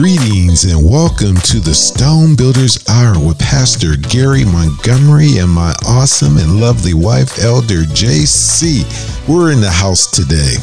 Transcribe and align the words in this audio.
Greetings 0.00 0.64
and 0.64 0.82
welcome 0.82 1.36
to 1.42 1.60
the 1.60 1.74
Stone 1.74 2.34
Builders 2.34 2.82
Hour 2.88 3.22
with 3.22 3.38
Pastor 3.38 3.96
Gary 3.96 4.46
Montgomery 4.46 5.36
and 5.36 5.50
my 5.50 5.74
awesome 5.86 6.38
and 6.38 6.58
lovely 6.58 6.94
wife, 6.94 7.38
Elder 7.44 7.82
JC. 7.82 8.80
We're 9.28 9.52
in 9.52 9.60
the 9.60 9.70
house 9.70 10.10
today. 10.10 10.54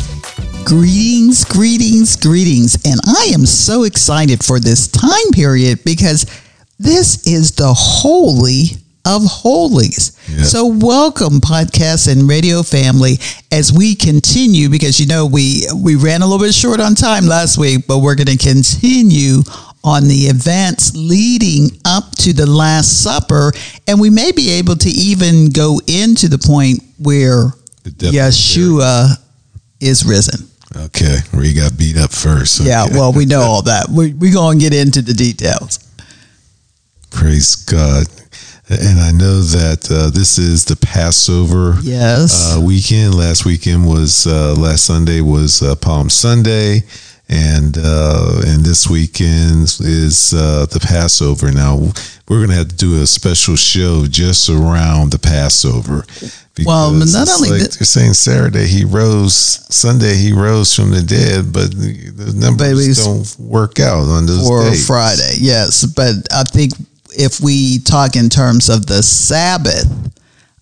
Greetings, 0.66 1.46
greetings, 1.46 2.16
greetings. 2.16 2.84
And 2.84 3.00
I 3.06 3.30
am 3.32 3.46
so 3.46 3.84
excited 3.84 4.44
for 4.44 4.60
this 4.60 4.88
time 4.88 5.32
period 5.34 5.84
because 5.86 6.26
this 6.80 7.28
is 7.28 7.52
the 7.52 7.72
Holy 7.72 8.70
of 9.08 9.24
Holies. 9.24 10.20
Yes. 10.28 10.52
So, 10.52 10.66
welcome, 10.66 11.40
podcast 11.40 12.12
and 12.12 12.28
radio 12.28 12.62
family, 12.62 13.20
as 13.52 13.72
we 13.72 13.96
continue 13.96 14.70
because 14.70 15.00
you 15.00 15.08
know 15.08 15.26
we 15.26 15.64
we 15.74 15.96
ran 15.96 16.22
a 16.22 16.28
little 16.28 16.46
bit 16.46 16.54
short 16.54 16.82
on 16.82 16.94
time 16.94 17.26
last 17.26 17.58
week, 17.58 17.88
but 17.88 18.00
we're 18.00 18.16
going 18.16 18.28
to 18.28 18.38
continue 18.38 19.42
on 19.84 20.04
the 20.10 20.28
events 20.28 20.94
leading 20.96 21.70
up 21.86 22.12
to 22.18 22.34
the 22.34 22.46
Last 22.46 23.02
Supper, 23.02 23.54
and 23.88 24.02
we 24.02 24.10
may 24.10 24.34
be 24.34 24.50
able 24.52 24.76
to 24.76 24.90
even 24.90 25.50
go 25.52 25.80
into 25.88 26.28
the 26.28 26.38
point 26.38 26.84
where 27.00 27.54
The 27.84 27.92
depth 27.92 28.10
of 28.10 28.14
Yeshua 28.14 29.16
is 29.80 30.04
risen. 30.06 30.50
Okay, 30.76 31.20
where 31.32 31.44
he 31.44 31.54
got 31.54 31.78
beat 31.78 31.98
up 31.98 32.12
first. 32.12 32.60
Yeah, 32.60 32.88
well, 32.92 33.14
we 33.14 33.26
know 33.26 33.42
all 33.50 33.62
that. 33.62 33.86
We're 33.90 34.14
we 34.14 34.32
going 34.32 34.60
to 34.60 34.70
get 34.70 34.74
into 34.74 35.02
the 35.02 35.14
details. 35.14 35.80
Praise 37.10 37.56
God. 37.56 38.06
And 38.70 39.00
I 39.00 39.12
know 39.12 39.40
that 39.42 39.88
uh, 39.90 40.10
this 40.10 40.38
is 40.38 40.66
the 40.66 40.76
Passover 40.76 41.78
Yes. 41.82 42.54
uh, 42.58 42.60
weekend. 42.60 43.16
Last 43.16 43.46
weekend 43.46 43.88
was 43.88 44.28
uh, 44.28 44.56
last 44.56 44.86
Sunday 44.86 45.22
was 45.22 45.62
uh, 45.62 45.76
Palm 45.76 46.10
Sunday, 46.10 46.84
and 47.30 47.78
uh, 47.78 48.42
and 48.46 48.66
this 48.66 48.90
weekend 48.90 49.64
is 49.80 50.34
uh, 50.34 50.66
the 50.70 50.82
Passover. 50.82 51.50
Now 51.50 51.78
we're 52.28 52.40
going 52.40 52.50
to 52.50 52.56
have 52.56 52.68
to 52.68 52.76
do 52.76 53.02
a 53.02 53.08
special 53.08 53.56
show 53.56 54.06
just 54.06 54.50
around 54.50 55.12
the 55.14 55.20
Passover. 55.20 56.04
Well, 56.66 56.92
not 56.92 57.30
only 57.30 57.52
like 57.52 57.62
that- 57.62 57.72
they're 57.80 57.86
saying 57.86 58.16
Saturday 58.16 58.68
he 58.68 58.84
rose, 58.84 59.34
Sunday 59.74 60.16
he 60.16 60.34
rose 60.34 60.76
from 60.76 60.92
the 60.92 61.02
dead, 61.04 61.54
but 61.54 61.72
the, 61.72 62.10
the 62.10 62.34
numbers 62.34 62.68
Babies. 62.82 63.06
don't 63.06 63.40
work 63.48 63.80
out 63.80 64.10
on 64.10 64.26
those 64.26 64.46
or 64.50 64.64
days. 64.64 64.86
Friday, 64.86 65.36
yes. 65.40 65.86
But 65.86 66.16
I 66.34 66.44
think 66.44 66.74
if 67.18 67.42
we 67.42 67.80
talk 67.80 68.16
in 68.16 68.30
terms 68.30 68.70
of 68.70 68.86
the 68.86 69.02
Sabbath, 69.02 69.88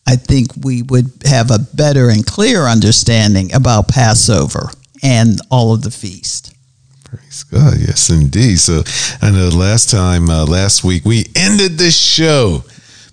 I 0.08 0.16
think 0.16 0.52
we 0.64 0.84
would 0.84 1.12
have 1.26 1.52
a 1.52 1.60
better 1.60 2.10
and 2.10 2.26
clearer 2.26 2.68
understanding 2.68 3.54
about 3.54 3.90
Passover 3.90 4.70
and 5.04 5.40
all 5.52 5.74
of 5.74 5.82
the 5.82 5.92
feast. 5.92 6.54
Praise 7.04 7.44
God. 7.44 7.74
Yes, 7.80 8.10
indeed. 8.10 8.60
So 8.60 8.84
I 9.22 9.32
know 9.32 9.50
last 9.50 9.90
time, 9.90 10.30
uh, 10.30 10.46
last 10.46 10.84
week, 10.84 11.06
we 11.06 11.26
ended 11.36 11.78
the 11.78 11.92
show 11.92 12.64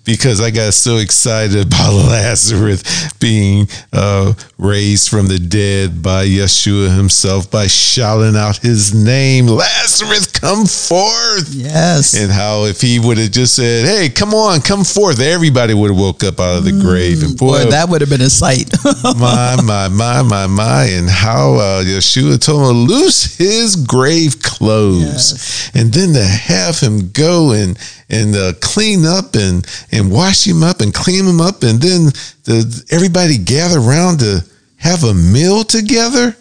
because 0.05 0.41
I 0.41 0.51
got 0.51 0.73
so 0.73 0.97
excited 0.97 1.67
about 1.67 1.93
Lazarus 2.09 2.83
being 3.19 3.67
uh, 3.91 4.33
raised 4.57 5.09
from 5.09 5.27
the 5.27 5.39
dead 5.39 6.01
by 6.01 6.25
Yeshua 6.25 6.95
himself 6.95 7.49
by 7.49 7.67
shouting 7.67 8.35
out 8.35 8.57
his 8.57 8.93
name, 8.93 9.47
Lazarus, 9.47 10.27
come 10.27 10.65
forth. 10.65 11.53
Yes. 11.53 12.13
And 12.19 12.31
how 12.31 12.65
if 12.65 12.81
he 12.81 12.99
would 12.99 13.17
have 13.17 13.31
just 13.31 13.55
said, 13.55 13.85
"Hey, 13.85 14.09
come 14.09 14.33
on, 14.33 14.61
come 14.61 14.83
forth," 14.83 15.19
everybody 15.19 15.73
would 15.73 15.91
have 15.91 15.99
woke 15.99 16.23
up 16.23 16.39
out 16.39 16.57
of 16.57 16.63
the 16.65 16.71
grave. 16.71 17.23
And 17.23 17.37
boy, 17.37 17.63
Boy, 17.63 17.71
that 17.71 17.89
would 17.89 18.01
have 18.01 18.09
been 18.09 18.21
a 18.21 18.29
sight. 18.29 18.71
my, 19.17 19.57
my, 19.63 19.87
my, 19.87 20.21
my, 20.21 20.47
my, 20.47 20.83
and 20.85 21.09
how 21.09 21.53
uh, 21.53 21.83
Yeshua 21.83 22.43
told 22.43 22.61
him 22.61 22.87
to 22.87 22.93
loose 22.93 23.37
his 23.37 23.75
grave 23.75 24.41
clothes, 24.41 25.71
and 25.73 25.93
then 25.93 26.13
to 26.13 26.23
have 26.23 26.79
him 26.79 27.09
go 27.11 27.51
and 27.51 27.77
and 28.13 28.35
uh, 28.35 28.53
clean 28.61 29.05
up 29.05 29.35
and 29.35 29.65
and 29.91 30.11
wash 30.11 30.45
him 30.45 30.63
up 30.63 30.81
and 30.81 30.93
clean 30.93 31.25
him 31.25 31.41
up, 31.41 31.63
and 31.63 31.81
then 31.81 32.05
the 32.43 32.85
everybody 32.91 33.37
gather 33.37 33.79
around 33.79 34.19
to 34.19 34.45
have 34.77 35.03
a 35.03 35.13
meal 35.13 35.63
together. 35.63 36.35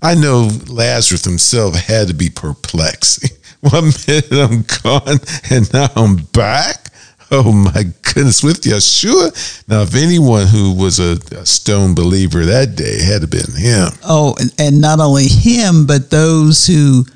I 0.00 0.14
know 0.14 0.50
Lazarus 0.68 1.24
himself 1.24 1.74
had 1.74 2.08
to 2.08 2.14
be 2.14 2.30
perplexed. 2.30 3.26
One 3.60 3.92
minute 4.06 4.30
I'm 4.30 4.64
gone, 4.82 5.18
and 5.50 5.72
now 5.72 5.88
I'm 5.96 6.16
back. 6.16 6.90
Oh 7.30 7.52
my 7.52 7.84
goodness, 8.02 8.42
with 8.42 8.60
Yeshua. 8.62 9.66
Now, 9.66 9.82
if 9.82 9.94
anyone 9.94 10.46
who 10.46 10.74
was 10.74 11.00
a, 11.00 11.18
a 11.36 11.46
stone 11.46 11.94
believer 11.94 12.44
that 12.44 12.76
day 12.76 13.02
had 13.02 13.22
to 13.22 13.26
been 13.26 13.56
him. 13.56 13.88
Oh, 14.04 14.36
and, 14.38 14.54
and 14.58 14.80
not 14.80 15.00
only 15.00 15.26
him, 15.26 15.86
but 15.86 16.10
those 16.10 16.66
who 16.66 17.06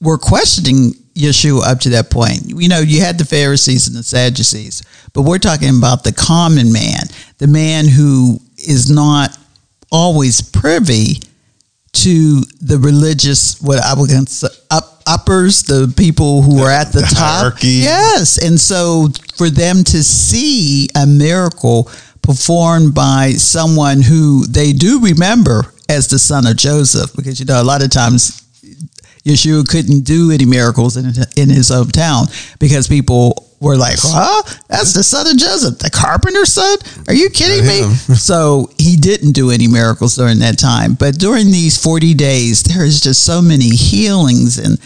were 0.00 0.18
questioning 0.18 0.94
Yeshua 1.14 1.62
up 1.66 1.80
to 1.80 1.90
that 1.90 2.10
point. 2.10 2.42
You 2.46 2.68
know, 2.68 2.80
you 2.80 3.00
had 3.00 3.18
the 3.18 3.24
Pharisees 3.24 3.86
and 3.86 3.96
the 3.96 4.02
Sadducees, 4.02 4.82
but 5.12 5.22
we're 5.22 5.38
talking 5.38 5.76
about 5.76 6.04
the 6.04 6.12
common 6.12 6.72
man, 6.72 7.02
the 7.38 7.46
man 7.46 7.86
who 7.86 8.38
is 8.56 8.90
not 8.90 9.36
always 9.90 10.40
privy 10.40 11.20
to 11.92 12.40
the 12.60 12.78
religious, 12.78 13.60
what 13.60 13.78
I 13.78 13.94
would 13.94 14.08
consider 14.08 14.54
up, 14.70 15.02
uppers, 15.06 15.64
the 15.64 15.92
people 15.96 16.40
who 16.42 16.62
are 16.62 16.70
at 16.70 16.92
the, 16.92 17.00
the 17.00 17.06
top. 17.06 17.40
hierarchy. 17.40 17.68
Yes. 17.68 18.42
And 18.42 18.58
so 18.58 19.08
for 19.36 19.50
them 19.50 19.84
to 19.84 20.02
see 20.02 20.88
a 20.96 21.06
miracle 21.06 21.90
performed 22.22 22.94
by 22.94 23.32
someone 23.32 24.00
who 24.00 24.46
they 24.46 24.72
do 24.72 25.00
remember 25.00 25.64
as 25.88 26.08
the 26.08 26.18
son 26.18 26.46
of 26.46 26.56
Joseph, 26.56 27.14
because, 27.14 27.38
you 27.38 27.44
know, 27.44 27.60
a 27.60 27.64
lot 27.64 27.82
of 27.82 27.90
times 27.90 28.41
Yeshua 29.24 29.66
couldn't 29.68 30.00
do 30.00 30.30
any 30.30 30.44
miracles 30.44 30.96
in, 30.96 31.06
in 31.36 31.48
his 31.48 31.70
hometown 31.70 32.26
because 32.58 32.88
people 32.88 33.48
were 33.60 33.76
like, 33.76 33.98
huh? 34.00 34.42
That's 34.68 34.92
the 34.92 35.04
son 35.04 35.28
of 35.28 35.36
Joseph, 35.36 35.78
the 35.78 35.90
carpenter's 35.90 36.52
son? 36.52 36.78
Are 37.06 37.14
you 37.14 37.30
kidding 37.30 37.64
me? 37.64 37.94
so 38.16 38.70
he 38.78 38.96
didn't 38.96 39.32
do 39.32 39.50
any 39.50 39.68
miracles 39.68 40.16
during 40.16 40.40
that 40.40 40.58
time. 40.58 40.94
But 40.94 41.18
during 41.18 41.46
these 41.46 41.80
40 41.82 42.14
days, 42.14 42.64
there 42.64 42.84
is 42.84 43.00
just 43.00 43.24
so 43.24 43.40
many 43.40 43.70
healings 43.70 44.58
and 44.58 44.78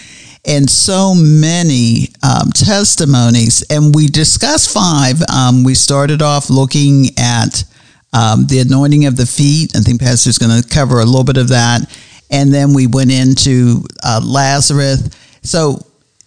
and 0.48 0.70
so 0.70 1.12
many 1.12 2.08
um, 2.22 2.52
testimonies. 2.52 3.64
And 3.68 3.92
we 3.92 4.06
discussed 4.06 4.72
five. 4.72 5.20
Um, 5.28 5.64
we 5.64 5.74
started 5.74 6.22
off 6.22 6.50
looking 6.50 7.06
at 7.18 7.64
um, 8.12 8.46
the 8.46 8.60
anointing 8.60 9.06
of 9.06 9.16
the 9.16 9.26
feet. 9.26 9.74
I 9.74 9.80
think 9.80 10.00
Pastor's 10.00 10.38
going 10.38 10.62
to 10.62 10.68
cover 10.68 11.00
a 11.00 11.04
little 11.04 11.24
bit 11.24 11.36
of 11.36 11.48
that. 11.48 11.90
And 12.30 12.52
then 12.52 12.74
we 12.74 12.86
went 12.86 13.12
into 13.12 13.84
uh, 14.02 14.20
Lazarus. 14.24 15.08
So 15.42 15.80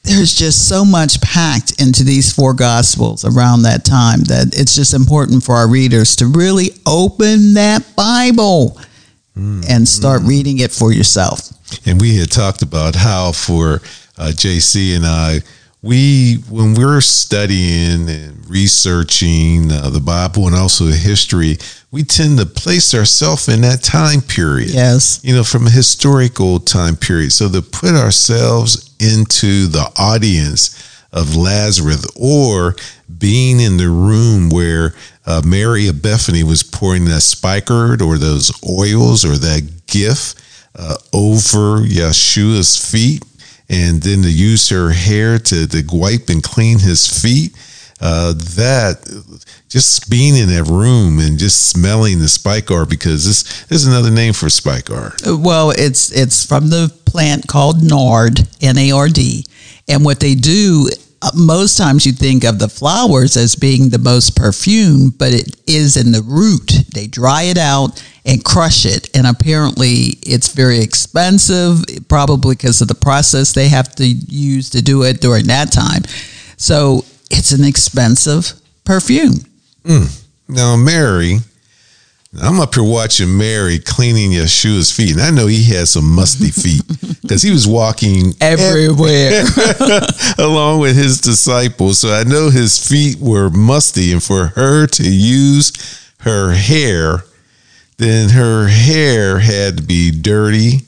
there's 0.04 0.34
just 0.34 0.68
so 0.68 0.86
much 0.86 1.22
packed 1.22 1.82
into 1.82 2.04
these 2.04 2.32
four 2.32 2.54
gospels 2.54 3.26
around 3.26 3.64
that 3.64 3.84
time 3.84 4.22
that 4.24 4.58
it's 4.58 4.76
just 4.76 4.94
important 4.94 5.44
for 5.44 5.56
our 5.56 5.70
readers 5.70 6.16
to 6.18 6.28
really 6.28 6.70
open 6.86 7.54
that 7.56 7.86
Bible 7.96 8.80
and 9.70 9.88
start 9.88 10.22
reading 10.24 10.60
it 10.60 10.70
for 10.72 10.92
yourself. 10.92 11.54
And 11.88 12.02
we 12.02 12.18
had 12.18 12.30
talked 12.30 12.62
about 12.62 12.96
how 12.96 13.32
for 13.32 13.76
uh, 14.18 14.32
JC 14.34 14.96
and 14.98 15.06
I, 15.06 15.40
we 15.82 16.36
when 16.50 16.74
we're 16.74 17.02
studying 17.02 18.10
and 18.10 18.50
researching 18.50 19.72
uh, 19.72 19.90
the 19.90 20.02
Bible 20.02 20.48
and 20.48 20.56
also 20.56 20.86
history, 20.86 21.58
we 21.92 22.04
tend 22.04 22.38
to 22.40 22.46
place 22.46 22.94
ourselves 22.94 23.48
in 23.48 23.62
that 23.62 23.82
time 23.82 24.22
period. 24.22 24.72
Yes. 24.72 25.22
You 25.24 25.36
know, 25.36 25.44
from 25.44 25.68
a 25.68 25.72
historical 25.72 26.60
time 26.60 26.96
period. 26.96 27.32
So 27.32 27.50
to 27.50 27.62
put 27.62 27.96
ourselves 27.96 28.94
into 29.00 29.68
the 29.68 29.90
audience 29.98 30.76
of 31.14 31.36
Lazarus 31.36 32.06
or 32.20 32.76
being 33.18 33.60
in 33.60 33.78
the 33.78 33.90
room 33.90 34.50
where 34.50 34.94
uh, 35.26 35.42
Mary 35.46 35.88
of 35.88 36.02
Bethany 36.02 36.44
was 36.44 36.62
pouring 36.62 37.06
that 37.06 37.22
spikenard 37.22 38.02
or 38.02 38.18
those 38.18 38.52
oils 38.68 39.24
or 39.24 39.38
that 39.38 39.88
gift 39.88 40.42
uh, 40.76 40.98
over 41.14 41.82
Yeshua's 41.82 42.78
feet 42.78 43.24
and 43.70 44.02
then 44.02 44.24
to 44.24 44.32
use 44.32 44.70
her 44.70 44.92
hair 44.92 45.38
to, 45.38 45.68
to 45.68 45.84
wipe 45.92 46.30
and 46.30 46.44
clean 46.44 46.80
his 46.80 47.08
feet. 47.22 47.56
Uh, 48.02 48.32
that 48.56 48.96
just 49.68 50.10
being 50.10 50.34
in 50.36 50.48
that 50.48 50.64
room 50.64 51.20
and 51.20 51.38
just 51.38 51.70
smelling 51.70 52.20
the 52.20 52.30
spikenard 52.30 52.88
because 52.88 53.26
this, 53.26 53.66
this 53.66 53.82
is 53.82 53.88
another 53.88 54.10
name 54.10 54.32
for 54.32 54.50
spikenard. 54.50 55.14
Well, 55.26 55.72
it's 55.72 56.10
it's 56.14 56.46
from 56.46 56.70
the 56.70 56.94
plant 57.06 57.48
called 57.48 57.84
nard, 57.84 58.40
N 58.62 58.78
A 58.78 58.92
R 58.92 59.10
D, 59.10 59.46
and 59.90 60.06
what 60.06 60.22
they 60.22 60.36
do. 60.36 60.90
Uh, 61.22 61.32
Most 61.36 61.78
times 61.78 62.06
you 62.06 62.12
think 62.12 62.44
of 62.44 62.60
the 62.60 62.70
flowers 62.70 63.36
as 63.36 63.56
being 63.56 63.90
the 63.90 63.98
most 63.98 64.36
perfume, 64.36 65.10
but 65.18 65.34
it 65.34 65.56
is 65.68 65.98
in 65.98 66.12
the 66.12 66.22
root. 66.22 66.72
They 66.94 67.08
dry 67.08 67.44
it 67.44 67.58
out 67.58 68.02
and 68.26 68.44
crush 68.44 68.86
it, 68.86 69.10
and 69.16 69.26
apparently 69.28 70.18
it's 70.24 70.50
very 70.54 70.80
expensive, 70.80 71.84
probably 72.08 72.56
because 72.56 72.82
of 72.82 72.88
the 72.88 72.96
process 72.96 73.54
they 73.54 73.70
have 73.70 73.96
to 73.96 74.06
use 74.06 74.70
to 74.72 74.82
do 74.82 75.04
it 75.04 75.20
during 75.22 75.48
that 75.48 75.72
time. 75.72 76.04
So 76.58 77.06
it's 77.32 77.52
an 77.52 77.64
expensive 77.64 78.54
perfume. 78.84 79.46
Now, 80.48 80.76
Mary 80.76 81.40
I'm 82.38 82.60
up 82.60 82.76
here 82.76 82.84
watching 82.84 83.36
Mary 83.38 83.80
cleaning 83.80 84.32
Yeshua's 84.32 84.92
feet, 84.92 85.14
and 85.14 85.22
I 85.22 85.32
know 85.32 85.48
he 85.48 85.64
had 85.64 85.88
some 85.88 86.06
musty 86.14 86.52
feet 86.62 86.84
because 87.22 87.42
he 87.42 87.50
was 87.50 87.68
walking 87.68 88.34
everywhere 88.40 89.46
along 90.38 90.80
with 90.80 90.96
his 90.96 91.20
disciples. 91.20 92.00
So 92.00 92.14
I 92.14 92.24
know 92.24 92.52
his 92.52 92.78
feet 92.78 93.20
were 93.20 93.50
musty, 93.50 94.12
and 94.12 94.22
for 94.22 94.48
her 94.48 94.86
to 94.86 95.04
use 95.04 95.74
her 96.20 96.54
hair, 96.54 97.24
then 97.98 98.30
her 98.30 98.68
hair 98.68 99.40
had 99.40 99.78
to 99.78 99.84
be 99.84 100.12
dirty 100.12 100.82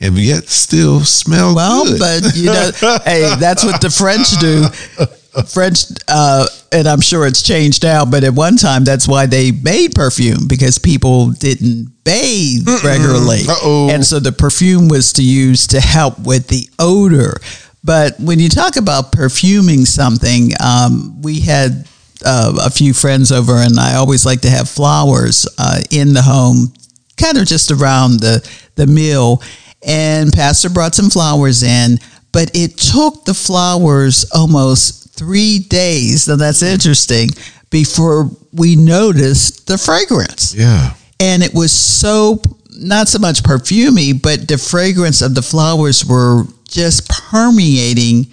and 0.00 0.16
yet 0.16 0.48
still 0.48 1.00
smell 1.00 1.54
well, 1.54 1.84
good. 1.84 1.98
but 1.98 2.36
you 2.36 2.46
know, 2.46 2.70
hey, 3.04 3.34
that's 3.38 3.64
what 3.64 3.80
the 3.80 3.90
French 3.90 4.30
do. 4.38 4.64
French, 5.42 5.84
uh, 6.08 6.46
and 6.72 6.88
I'm 6.88 7.00
sure 7.00 7.26
it's 7.26 7.42
changed 7.42 7.82
now, 7.82 8.04
but 8.04 8.24
at 8.24 8.32
one 8.32 8.56
time 8.56 8.84
that's 8.84 9.06
why 9.06 9.26
they 9.26 9.52
made 9.52 9.94
perfume 9.94 10.46
because 10.48 10.78
people 10.78 11.30
didn't 11.30 11.92
bathe 12.04 12.64
Mm-mm. 12.64 12.84
regularly. 12.84 13.40
Uh-oh. 13.48 13.90
And 13.90 14.04
so 14.04 14.18
the 14.18 14.32
perfume 14.32 14.88
was 14.88 15.12
to 15.14 15.22
use 15.22 15.66
to 15.68 15.80
help 15.80 16.18
with 16.20 16.48
the 16.48 16.68
odor. 16.78 17.34
But 17.84 18.18
when 18.18 18.40
you 18.40 18.48
talk 18.48 18.76
about 18.76 19.12
perfuming 19.12 19.84
something, 19.84 20.50
um, 20.64 21.20
we 21.22 21.40
had 21.40 21.86
uh, 22.24 22.58
a 22.64 22.70
few 22.70 22.92
friends 22.92 23.30
over, 23.30 23.56
and 23.56 23.78
I 23.78 23.94
always 23.96 24.26
like 24.26 24.40
to 24.40 24.50
have 24.50 24.68
flowers 24.68 25.46
uh, 25.58 25.80
in 25.90 26.12
the 26.12 26.22
home, 26.22 26.72
kind 27.16 27.38
of 27.38 27.46
just 27.46 27.70
around 27.70 28.20
the, 28.20 28.48
the 28.74 28.86
meal. 28.86 29.42
And 29.86 30.32
Pastor 30.32 30.68
brought 30.68 30.94
some 30.94 31.10
flowers 31.10 31.62
in, 31.62 31.98
but 32.32 32.50
it 32.54 32.76
took 32.76 33.24
the 33.24 33.34
flowers 33.34 34.28
almost 34.32 35.05
three 35.16 35.60
days. 35.60 36.28
Now 36.28 36.36
that's 36.36 36.62
interesting 36.62 37.30
before 37.70 38.30
we 38.52 38.76
noticed 38.76 39.66
the 39.66 39.78
fragrance. 39.78 40.54
Yeah. 40.54 40.94
And 41.18 41.42
it 41.42 41.54
was 41.54 41.72
so 41.72 42.42
not 42.78 43.08
so 43.08 43.18
much 43.18 43.42
perfumy, 43.42 44.20
but 44.20 44.48
the 44.48 44.58
fragrance 44.58 45.22
of 45.22 45.34
the 45.34 45.42
flowers 45.42 46.04
were 46.04 46.44
just 46.68 47.08
permeating 47.08 48.26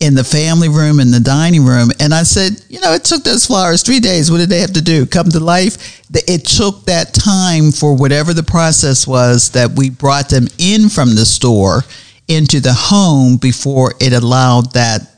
in 0.00 0.14
the 0.14 0.24
family 0.24 0.68
room 0.68 0.98
in 0.98 1.12
the 1.12 1.20
dining 1.20 1.64
room. 1.64 1.90
And 2.00 2.12
I 2.12 2.24
said, 2.24 2.60
you 2.68 2.80
know, 2.80 2.92
it 2.92 3.04
took 3.04 3.22
those 3.22 3.46
flowers 3.46 3.82
three 3.82 4.00
days. 4.00 4.30
What 4.30 4.38
did 4.38 4.48
they 4.48 4.58
have 4.58 4.72
to 4.72 4.82
do? 4.82 5.06
Come 5.06 5.28
to 5.28 5.38
life? 5.38 6.00
It 6.12 6.44
took 6.44 6.86
that 6.86 7.14
time 7.14 7.70
for 7.70 7.94
whatever 7.94 8.34
the 8.34 8.42
process 8.42 9.06
was 9.06 9.50
that 9.50 9.70
we 9.70 9.90
brought 9.90 10.28
them 10.28 10.48
in 10.58 10.88
from 10.88 11.14
the 11.14 11.24
store 11.24 11.82
into 12.26 12.58
the 12.58 12.72
home 12.72 13.36
before 13.36 13.94
it 14.00 14.12
allowed 14.12 14.72
that 14.72 15.11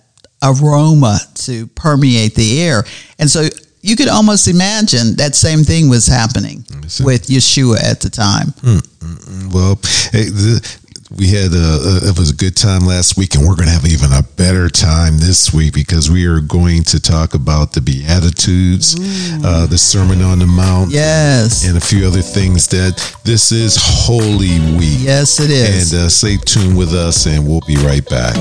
aroma 0.45 1.19
to 1.35 1.67
permeate 1.69 2.35
the 2.35 2.63
air. 2.63 2.85
And 3.19 3.31
so 3.31 3.49
you 3.83 3.97
could 3.97 4.09
almost 4.09 4.49
imagine 4.49 5.17
that 5.17 5.35
same 5.35 5.63
thing 5.63 5.89
was 5.89 6.07
happening 6.07 6.65
with 7.05 7.27
Yeshua 7.27 7.83
at 7.83 8.01
the 8.01 8.11
time. 8.11 8.49
Mm-mm. 8.63 9.53
Well, 9.53 9.77
hey, 10.13 10.31
the, 10.31 10.79
we 11.17 11.29
had 11.29 11.53
a, 11.53 12.07
a, 12.07 12.11
it 12.11 12.19
was 12.19 12.31
a 12.31 12.35
good 12.35 12.57
time 12.57 12.87
last 12.87 13.17
week, 13.17 13.35
and 13.35 13.47
we're 13.47 13.57
going 13.57 13.69
to 13.69 13.75
have 13.75 13.85
even 13.85 14.13
a 14.13 14.23
better 14.23 14.69
time 14.69 15.19
this 15.19 15.53
week 15.53 15.75
because 15.75 16.11
we 16.11 16.27
are 16.27 16.41
going 16.41 16.83
to 16.85 17.01
talk 17.01 17.35
about 17.35 17.73
the 17.73 17.81
Beatitudes, 17.81 18.97
uh, 19.45 19.67
the 19.67 19.79
Sermon 19.79 20.23
on 20.23 20.39
the 20.39 20.47
Mount, 20.47 20.91
yes, 20.91 21.67
and 21.67 21.77
a 21.77 21.81
few 21.81 22.07
other 22.07 22.23
things. 22.23 22.69
That 22.69 22.97
this 23.25 23.53
is 23.53 23.77
Holy 23.79 24.59
Week. 24.79 24.99
Yes, 25.01 25.41
it 25.41 25.51
is. 25.51 25.93
And 25.93 26.07
uh, 26.07 26.09
stay 26.09 26.37
tuned 26.39 26.77
with 26.77 26.95
us, 26.95 27.27
and 27.27 27.47
we'll 27.47 27.61
be 27.67 27.77
right 27.77 28.05
back. 28.09 28.35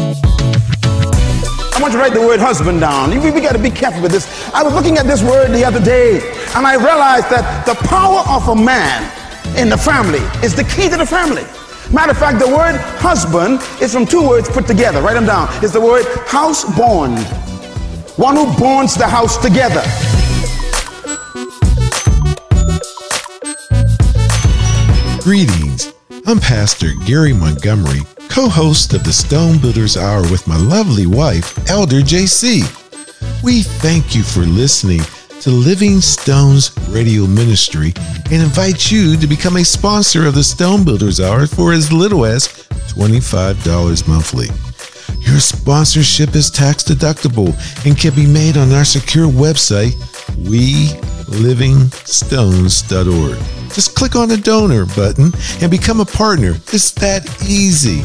Want 1.83 1.91
you 1.91 1.99
to 1.99 2.03
write 2.05 2.13
the 2.13 2.25
word 2.25 2.39
husband 2.39 2.79
down. 2.79 3.09
We, 3.09 3.29
we 3.29 3.41
got 3.41 3.57
to 3.57 3.61
be 3.61 3.69
careful 3.69 4.01
with 4.01 4.13
this. 4.13 4.25
I 4.53 4.63
was 4.63 4.73
looking 4.73 4.97
at 4.97 5.05
this 5.05 5.21
word 5.21 5.51
the 5.51 5.65
other 5.65 5.83
day, 5.83 6.21
and 6.55 6.65
I 6.65 6.75
realized 6.75 7.29
that 7.29 7.65
the 7.65 7.75
power 7.89 8.23
of 8.29 8.47
a 8.47 8.55
man 8.55 9.03
in 9.57 9.67
the 9.67 9.75
family 9.75 10.21
is 10.41 10.55
the 10.55 10.63
key 10.63 10.87
to 10.87 10.95
the 10.95 11.05
family. 11.05 11.43
Matter 11.91 12.11
of 12.11 12.17
fact, 12.17 12.39
the 12.39 12.47
word 12.47 12.77
husband 13.03 13.59
is 13.81 13.91
from 13.91 14.05
two 14.05 14.25
words 14.25 14.47
put 14.47 14.65
together. 14.65 15.01
Write 15.01 15.15
them 15.15 15.25
down. 15.25 15.49
It's 15.61 15.73
the 15.73 15.81
word 15.81 16.05
house 16.25 16.63
born. 16.77 17.17
One 18.15 18.37
who 18.37 18.45
bonds 18.57 18.95
the 18.95 19.05
house 19.05 19.35
together. 19.35 19.83
Greetings. 25.21 25.91
I'm 26.25 26.39
Pastor 26.39 26.91
Gary 27.05 27.33
Montgomery 27.33 27.99
co 28.33 28.49
host 28.49 28.95
of 28.95 29.03
the 29.03 29.13
Stone 29.13 29.59
Builders 29.59 29.95
Hour 29.95 30.23
with 30.23 30.47
my 30.47 30.57
lovely 30.57 31.05
wife, 31.05 31.55
Elder 31.69 31.99
JC. 31.99 32.63
We 33.43 33.61
thank 33.61 34.15
you 34.15 34.23
for 34.23 34.39
listening 34.39 35.01
to 35.41 35.51
Living 35.51 36.01
Stones 36.01 36.75
Radio 36.89 37.27
Ministry 37.27 37.93
and 38.31 38.41
invite 38.41 38.91
you 38.91 39.17
to 39.17 39.27
become 39.27 39.57
a 39.57 39.63
sponsor 39.63 40.25
of 40.25 40.33
the 40.33 40.43
Stone 40.43 40.83
Builders 40.83 41.21
Hour 41.21 41.45
for 41.45 41.73
as 41.73 41.93
little 41.93 42.25
as 42.25 42.47
$25 42.87 44.07
monthly. 44.07 44.47
Your 45.19 45.39
sponsorship 45.39 46.33
is 46.33 46.49
tax 46.49 46.83
deductible 46.83 47.53
and 47.85 47.95
can 47.95 48.15
be 48.15 48.25
made 48.25 48.57
on 48.57 48.71
our 48.71 48.85
secure 48.85 49.27
website, 49.27 49.93
welivingstones.org. 51.33 53.37
Just 53.73 53.95
click 53.95 54.15
on 54.15 54.29
the 54.29 54.37
donor 54.37 54.85
button 54.85 55.33
and 55.61 55.71
become 55.71 55.99
a 55.99 56.05
partner. 56.05 56.51
It's 56.71 56.91
that 56.91 57.25
easy. 57.43 58.03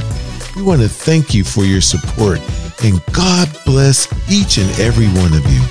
We 0.56 0.62
want 0.62 0.80
to 0.82 0.88
thank 0.88 1.34
you 1.34 1.44
for 1.44 1.64
your 1.64 1.80
support 1.80 2.40
and 2.82 3.00
God 3.12 3.48
bless 3.64 4.08
each 4.30 4.58
and 4.58 4.70
every 4.78 5.08
one 5.08 5.32
of 5.34 5.44
you. 5.46 5.62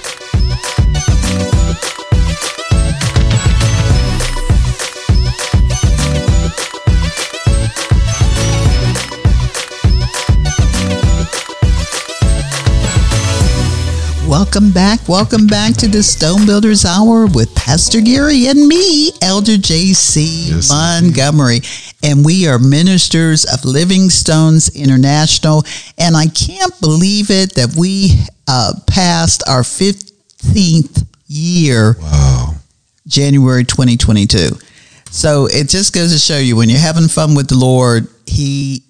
Welcome 14.28 14.72
back. 14.72 15.08
Welcome 15.08 15.48
back 15.48 15.76
to 15.76 15.88
the 15.88 16.04
Stone 16.04 16.46
Builders 16.46 16.84
Hour 16.84 17.28
with 17.28 17.56
Pastor 17.56 18.02
Gary 18.02 18.48
and 18.48 18.68
me, 18.68 19.12
Elder 19.22 19.54
JC 19.54 20.50
yes, 20.50 20.70
Montgomery. 20.70 21.62
And 22.04 22.26
we 22.26 22.46
are 22.46 22.60
ministers 22.60 23.46
of 23.46 23.64
Living 23.64 24.10
Stones 24.10 24.76
International. 24.76 25.64
And 25.98 26.18
I 26.18 26.26
can't 26.26 26.78
believe 26.82 27.32
it 27.32 27.56
that 27.56 27.74
we 27.80 28.20
uh, 28.50 28.74
passed 28.86 29.48
our 29.48 29.62
15th 29.62 31.08
year, 31.28 31.96
wow. 32.02 32.54
January 33.08 33.64
2022. 33.64 34.50
So 35.10 35.46
it 35.46 35.70
just 35.70 35.94
goes 35.94 36.12
to 36.12 36.20
show 36.20 36.38
you 36.38 36.58
when 36.58 36.68
you're 36.70 36.80
having 36.80 37.08
fun 37.08 37.34
with 37.34 37.48
the 37.48 37.58
Lord, 37.58 38.10
He 38.26 38.84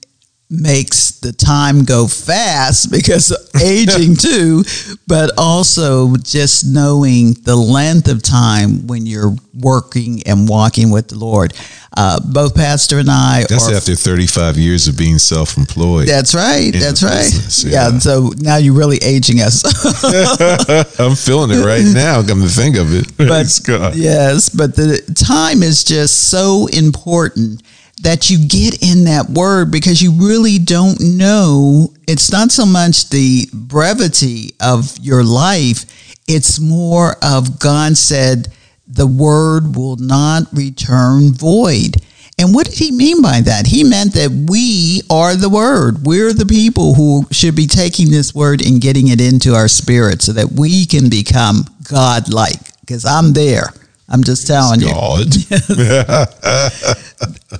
makes 0.49 1.19
the 1.19 1.33
time 1.33 1.83
go 1.83 2.07
fast 2.07 2.89
because 2.89 3.35
aging 3.61 4.15
too, 4.15 4.63
but 5.05 5.31
also 5.37 6.15
just 6.17 6.65
knowing 6.65 7.33
the 7.43 7.55
length 7.55 8.07
of 8.07 8.23
time 8.23 8.87
when 8.87 9.05
you're 9.05 9.35
working 9.59 10.23
and 10.25 10.47
walking 10.47 10.89
with 10.89 11.09
the 11.09 11.17
Lord. 11.17 11.53
Uh, 11.95 12.19
both 12.31 12.55
Pastor 12.55 12.99
and 12.99 13.09
I. 13.09 13.43
That's 13.49 13.69
are, 13.69 13.75
after 13.75 13.95
35 13.95 14.55
years 14.57 14.87
of 14.87 14.97
being 14.97 15.17
self-employed. 15.17 16.07
That's 16.07 16.35
right. 16.35 16.71
That's 16.71 17.01
right. 17.01 17.23
Business, 17.23 17.63
yeah. 17.63 17.89
yeah. 17.89 17.97
So 17.97 18.31
now 18.37 18.57
you're 18.57 18.75
really 18.75 18.97
aging 18.97 19.39
us. 19.41 19.63
I'm 20.99 21.15
feeling 21.15 21.57
it 21.57 21.65
right 21.65 21.83
now. 21.83 22.21
Come 22.21 22.41
to 22.41 22.47
think 22.47 22.77
of 22.77 22.93
it. 22.93 23.17
But, 23.17 23.97
yes, 23.97 24.49
but 24.49 24.75
the 24.75 25.01
time 25.15 25.63
is 25.63 25.83
just 25.83 26.29
so 26.29 26.67
important 26.67 27.63
that 28.01 28.29
you 28.29 28.47
get 28.47 28.81
in 28.81 29.05
that 29.05 29.29
word 29.29 29.71
because 29.71 30.01
you 30.01 30.11
really 30.11 30.59
don't 30.59 30.99
know. 30.99 31.93
It's 32.07 32.31
not 32.31 32.51
so 32.51 32.65
much 32.65 33.09
the 33.09 33.47
brevity 33.53 34.51
of 34.61 34.97
your 34.99 35.23
life, 35.23 35.85
it's 36.27 36.59
more 36.59 37.15
of 37.23 37.59
God 37.59 37.97
said, 37.97 38.49
the 38.87 39.07
word 39.07 39.75
will 39.75 39.97
not 39.97 40.43
return 40.53 41.33
void. 41.33 41.97
And 42.39 42.53
what 42.53 42.67
did 42.67 42.77
he 42.77 42.91
mean 42.91 43.21
by 43.21 43.41
that? 43.41 43.65
He 43.65 43.83
meant 43.83 44.13
that 44.13 44.45
we 44.47 45.01
are 45.09 45.35
the 45.35 45.49
word. 45.49 46.05
We're 46.05 46.33
the 46.33 46.45
people 46.45 46.93
who 46.93 47.25
should 47.31 47.55
be 47.55 47.65
taking 47.65 48.11
this 48.11 48.35
word 48.35 48.63
and 48.63 48.79
getting 48.79 49.07
it 49.07 49.19
into 49.19 49.55
our 49.55 49.67
spirit 49.67 50.21
so 50.21 50.33
that 50.33 50.51
we 50.51 50.85
can 50.85 51.09
become 51.09 51.65
God 51.83 52.31
like. 52.31 52.59
Because 52.81 53.05
I'm 53.05 53.33
there. 53.33 53.73
I'm 54.09 54.23
just 54.23 54.47
telling 54.47 54.79
you. 54.81 54.87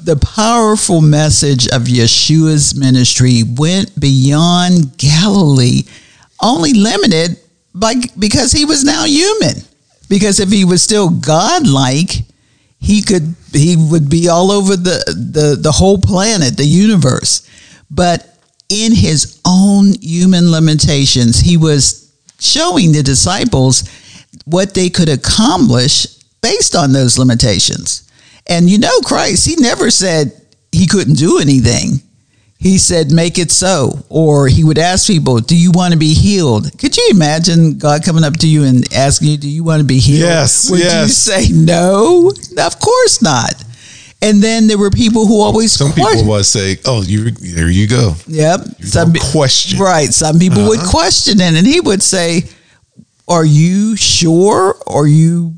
the 0.01 0.17
powerful 0.35 1.01
message 1.01 1.67
of 1.67 1.83
Yeshua's 1.83 2.73
ministry 2.75 3.43
went 3.43 3.99
beyond 3.99 4.97
Galilee, 4.97 5.83
only 6.41 6.73
limited 6.73 7.37
by 7.75 7.95
because 8.17 8.51
he 8.51 8.65
was 8.65 8.83
now 8.83 9.05
human. 9.05 9.55
Because 10.09 10.39
if 10.39 10.49
he 10.49 10.63
was 10.63 10.81
still 10.81 11.09
godlike, 11.09 12.11
he 12.79 13.01
could 13.01 13.35
he 13.51 13.75
would 13.75 14.09
be 14.09 14.29
all 14.29 14.51
over 14.51 14.77
the, 14.77 15.03
the, 15.07 15.57
the 15.59 15.71
whole 15.71 15.97
planet, 15.97 16.55
the 16.55 16.65
universe. 16.65 17.47
But 17.89 18.37
in 18.69 18.93
his 18.93 19.41
own 19.45 19.93
human 20.01 20.51
limitations, 20.51 21.39
he 21.39 21.57
was 21.57 22.11
showing 22.39 22.91
the 22.91 23.03
disciples 23.03 23.83
what 24.45 24.73
they 24.73 24.89
could 24.89 25.09
accomplish 25.09 26.05
based 26.41 26.75
on 26.75 26.91
those 26.94 27.17
limitations. 27.17 28.10
And 28.48 28.70
you 28.70 28.77
know, 28.77 29.00
Christ, 29.01 29.46
he 29.46 29.56
never 29.58 29.91
said 29.91 30.32
he 30.72 30.88
couldn't 30.88 31.15
do 31.15 31.39
anything. 31.39 32.01
He 32.60 32.79
said, 32.79 33.12
make 33.12 33.38
it 33.38 33.51
so. 33.51 34.00
Or 34.10 34.48
he 34.48 34.63
would 34.63 34.79
ask 34.79 35.06
people, 35.06 35.39
do 35.39 35.56
you 35.56 35.72
want 35.72 35.94
to 35.94 36.00
be 36.00 36.13
healed? 36.15 36.75
Could 36.79 36.98
you 36.98 37.08
imagine 37.12 37.77
God 37.77 38.03
coming 38.03 38.24
up 38.24 38.38
to 38.38 38.48
you 38.48 38.63
and 38.63 38.91
asking 38.94 39.27
you, 39.27 39.38
do 39.38 39.48
you 39.48 39.63
want 39.63 39.79
to 39.82 39.86
be 39.86 40.00
healed? 40.00 40.22
Yes. 40.22 40.72
Would 40.72 40.79
yes. 40.79 41.08
you 41.08 41.13
say 41.13 41.53
no? 41.53 42.32
Of 42.58 42.79
course 42.79 43.22
not. 43.22 43.63
And 44.22 44.41
then 44.41 44.65
there 44.65 44.79
were 44.79 44.89
people 44.89 45.27
who 45.27 45.39
always 45.41 45.74
Some 45.74 45.94
people 45.94 46.25
would 46.25 46.46
say, 46.46 46.77
"Oh, 46.86 47.03
you 47.03 47.29
there 47.29 47.70
you 47.70 47.88
go." 47.88 48.15
Yep. 48.25 48.62
Some 48.82 49.13
question. 49.13 49.77
Right. 49.77 50.12
Some 50.12 50.39
people 50.39 50.62
uh-huh. 50.62 50.70
would 50.70 50.79
question 50.79 51.39
it, 51.39 51.53
and 51.53 51.67
he 51.67 51.79
would 51.82 52.01
say, 52.01 52.41
"Are 53.27 53.46
you 53.46 53.96
sure? 53.96 54.75
Are 54.88 55.06
you 55.06 55.53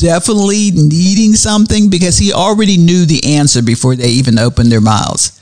definitely 0.00 0.70
needing 0.72 1.34
something?" 1.34 1.90
Because 1.90 2.18
he 2.18 2.32
already 2.32 2.76
knew 2.76 3.04
the 3.04 3.36
answer 3.36 3.62
before 3.62 3.96
they 3.96 4.08
even 4.08 4.38
opened 4.38 4.72
their 4.72 4.80
mouths. 4.80 5.40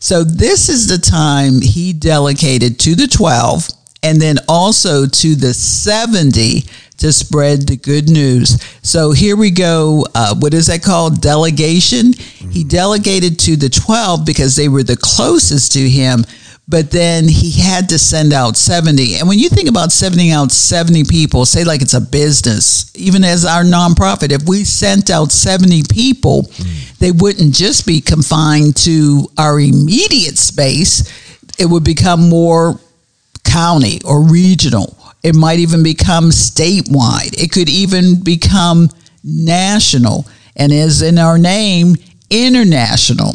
So 0.00 0.24
this 0.24 0.68
is 0.68 0.86
the 0.86 0.98
time 0.98 1.60
he 1.60 1.92
delegated 1.92 2.78
to 2.80 2.94
the 2.94 3.06
twelve, 3.06 3.68
and 4.02 4.20
then 4.20 4.38
also 4.48 5.06
to 5.06 5.34
the 5.34 5.52
seventy 5.54 6.64
to 6.98 7.12
spread 7.12 7.66
the 7.66 7.76
good 7.76 8.08
news. 8.08 8.60
So 8.82 9.12
here 9.12 9.36
we 9.36 9.50
go. 9.50 10.04
Uh, 10.14 10.34
what 10.34 10.52
is 10.52 10.66
that 10.66 10.82
called? 10.82 11.20
Delegation. 11.20 12.12
Mm-hmm. 12.12 12.50
He 12.50 12.64
delegated 12.64 13.38
to 13.40 13.56
the 13.56 13.68
12 13.68 14.26
because 14.26 14.56
they 14.56 14.68
were 14.68 14.82
the 14.82 14.96
closest 14.96 15.72
to 15.72 15.88
him, 15.88 16.24
but 16.68 16.90
then 16.90 17.26
he 17.26 17.50
had 17.50 17.88
to 17.88 17.98
send 17.98 18.32
out 18.32 18.56
70. 18.56 19.16
And 19.16 19.28
when 19.28 19.38
you 19.38 19.48
think 19.48 19.68
about 19.68 19.90
sending 19.90 20.30
out 20.30 20.52
70 20.52 21.04
people, 21.04 21.46
say 21.46 21.64
like 21.64 21.82
it's 21.82 21.94
a 21.94 22.00
business, 22.00 22.94
even 22.94 23.24
as 23.24 23.44
our 23.44 23.62
nonprofit, 23.62 24.32
if 24.32 24.46
we 24.46 24.64
sent 24.64 25.10
out 25.10 25.32
70 25.32 25.84
people, 25.90 26.42
mm-hmm. 26.42 26.94
they 26.98 27.10
wouldn't 27.10 27.54
just 27.54 27.86
be 27.86 28.00
confined 28.00 28.76
to 28.76 29.28
our 29.38 29.58
immediate 29.58 30.36
space, 30.36 31.10
it 31.58 31.66
would 31.66 31.84
become 31.84 32.28
more 32.28 32.78
county 33.44 34.00
or 34.04 34.22
regional 34.22 34.98
it 35.22 35.34
might 35.34 35.58
even 35.58 35.82
become 35.82 36.30
statewide. 36.30 37.40
It 37.42 37.50
could 37.50 37.68
even 37.68 38.22
become 38.22 38.88
national 39.24 40.26
and 40.56 40.72
is 40.72 41.02
in 41.02 41.18
our 41.18 41.38
name, 41.38 41.96
international. 42.30 43.34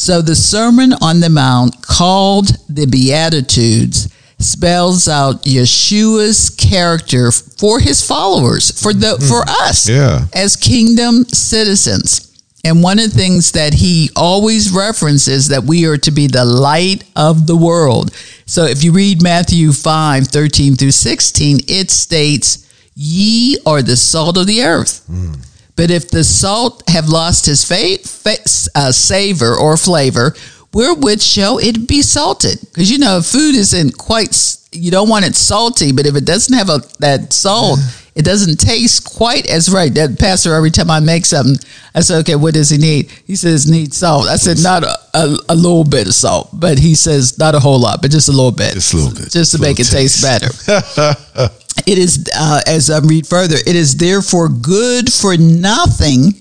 So 0.00 0.22
the 0.22 0.34
Sermon 0.34 0.94
on 1.02 1.20
the 1.20 1.28
Mount, 1.28 1.82
called 1.82 2.56
the 2.70 2.86
Beatitudes, 2.86 4.08
spells 4.38 5.08
out 5.08 5.42
Yeshua's 5.42 6.48
character 6.48 7.30
for 7.30 7.78
his 7.78 8.00
followers, 8.00 8.80
for 8.80 8.94
the 8.94 9.18
mm-hmm. 9.18 9.28
for 9.28 9.42
us 9.62 9.90
yeah. 9.90 10.24
as 10.32 10.56
kingdom 10.56 11.24
citizens. 11.26 12.34
And 12.64 12.82
one 12.82 12.98
of 12.98 13.12
the 13.12 13.18
things 13.18 13.52
that 13.52 13.74
he 13.74 14.08
always 14.16 14.72
references 14.72 15.48
that 15.48 15.64
we 15.64 15.84
are 15.84 15.98
to 15.98 16.10
be 16.10 16.28
the 16.28 16.46
light 16.46 17.04
of 17.14 17.46
the 17.46 17.56
world. 17.56 18.14
So 18.46 18.64
if 18.64 18.82
you 18.82 18.92
read 18.92 19.22
Matthew 19.22 19.70
5, 19.70 20.28
13 20.28 20.76
through 20.76 20.92
16, 20.92 21.60
it 21.68 21.90
states, 21.90 22.66
Ye 22.94 23.58
are 23.66 23.82
the 23.82 23.96
salt 23.96 24.38
of 24.38 24.46
the 24.46 24.62
earth. 24.62 25.04
Mm. 25.10 25.46
But 25.80 25.90
if 25.90 26.10
the 26.10 26.24
salt 26.24 26.82
have 26.88 27.08
lost 27.08 27.46
his 27.46 27.64
fa- 27.64 27.96
fa- 28.06 28.44
uh, 28.74 28.92
savor 28.92 29.54
or 29.56 29.78
flavor, 29.78 30.34
wherewith 30.74 31.22
shall 31.22 31.56
it 31.56 31.88
be 31.88 32.02
salted? 32.02 32.60
Because 32.60 32.90
you 32.90 32.98
know, 32.98 33.22
food 33.22 33.54
isn't 33.54 33.96
quite, 33.96 34.58
you 34.72 34.90
don't 34.90 35.08
want 35.08 35.24
it 35.24 35.34
salty, 35.34 35.92
but 35.92 36.04
if 36.04 36.16
it 36.16 36.26
doesn't 36.26 36.54
have 36.54 36.68
a, 36.68 36.82
that 36.98 37.32
salt, 37.32 37.78
it 38.14 38.26
doesn't 38.26 38.60
taste 38.60 39.06
quite 39.16 39.48
as 39.48 39.72
right. 39.72 39.94
That 39.94 40.18
pastor, 40.18 40.52
every 40.52 40.70
time 40.70 40.90
I 40.90 41.00
make 41.00 41.24
something, 41.24 41.56
I 41.94 42.00
say, 42.00 42.16
okay, 42.18 42.36
what 42.36 42.52
does 42.52 42.68
he 42.68 42.76
need? 42.76 43.10
He 43.26 43.34
says, 43.34 43.66
need 43.66 43.94
salt. 43.94 44.28
I 44.28 44.36
said, 44.36 44.62
not 44.62 44.82
a, 44.84 44.98
a, 45.14 45.38
a, 45.48 45.54
little 45.54 45.84
bit 45.84 46.08
of 46.08 46.12
salt, 46.12 46.50
but 46.52 46.78
he 46.78 46.94
says, 46.94 47.38
not 47.38 47.54
a 47.54 47.58
whole 47.58 47.80
lot, 47.80 48.02
but 48.02 48.10
just 48.10 48.28
a 48.28 48.32
little 48.32 48.52
bit. 48.52 48.74
Just 48.74 48.92
a 48.92 48.96
little 48.98 49.14
bit. 49.14 49.32
Just 49.32 49.52
to 49.52 49.58
make 49.58 49.80
it 49.80 49.84
taste, 49.84 50.22
taste 50.22 50.66
better. 50.66 51.48
it 51.86 51.98
is, 51.98 52.28
uh, 52.34 52.60
as 52.66 52.90
I 52.90 52.98
read 53.00 53.26
further, 53.26 53.56
it 53.56 53.76
is 53.76 53.96
therefore 53.96 54.48
good 54.48 55.12
for 55.12 55.36
nothing 55.36 56.32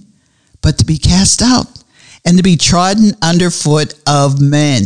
but 0.62 0.77
to 0.79 0.86
be 0.86 0.98
cast 0.98 1.41
out 1.41 1.67
and 2.25 2.38
to 2.38 2.43
be 2.43 2.58
trodden 2.58 3.12
underfoot 3.22 3.93
of 4.08 4.41
men. 4.41 4.84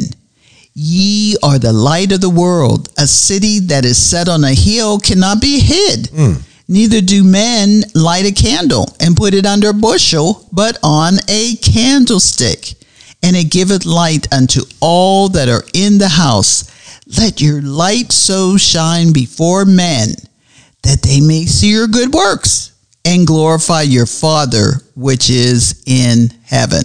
Ye 0.74 1.36
are 1.44 1.60
the 1.60 1.74
light 1.74 2.12
of 2.12 2.22
the 2.22 2.30
world. 2.30 2.90
A 2.98 3.06
city 3.06 3.60
that 3.60 3.86
is 3.86 3.98
set 3.98 4.28
on 4.28 4.44
a 4.44 4.54
hill 4.54 5.00
cannot 5.00 5.40
be 5.40 5.60
hid. 5.60 6.10
Mm. 6.10 6.42
Neither 6.68 7.02
do 7.02 7.24
men 7.24 7.84
light 7.94 8.26
a 8.26 8.32
candle 8.32 8.88
and 9.00 9.16
put 9.16 9.34
it 9.34 9.46
under 9.46 9.70
a 9.70 9.74
bushel, 9.74 10.48
but 10.52 10.78
on 10.82 11.16
a 11.28 11.56
candlestick, 11.58 12.74
and 13.22 13.36
it 13.36 13.52
giveth 13.52 13.86
light 13.86 14.32
unto 14.34 14.62
all 14.80 15.30
that 15.30 15.50
are 15.50 15.64
in 15.74 15.98
the 15.98 16.10
house. 16.10 16.64
Let 17.18 17.42
your 17.42 17.62
light 17.62 18.12
so 18.12 18.58
shine 18.58 19.12
before 19.14 19.66
men 19.66 20.16
that 20.84 21.02
they 21.02 21.20
may 21.20 21.46
see 21.46 21.72
your 21.72 21.88
good 21.88 22.14
works 22.14 22.72
and 23.06 23.28
glorify 23.28 23.82
your 23.82 24.06
Father 24.06 24.82
which 24.96 25.30
is 25.30 25.84
in 25.86 26.30
heaven. 26.46 26.84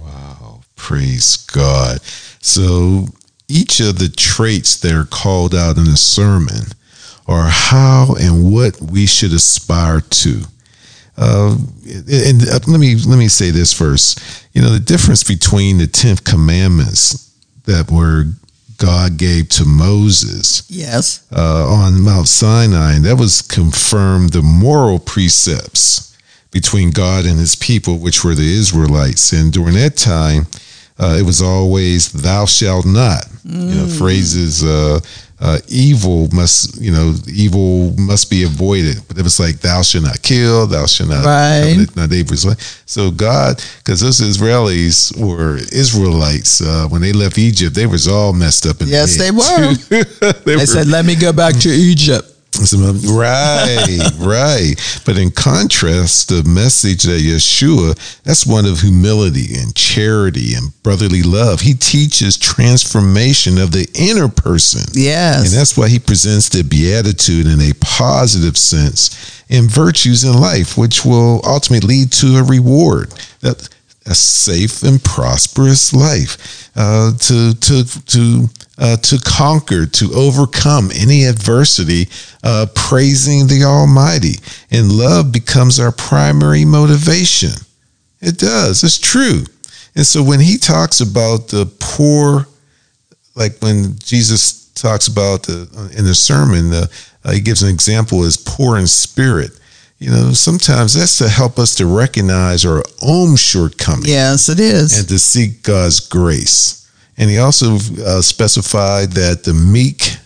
Wow, 0.00 0.60
praise 0.76 1.36
God. 1.36 2.00
So 2.40 3.06
each 3.48 3.80
of 3.80 3.98
the 3.98 4.08
traits 4.08 4.78
that 4.80 4.92
are 4.92 5.04
called 5.04 5.54
out 5.54 5.76
in 5.76 5.84
the 5.84 5.96
sermon 5.96 6.62
are 7.26 7.48
how 7.48 8.14
and 8.18 8.52
what 8.52 8.80
we 8.80 9.06
should 9.06 9.32
aspire 9.32 10.00
to. 10.00 10.42
Uh, 11.16 11.56
and 11.86 12.42
uh, 12.42 12.58
let 12.66 12.80
me 12.80 12.96
let 12.96 13.18
me 13.18 13.28
say 13.28 13.50
this 13.50 13.72
first. 13.72 14.48
You 14.52 14.62
know 14.62 14.70
the 14.70 14.80
difference 14.80 15.22
between 15.22 15.78
the 15.78 15.86
Ten 15.86 16.16
Commandments 16.16 17.32
that 17.66 17.90
were 17.90 18.24
God 18.76 19.16
gave 19.16 19.48
to 19.50 19.64
Moses. 19.64 20.68
Yes. 20.68 21.26
Uh, 21.34 21.66
on 21.68 22.00
Mount 22.00 22.28
Sinai, 22.28 22.98
that 23.00 23.16
was 23.18 23.42
confirmed 23.42 24.32
the 24.32 24.42
moral 24.42 24.98
precepts 24.98 26.16
between 26.50 26.90
God 26.90 27.24
and 27.26 27.38
His 27.38 27.56
people, 27.56 27.98
which 27.98 28.24
were 28.24 28.34
the 28.34 28.54
Israelites. 28.54 29.32
And 29.32 29.52
during 29.52 29.74
that 29.74 29.96
time, 29.96 30.46
uh, 30.98 31.16
it 31.18 31.22
was 31.24 31.42
always 31.42 32.12
"Thou 32.12 32.46
shalt 32.46 32.86
not." 32.86 33.26
Mm. 33.46 33.68
You 33.68 33.74
know, 33.74 33.86
mm. 33.86 33.98
phrases 33.98 34.64
uh, 34.64 35.00
uh, 35.40 35.58
evil 35.68 36.28
must, 36.32 36.80
you 36.80 36.92
know, 36.92 37.14
evil 37.32 37.92
must 37.98 38.30
be 38.30 38.44
avoided. 38.44 38.96
But 39.08 39.18
it 39.18 39.22
was 39.22 39.40
like, 39.40 39.60
thou 39.60 39.82
shalt 39.82 40.04
not 40.04 40.22
kill, 40.22 40.66
thou 40.66 40.86
shalt 40.86 41.10
not, 41.10 41.24
right. 41.24 41.86
not 41.96 42.10
neighbors. 42.10 42.46
So 42.86 43.10
God, 43.10 43.62
because 43.78 44.00
those 44.00 44.20
Israelis 44.20 45.16
were 45.18 45.56
Israelites, 45.72 46.60
uh, 46.60 46.88
when 46.88 47.02
they 47.02 47.12
left 47.12 47.38
Egypt, 47.38 47.74
they 47.74 47.86
was 47.86 48.06
all 48.08 48.32
messed 48.32 48.66
up. 48.66 48.80
In 48.80 48.88
yes, 48.88 49.16
the 49.16 49.24
they 49.24 49.30
were. 49.30 49.74
they, 50.22 50.32
they 50.44 50.56
were, 50.56 50.66
said, 50.66 50.86
let 50.86 51.04
me 51.04 51.16
go 51.16 51.32
back 51.32 51.54
to 51.60 51.68
Egypt. 51.68 52.33
Right, 53.06 54.10
right. 54.18 54.74
But 55.04 55.18
in 55.18 55.30
contrast, 55.30 56.28
the 56.28 56.42
message 56.44 57.04
that 57.04 57.20
Yeshua, 57.20 58.22
that's 58.22 58.46
one 58.46 58.66
of 58.66 58.80
humility 58.80 59.54
and 59.56 59.74
charity 59.74 60.54
and 60.54 60.70
brotherly 60.82 61.22
love. 61.22 61.60
He 61.60 61.74
teaches 61.74 62.36
transformation 62.36 63.58
of 63.58 63.72
the 63.72 63.88
inner 63.94 64.28
person. 64.28 64.82
Yes. 64.94 65.50
And 65.50 65.58
that's 65.58 65.76
why 65.76 65.88
he 65.88 65.98
presents 65.98 66.48
the 66.48 66.62
beatitude 66.62 67.46
in 67.46 67.60
a 67.60 67.72
positive 67.80 68.56
sense 68.56 69.42
and 69.50 69.70
virtues 69.70 70.24
in 70.24 70.32
life, 70.40 70.76
which 70.78 71.04
will 71.04 71.40
ultimately 71.44 71.88
lead 71.88 72.12
to 72.12 72.36
a 72.36 72.42
reward. 72.42 73.10
That 73.40 73.68
a 74.06 74.14
safe 74.14 74.82
and 74.82 75.02
prosperous 75.02 75.94
life, 75.94 76.70
uh, 76.76 77.12
to 77.16 77.54
to 77.54 77.84
to 78.06 78.48
uh, 78.78 78.96
to 78.96 79.18
conquer, 79.24 79.86
to 79.86 80.12
overcome 80.14 80.90
any 80.94 81.24
adversity, 81.24 82.08
uh, 82.42 82.66
praising 82.74 83.46
the 83.46 83.64
Almighty, 83.64 84.34
and 84.70 84.90
love 84.92 85.32
becomes 85.32 85.78
our 85.78 85.92
primary 85.92 86.64
motivation. 86.64 87.52
It 88.20 88.38
does. 88.38 88.82
It's 88.82 88.98
true. 88.98 89.44
And 89.94 90.04
so 90.04 90.22
when 90.22 90.40
he 90.40 90.58
talks 90.58 91.00
about 91.00 91.48
the 91.48 91.66
poor, 91.78 92.48
like 93.36 93.58
when 93.60 93.96
Jesus 93.98 94.70
talks 94.74 95.06
about 95.06 95.44
the, 95.44 95.68
in 95.96 96.04
the 96.04 96.14
sermon, 96.14 96.72
uh, 96.72 96.86
he 97.32 97.40
gives 97.40 97.62
an 97.62 97.68
example 97.68 98.24
as 98.24 98.36
poor 98.36 98.76
in 98.78 98.86
spirit 98.86 99.50
you 100.04 100.10
know, 100.10 100.32
sometimes 100.32 100.94
that's 100.94 101.18
to 101.18 101.28
help 101.28 101.58
us 101.58 101.76
to 101.76 101.86
recognize 101.86 102.66
our 102.66 102.82
own 103.02 103.36
shortcomings. 103.36 104.08
Yes, 104.08 104.50
it 104.50 104.60
is. 104.60 104.98
And 104.98 105.08
to 105.08 105.18
seek 105.18 105.62
God's 105.62 106.00
grace. 106.00 106.83
And 107.16 107.30
he 107.30 107.38
also 107.38 107.76
uh, 107.76 108.20
specified 108.22 109.12
that 109.12 109.44
the 109.44 109.54
meek, 109.54 110.16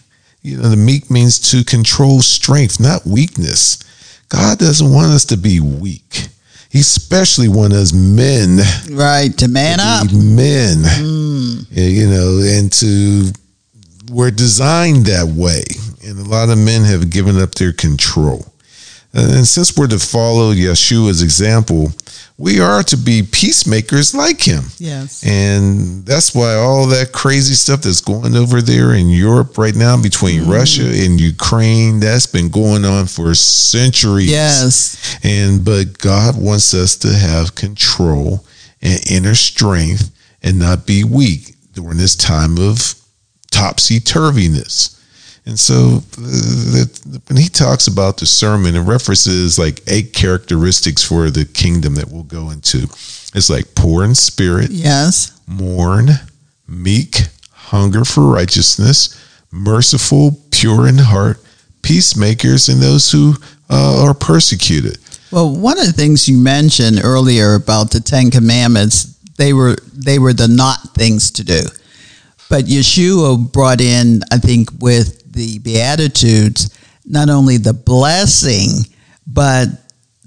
you 0.42 0.56
know, 0.56 0.68
the 0.68 0.76
meek 0.76 1.10
means 1.10 1.38
to 1.50 1.64
control 1.64 2.22
strength, 2.22 2.80
not 2.80 3.06
weakness. 3.06 3.78
God 4.28 4.58
doesn't 4.58 4.92
want 4.92 5.12
us 5.12 5.24
to 5.26 5.36
be 5.36 5.60
weak. 5.60 6.28
He 6.70 6.80
especially 6.80 7.48
wants 7.48 7.76
us 7.76 7.92
men, 7.92 8.58
right, 8.90 9.36
to 9.38 9.48
man 9.48 9.78
to 9.78 9.84
up, 9.84 10.12
men, 10.12 10.76
mm. 10.82 11.66
you 11.70 12.08
know, 12.08 12.40
and 12.44 12.70
to 12.74 13.32
we're 14.10 14.30
designed 14.30 15.06
that 15.06 15.26
way, 15.26 15.62
and 16.06 16.18
a 16.18 16.28
lot 16.28 16.50
of 16.50 16.58
men 16.58 16.84
have 16.84 17.08
given 17.08 17.40
up 17.40 17.54
their 17.54 17.72
control. 17.72 18.52
And 19.14 19.46
since 19.46 19.76
we're 19.76 19.86
to 19.88 19.98
follow 19.98 20.52
Yeshua's 20.52 21.22
example, 21.22 21.92
we 22.36 22.60
are 22.60 22.82
to 22.84 22.96
be 22.96 23.22
peacemakers 23.22 24.14
like 24.14 24.40
him. 24.40 24.64
Yes. 24.78 25.24
And 25.26 26.04
that's 26.04 26.34
why 26.34 26.54
all 26.54 26.86
that 26.86 27.12
crazy 27.12 27.54
stuff 27.54 27.82
that's 27.82 28.00
going 28.00 28.36
over 28.36 28.60
there 28.60 28.94
in 28.94 29.08
Europe 29.08 29.58
right 29.58 29.74
now 29.74 30.00
between 30.00 30.42
mm. 30.42 30.52
Russia 30.52 30.84
and 30.84 31.20
Ukraine, 31.20 32.00
that's 32.00 32.26
been 32.26 32.48
going 32.48 32.84
on 32.84 33.06
for 33.06 33.34
centuries. 33.34 34.30
Yes. 34.30 35.18
And 35.24 35.64
but 35.64 35.98
God 35.98 36.40
wants 36.40 36.74
us 36.74 36.96
to 36.98 37.12
have 37.12 37.54
control 37.54 38.44
and 38.82 39.00
inner 39.10 39.34
strength 39.34 40.10
and 40.42 40.58
not 40.58 40.86
be 40.86 41.02
weak 41.02 41.56
during 41.72 41.96
this 41.96 42.14
time 42.14 42.58
of 42.58 42.94
topsy 43.50 43.98
turviness. 44.00 44.97
And 45.48 45.58
so 45.58 46.02
uh, 46.18 46.84
when 47.26 47.38
he 47.38 47.48
talks 47.48 47.86
about 47.86 48.18
the 48.18 48.26
sermon, 48.26 48.76
it 48.76 48.82
references 48.82 49.58
like 49.58 49.80
eight 49.86 50.12
characteristics 50.12 51.02
for 51.02 51.30
the 51.30 51.46
kingdom 51.46 51.94
that 51.94 52.10
we'll 52.10 52.24
go 52.24 52.50
into. 52.50 52.82
It's 53.34 53.48
like 53.48 53.74
poor 53.74 54.04
in 54.04 54.14
spirit, 54.14 54.70
yes, 54.70 55.40
mourn, 55.46 56.10
meek, 56.68 57.16
hunger 57.50 58.04
for 58.04 58.30
righteousness, 58.30 59.18
merciful, 59.50 60.38
pure 60.50 60.86
in 60.86 60.98
heart, 60.98 61.38
peacemakers, 61.80 62.68
and 62.68 62.82
those 62.82 63.10
who 63.10 63.32
uh, 63.70 64.04
are 64.04 64.12
persecuted. 64.12 64.98
Well, 65.32 65.56
one 65.56 65.78
of 65.78 65.86
the 65.86 65.92
things 65.94 66.28
you 66.28 66.36
mentioned 66.36 67.00
earlier 67.02 67.54
about 67.54 67.90
the 67.90 68.00
Ten 68.00 68.30
Commandments, 68.30 69.16
they 69.38 69.54
were 69.54 69.78
they 69.94 70.18
were 70.18 70.34
the 70.34 70.48
not 70.48 70.94
things 70.94 71.30
to 71.32 71.44
do. 71.44 71.62
But 72.50 72.64
Yeshua 72.64 73.50
brought 73.52 73.80
in, 73.80 74.22
I 74.30 74.38
think, 74.38 74.70
with 74.78 75.17
the 75.30 75.58
Beatitudes 75.60 76.70
not 77.04 77.30
only 77.30 77.56
the 77.56 77.72
blessing, 77.72 78.84
but 79.26 79.68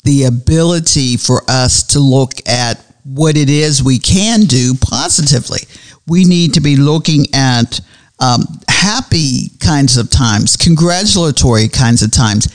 the 0.04 0.24
ability 0.24 1.18
for 1.18 1.44
us 1.48 1.84
to 1.84 2.00
look 2.00 2.34
at 2.48 2.84
what 3.04 3.38
it 3.38 3.50
is 3.50 3.84
we 3.84 4.00
can 4.00 4.42
do 4.42 4.74
positively. 4.82 5.60
We 6.08 6.26
need 6.26 6.56
to 6.56 6.62
be 6.62 6.76
looking 6.76 7.26
at 7.34 7.80
um, 8.20 8.44
happy 8.68 9.50
kinds 9.60 9.98
of 9.98 10.10
times, 10.10 10.58
congratulatory 10.58 11.68
kinds 11.68 12.02
of 12.02 12.12
times, 12.12 12.48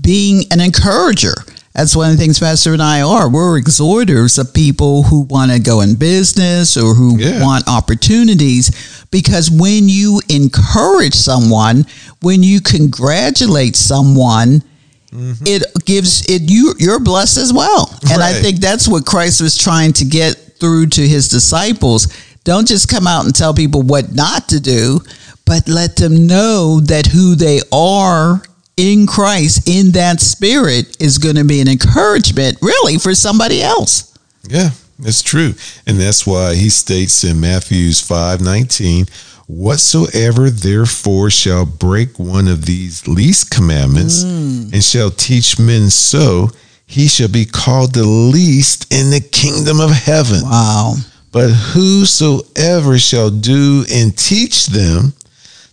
being 0.00 0.44
an 0.50 0.60
encourager. 0.60 1.34
That's 1.74 1.96
one 1.96 2.10
of 2.10 2.16
the 2.16 2.22
things 2.22 2.38
Pastor 2.38 2.74
and 2.74 2.82
I 2.82 3.00
are. 3.00 3.30
We're 3.30 3.56
exhorters 3.56 4.38
of 4.38 4.52
people 4.52 5.04
who 5.04 5.22
want 5.22 5.50
to 5.52 5.58
go 5.58 5.80
in 5.80 5.94
business 5.94 6.76
or 6.76 6.94
who 6.94 7.18
yeah. 7.18 7.42
want 7.42 7.66
opportunities 7.66 9.06
because 9.10 9.50
when 9.50 9.88
you 9.88 10.20
encourage 10.28 11.14
someone, 11.14 11.86
when 12.20 12.42
you 12.42 12.60
congratulate 12.60 13.74
someone, 13.74 14.62
mm-hmm. 15.10 15.44
it 15.46 15.62
gives 15.86 16.26
it 16.28 16.50
you 16.50 16.74
you're 16.78 17.00
blessed 17.00 17.38
as 17.38 17.54
well. 17.54 17.88
And 18.02 18.18
right. 18.18 18.36
I 18.36 18.40
think 18.42 18.60
that's 18.60 18.86
what 18.86 19.06
Christ 19.06 19.40
was 19.40 19.56
trying 19.56 19.94
to 19.94 20.04
get 20.04 20.34
through 20.60 20.88
to 20.88 21.08
his 21.08 21.28
disciples. 21.28 22.08
Don't 22.44 22.68
just 22.68 22.88
come 22.88 23.06
out 23.06 23.24
and 23.24 23.34
tell 23.34 23.54
people 23.54 23.80
what 23.80 24.12
not 24.12 24.48
to 24.50 24.60
do, 24.60 25.00
but 25.46 25.68
let 25.68 25.96
them 25.96 26.26
know 26.26 26.80
that 26.80 27.06
who 27.06 27.34
they 27.34 27.60
are 27.72 28.42
in 28.76 29.06
Christ 29.06 29.68
in 29.68 29.92
that 29.92 30.20
spirit 30.20 30.96
is 31.00 31.18
going 31.18 31.36
to 31.36 31.44
be 31.44 31.60
an 31.60 31.68
encouragement 31.68 32.58
really 32.62 32.98
for 32.98 33.14
somebody 33.14 33.62
else. 33.62 34.16
Yeah. 34.48 34.70
It's 35.04 35.22
true. 35.22 35.54
And 35.86 35.98
that's 35.98 36.26
why 36.26 36.54
he 36.54 36.70
states 36.70 37.24
in 37.24 37.40
Matthew's 37.40 38.00
5:19, 38.00 39.08
whatsoever 39.46 40.50
therefore 40.50 41.30
shall 41.30 41.66
break 41.66 42.18
one 42.18 42.48
of 42.48 42.64
these 42.66 43.06
least 43.08 43.50
commandments 43.50 44.24
mm. 44.24 44.72
and 44.72 44.84
shall 44.84 45.10
teach 45.10 45.58
men 45.58 45.90
so, 45.90 46.50
he 46.86 47.08
shall 47.08 47.28
be 47.28 47.44
called 47.44 47.94
the 47.94 48.04
least 48.04 48.92
in 48.92 49.10
the 49.10 49.20
kingdom 49.20 49.80
of 49.80 49.90
heaven. 49.90 50.42
Wow. 50.42 50.94
But 51.32 51.48
whosoever 51.48 52.98
shall 52.98 53.30
do 53.30 53.84
and 53.90 54.16
teach 54.16 54.66
them, 54.66 55.14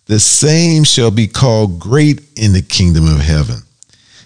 the 0.10 0.20
same 0.20 0.84
shall 0.84 1.12
be 1.12 1.28
called 1.28 1.80
great 1.80 2.20
in 2.36 2.52
the 2.52 2.64
kingdom 2.64 3.06
of 3.06 3.20
heaven. 3.20 3.62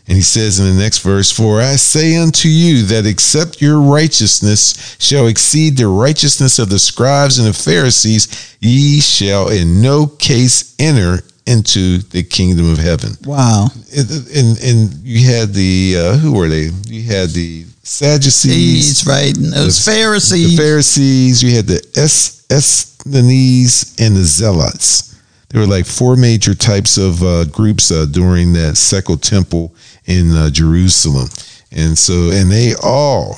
And 0.07 0.15
he 0.15 0.23
says 0.23 0.57
in 0.57 0.65
the 0.65 0.81
next 0.81 0.99
verse, 0.99 1.29
For 1.29 1.59
I 1.59 1.75
say 1.75 2.15
unto 2.15 2.47
you 2.47 2.83
that 2.83 3.05
except 3.05 3.61
your 3.61 3.81
righteousness 3.81 4.95
shall 4.97 5.27
exceed 5.27 5.75
the 5.75 5.89
righteousness 5.89 6.57
of 6.57 6.69
the 6.69 6.79
scribes 6.79 7.37
and 7.37 7.49
the 7.49 7.53
Pharisees, 7.53 8.55
ye 8.61 9.01
shall 9.01 9.49
in 9.49 9.81
no 9.81 10.07
case 10.07 10.73
enter 10.79 11.19
into 11.45 11.97
the 11.97 12.23
kingdom 12.23 12.71
of 12.71 12.77
heaven. 12.77 13.17
Wow. 13.25 13.67
And, 13.93 14.63
and 14.63 14.93
you 15.03 15.27
had 15.27 15.53
the, 15.53 15.95
uh, 15.97 16.17
who 16.17 16.31
were 16.31 16.47
they? 16.47 16.69
You 16.85 17.03
had 17.03 17.31
the 17.31 17.65
Sadducees. 17.83 18.55
He's 18.55 19.05
right. 19.05 19.35
And 19.35 19.51
those 19.51 19.83
the, 19.83 19.91
Pharisees. 19.91 20.55
The 20.55 20.63
Pharisees. 20.63 21.43
You 21.43 21.55
had 21.55 21.67
the 21.67 21.85
Es, 21.97 22.47
Essenes 22.49 23.97
and 23.99 24.15
the 24.15 24.23
Zealots 24.23 25.12
there 25.53 25.61
were 25.61 25.67
like 25.67 25.85
four 25.85 26.15
major 26.15 26.55
types 26.55 26.97
of 26.97 27.21
uh, 27.21 27.45
groups 27.45 27.91
uh, 27.91 28.07
during 28.09 28.53
that 28.53 28.75
second 28.75 29.21
temple 29.21 29.75
in 30.05 30.31
uh, 30.31 30.49
Jerusalem. 30.49 31.29
And 31.71 31.95
so, 31.95 32.31
and 32.31 32.51
they 32.51 32.73
all, 32.81 33.35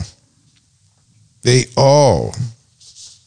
they 1.41 1.65
all 1.75 2.33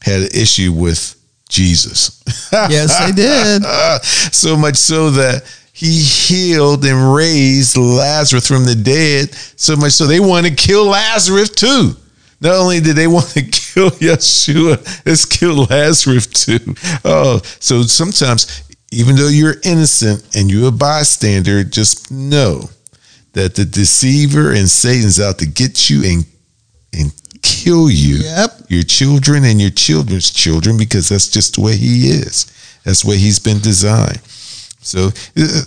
had 0.00 0.22
an 0.22 0.28
issue 0.34 0.72
with 0.72 1.14
Jesus. 1.50 2.22
yes, 2.52 2.98
they 3.04 3.12
did. 3.12 3.62
so 4.34 4.56
much 4.56 4.76
so 4.76 5.10
that 5.10 5.44
he 5.74 6.00
healed 6.00 6.82
and 6.86 7.14
raised 7.14 7.76
Lazarus 7.76 8.48
from 8.48 8.64
the 8.64 8.74
dead, 8.74 9.34
so 9.34 9.76
much 9.76 9.92
so 9.92 10.06
they 10.06 10.18
want 10.18 10.46
to 10.46 10.54
kill 10.54 10.86
Lazarus 10.86 11.50
too. 11.50 11.94
Not 12.40 12.54
only 12.54 12.80
did 12.80 12.96
they 12.96 13.06
want 13.06 13.28
to 13.30 13.42
kill 13.42 13.90
Yeshua, 13.90 15.04
let's 15.04 15.26
kill 15.26 15.66
Lazarus 15.66 16.26
too. 16.26 16.74
Oh, 17.04 17.42
so 17.60 17.82
sometimes, 17.82 18.64
even 18.90 19.16
though 19.16 19.28
you're 19.28 19.56
innocent 19.64 20.36
and 20.36 20.50
you're 20.50 20.68
a 20.68 20.72
bystander, 20.72 21.64
just 21.64 22.10
know 22.10 22.70
that 23.32 23.54
the 23.54 23.64
deceiver 23.64 24.52
and 24.52 24.68
Satan's 24.68 25.20
out 25.20 25.38
to 25.38 25.46
get 25.46 25.90
you 25.90 26.02
and 26.04 26.24
and 26.92 27.12
kill 27.42 27.90
you, 27.90 28.16
yep. 28.16 28.50
your 28.68 28.82
children 28.82 29.44
and 29.44 29.60
your 29.60 29.70
children's 29.70 30.30
children, 30.30 30.76
because 30.78 31.08
that's 31.08 31.28
just 31.28 31.54
the 31.54 31.60
way 31.60 31.76
he 31.76 32.08
is. 32.08 32.46
That's 32.84 33.02
the 33.02 33.10
way 33.10 33.18
he's 33.18 33.38
been 33.38 33.58
designed. 33.58 34.20
So 34.80 35.08
uh, 35.36 35.62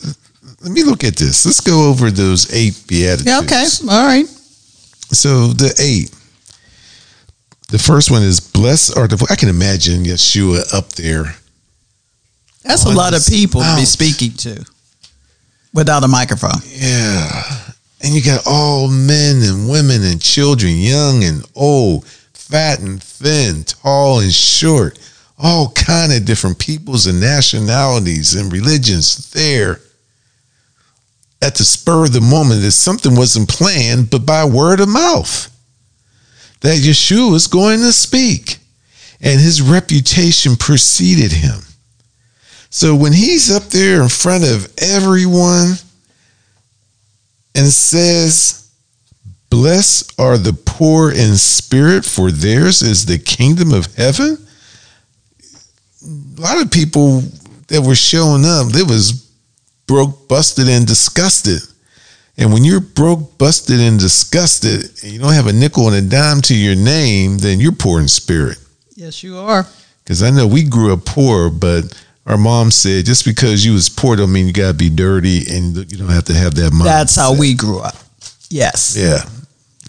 let 0.61 0.71
me 0.71 0.83
look 0.83 1.03
at 1.03 1.15
this. 1.15 1.45
Let's 1.45 1.59
go 1.59 1.89
over 1.89 2.09
those 2.09 2.51
eight 2.53 2.83
beatitudes. 2.87 3.27
Yeah, 3.27 3.39
okay, 3.39 3.65
all 3.89 4.05
right. 4.05 4.25
So 4.25 5.47
the 5.47 5.73
eight. 5.79 6.15
The 7.69 7.79
first 7.79 8.11
one 8.11 8.23
is 8.23 8.39
blessed 8.39 8.97
are 8.97 9.07
the. 9.07 9.25
I 9.29 9.35
can 9.35 9.49
imagine 9.49 10.03
Yeshua 10.03 10.73
up 10.73 10.89
there. 10.93 11.35
That's 12.63 12.85
a 12.85 12.89
lot 12.89 13.13
of 13.13 13.25
people 13.25 13.61
to 13.61 13.75
be 13.75 13.85
speaking 13.85 14.33
to 14.37 14.65
without 15.73 16.03
a 16.03 16.07
microphone. 16.07 16.61
Yeah. 16.65 17.71
And 18.03 18.13
you 18.13 18.23
got 18.23 18.43
all 18.47 18.87
men 18.87 19.41
and 19.43 19.69
women 19.69 20.03
and 20.03 20.21
children, 20.21 20.77
young 20.77 21.23
and 21.23 21.45
old, 21.55 22.05
fat 22.33 22.79
and 22.79 23.01
thin, 23.01 23.63
tall 23.63 24.19
and 24.19 24.33
short, 24.33 24.99
all 25.37 25.71
kind 25.71 26.11
of 26.11 26.25
different 26.25 26.59
peoples 26.59 27.07
and 27.07 27.19
nationalities 27.19 28.35
and 28.35 28.51
religions 28.51 29.31
there. 29.31 29.79
At 31.43 31.55
the 31.55 31.63
spur 31.63 32.05
of 32.05 32.13
the 32.13 32.21
moment, 32.21 32.61
that 32.61 32.71
something 32.71 33.15
wasn't 33.15 33.49
planned, 33.49 34.11
but 34.11 34.25
by 34.25 34.45
word 34.45 34.79
of 34.79 34.89
mouth, 34.89 35.49
that 36.59 36.77
Yeshua 36.77 37.31
was 37.31 37.47
going 37.47 37.79
to 37.79 37.91
speak, 37.91 38.57
and 39.19 39.39
his 39.39 39.61
reputation 39.61 40.55
preceded 40.55 41.31
him. 41.31 41.61
So 42.71 42.95
when 42.95 43.11
he's 43.11 43.51
up 43.51 43.63
there 43.63 44.01
in 44.01 44.07
front 44.07 44.45
of 44.45 44.73
everyone 44.77 45.73
and 47.53 47.67
says, 47.67 48.71
Blessed 49.49 50.17
are 50.17 50.37
the 50.37 50.53
poor 50.53 51.11
in 51.11 51.35
spirit, 51.35 52.05
for 52.05 52.31
theirs 52.31 52.81
is 52.81 53.05
the 53.05 53.19
kingdom 53.19 53.73
of 53.73 53.93
heaven. 53.95 54.37
A 56.01 56.41
lot 56.41 56.61
of 56.61 56.71
people 56.71 57.21
that 57.67 57.83
were 57.85 57.93
showing 57.93 58.45
up, 58.45 58.67
they 58.67 58.83
was 58.83 59.29
broke, 59.85 60.29
busted, 60.29 60.69
and 60.69 60.87
disgusted. 60.87 61.59
And 62.37 62.53
when 62.53 62.63
you're 62.63 62.79
broke, 62.79 63.37
busted, 63.37 63.81
and 63.81 63.99
disgusted, 63.99 64.89
and 65.03 65.11
you 65.11 65.19
don't 65.19 65.33
have 65.33 65.47
a 65.47 65.53
nickel 65.53 65.89
and 65.89 65.97
a 65.97 66.09
dime 66.09 66.39
to 66.43 66.55
your 66.55 66.75
name, 66.75 67.37
then 67.37 67.59
you're 67.59 67.73
poor 67.73 67.99
in 67.99 68.07
spirit. 68.07 68.57
Yes, 68.95 69.21
you 69.21 69.37
are. 69.37 69.67
Because 70.05 70.23
I 70.23 70.29
know 70.29 70.47
we 70.47 70.63
grew 70.63 70.93
up 70.93 71.03
poor, 71.03 71.49
but 71.49 71.93
our 72.25 72.37
mom 72.37 72.71
said, 72.71 73.05
just 73.05 73.25
because 73.25 73.65
you 73.65 73.73
was 73.73 73.89
poor 73.89 74.15
don't 74.15 74.31
mean 74.31 74.47
you 74.47 74.53
gotta 74.53 74.73
be 74.73 74.89
dirty 74.89 75.43
and 75.49 75.75
you 75.91 75.97
don't 75.97 76.09
have 76.09 76.25
to 76.25 76.33
have 76.33 76.55
that 76.55 76.71
money. 76.71 76.89
That's 76.89 77.15
how 77.15 77.37
we 77.37 77.53
grew 77.55 77.79
up. 77.79 77.95
Yes. 78.49 78.95
Yeah. 78.97 79.23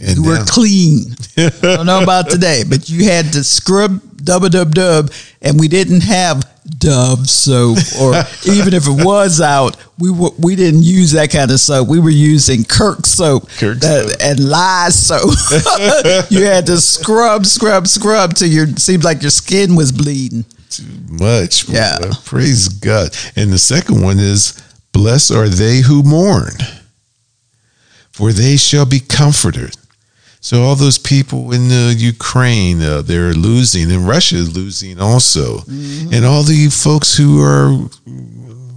And 0.00 0.18
you 0.18 0.24
were 0.24 0.44
clean. 0.46 1.14
I 1.36 1.50
don't 1.60 1.86
know 1.86 2.02
about 2.02 2.30
today, 2.30 2.64
but 2.68 2.88
you 2.88 3.04
had 3.04 3.32
to 3.34 3.44
scrub 3.44 4.00
dub 4.16 4.50
dub 4.50 4.74
dub, 4.74 5.12
and 5.40 5.60
we 5.60 5.68
didn't 5.68 6.02
have 6.02 6.42
Dove 6.78 7.28
soap, 7.28 7.78
or 8.00 8.14
even 8.46 8.72
if 8.72 8.86
it 8.86 9.04
was 9.04 9.40
out, 9.40 9.76
we 9.98 10.10
were, 10.10 10.30
we 10.38 10.54
didn't 10.54 10.82
use 10.82 11.10
that 11.12 11.30
kind 11.30 11.50
of 11.50 11.58
soap. 11.58 11.88
We 11.88 11.98
were 11.98 12.10
using 12.10 12.64
Kirk 12.64 13.04
soap, 13.04 13.48
Kirk 13.50 13.78
that, 13.78 14.10
soap. 14.10 14.18
and 14.20 14.48
lye 14.48 14.88
soap. 14.90 16.30
you 16.30 16.44
had 16.44 16.66
to 16.66 16.78
scrub, 16.78 17.46
scrub, 17.46 17.88
scrub 17.88 18.34
till 18.34 18.48
your 18.48 18.68
seemed 18.76 19.02
like 19.02 19.22
your 19.22 19.30
skin 19.32 19.74
was 19.74 19.90
bleeding. 19.90 20.44
Too 20.76 20.84
much. 21.10 21.68
Yeah. 21.68 21.98
Praise 22.24 22.68
God. 22.68 23.14
And 23.36 23.52
the 23.52 23.58
second 23.58 24.02
one 24.02 24.18
is, 24.18 24.60
blessed 24.92 25.32
are 25.32 25.48
they 25.48 25.80
who 25.80 26.02
mourn, 26.02 26.52
for 28.10 28.32
they 28.32 28.56
shall 28.56 28.86
be 28.86 29.00
comforted. 29.00 29.74
So 30.40 30.62
all 30.62 30.74
those 30.74 30.98
people 30.98 31.52
in 31.52 31.68
the 31.68 31.94
Ukraine, 31.96 32.82
uh, 32.82 33.02
they're 33.02 33.32
losing, 33.32 33.92
and 33.92 34.06
Russia 34.08 34.36
is 34.36 34.56
losing 34.56 35.00
also, 35.00 35.62
and 36.12 36.24
all 36.24 36.42
the 36.42 36.68
folks 36.68 37.16
who 37.16 37.40
are 37.40 37.70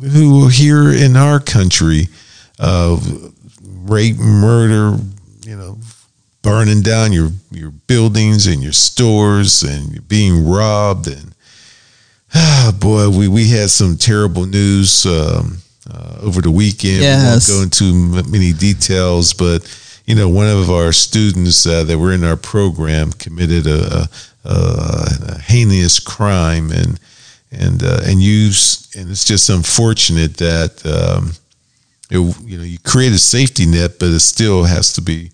who 0.07 0.45
are 0.45 0.51
here 0.51 0.93
in 0.93 1.17
our 1.17 1.39
country, 1.39 2.07
uh, 2.59 2.99
rape, 3.63 4.17
murder, 4.17 4.95
you 5.43 5.55
know, 5.55 5.79
burning 6.43 6.83
down 6.83 7.11
your 7.11 7.31
your 7.49 7.71
buildings 7.71 8.45
and 8.45 8.61
your 8.61 8.71
stores, 8.71 9.63
and 9.63 10.07
being 10.07 10.47
robbed, 10.47 11.07
and 11.07 11.33
ah, 12.35 12.75
boy, 12.79 13.09
we 13.09 13.27
we 13.27 13.49
had 13.49 13.69
some 13.69 13.97
terrible 13.97 14.45
news 14.45 15.05
um, 15.05 15.57
uh, 15.91 16.17
over 16.21 16.41
the 16.41 16.51
weekend. 16.51 17.01
Yes. 17.01 17.49
We 17.49 17.55
won't 17.55 17.77
go 17.77 17.83
into 17.83 18.19
m- 18.19 18.31
many 18.31 18.53
details, 18.53 19.33
but 19.33 19.67
you 20.05 20.15
know, 20.15 20.29
one 20.29 20.47
of 20.47 20.69
our 20.69 20.91
students 20.91 21.65
uh, 21.65 21.83
that 21.83 21.97
were 21.97 22.13
in 22.13 22.23
our 22.23 22.37
program 22.37 23.11
committed 23.13 23.65
a, 23.67 24.07
a, 24.43 25.07
a 25.29 25.39
heinous 25.39 25.99
crime, 25.99 26.71
and 26.71 26.99
and 27.51 27.83
uh, 27.83 28.01
and 28.05 28.21
you 28.21 28.47
and 28.95 29.09
it's 29.09 29.25
just 29.25 29.49
unfortunate 29.49 30.37
that 30.37 30.85
um, 30.85 31.31
it, 32.09 32.19
you 32.45 32.57
know 32.57 32.63
you 32.63 32.77
create 32.79 33.13
a 33.13 33.17
safety 33.17 33.65
net, 33.65 33.97
but 33.99 34.09
it 34.09 34.19
still 34.19 34.63
has 34.63 34.93
to 34.93 35.01
be, 35.01 35.31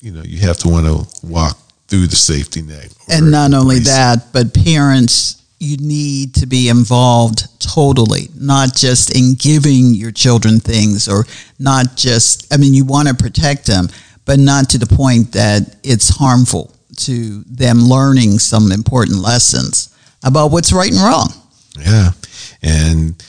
you 0.00 0.12
know, 0.12 0.22
you 0.22 0.40
have 0.40 0.58
to 0.58 0.68
want 0.68 0.86
to 0.86 1.26
walk 1.26 1.58
through 1.88 2.06
the 2.06 2.16
safety 2.16 2.62
net. 2.62 2.92
And 3.08 3.30
not 3.30 3.54
only 3.54 3.78
that, 3.80 4.32
but 4.32 4.52
parents, 4.54 5.42
you 5.58 5.76
need 5.78 6.34
to 6.34 6.46
be 6.46 6.68
involved 6.68 7.48
totally, 7.60 8.28
not 8.38 8.74
just 8.74 9.16
in 9.16 9.34
giving 9.34 9.94
your 9.94 10.10
children 10.10 10.60
things 10.60 11.08
or 11.08 11.24
not 11.58 11.96
just, 11.96 12.52
I 12.52 12.58
mean, 12.58 12.74
you 12.74 12.84
want 12.84 13.08
to 13.08 13.14
protect 13.14 13.66
them, 13.66 13.88
but 14.26 14.38
not 14.38 14.68
to 14.70 14.78
the 14.78 14.86
point 14.86 15.32
that 15.32 15.76
it's 15.82 16.08
harmful 16.08 16.74
to 16.96 17.42
them 17.44 17.78
learning 17.78 18.38
some 18.38 18.72
important 18.72 19.18
lessons 19.18 19.94
about 20.22 20.50
what's 20.50 20.72
right 20.72 20.90
and 20.90 21.00
wrong. 21.00 21.28
Yeah, 21.78 22.10
and 22.62 23.22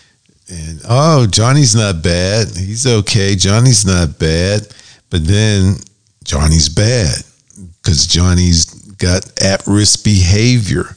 and 0.49 0.81
oh, 0.87 1.27
Johnny's 1.27 1.75
not 1.75 2.01
bad. 2.01 2.47
He's 2.55 2.87
okay. 2.87 3.35
Johnny's 3.35 3.85
not 3.85 4.17
bad, 4.17 4.67
but 5.09 5.25
then 5.25 5.75
Johnny's 6.23 6.69
bad 6.69 7.17
because 7.81 8.07
Johnny's 8.07 8.65
got 8.93 9.41
at-risk 9.41 10.03
behavior, 10.03 10.96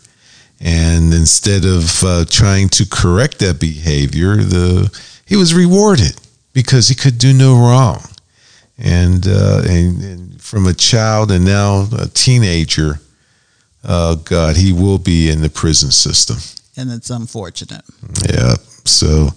and 0.60 1.12
instead 1.14 1.64
of 1.64 2.02
uh, 2.04 2.24
trying 2.28 2.68
to 2.70 2.86
correct 2.86 3.38
that 3.38 3.58
behavior, 3.60 4.36
the 4.36 4.90
he 5.26 5.36
was 5.36 5.54
rewarded 5.54 6.20
because 6.52 6.88
he 6.88 6.94
could 6.94 7.18
do 7.18 7.32
no 7.32 7.54
wrong, 7.54 8.02
and 8.78 9.26
uh, 9.26 9.62
and, 9.68 10.02
and 10.02 10.42
from 10.42 10.66
a 10.66 10.74
child 10.74 11.30
and 11.30 11.44
now 11.44 11.86
a 11.98 12.06
teenager. 12.08 13.00
Oh 13.82 14.16
God, 14.16 14.56
he 14.56 14.72
will 14.72 14.98
be 14.98 15.30
in 15.30 15.40
the 15.40 15.48
prison 15.48 15.90
system. 15.90 16.36
And 16.76 16.90
it's 16.92 17.08
unfortunate. 17.10 17.82
Yeah. 18.28 18.56
So, 18.84 19.28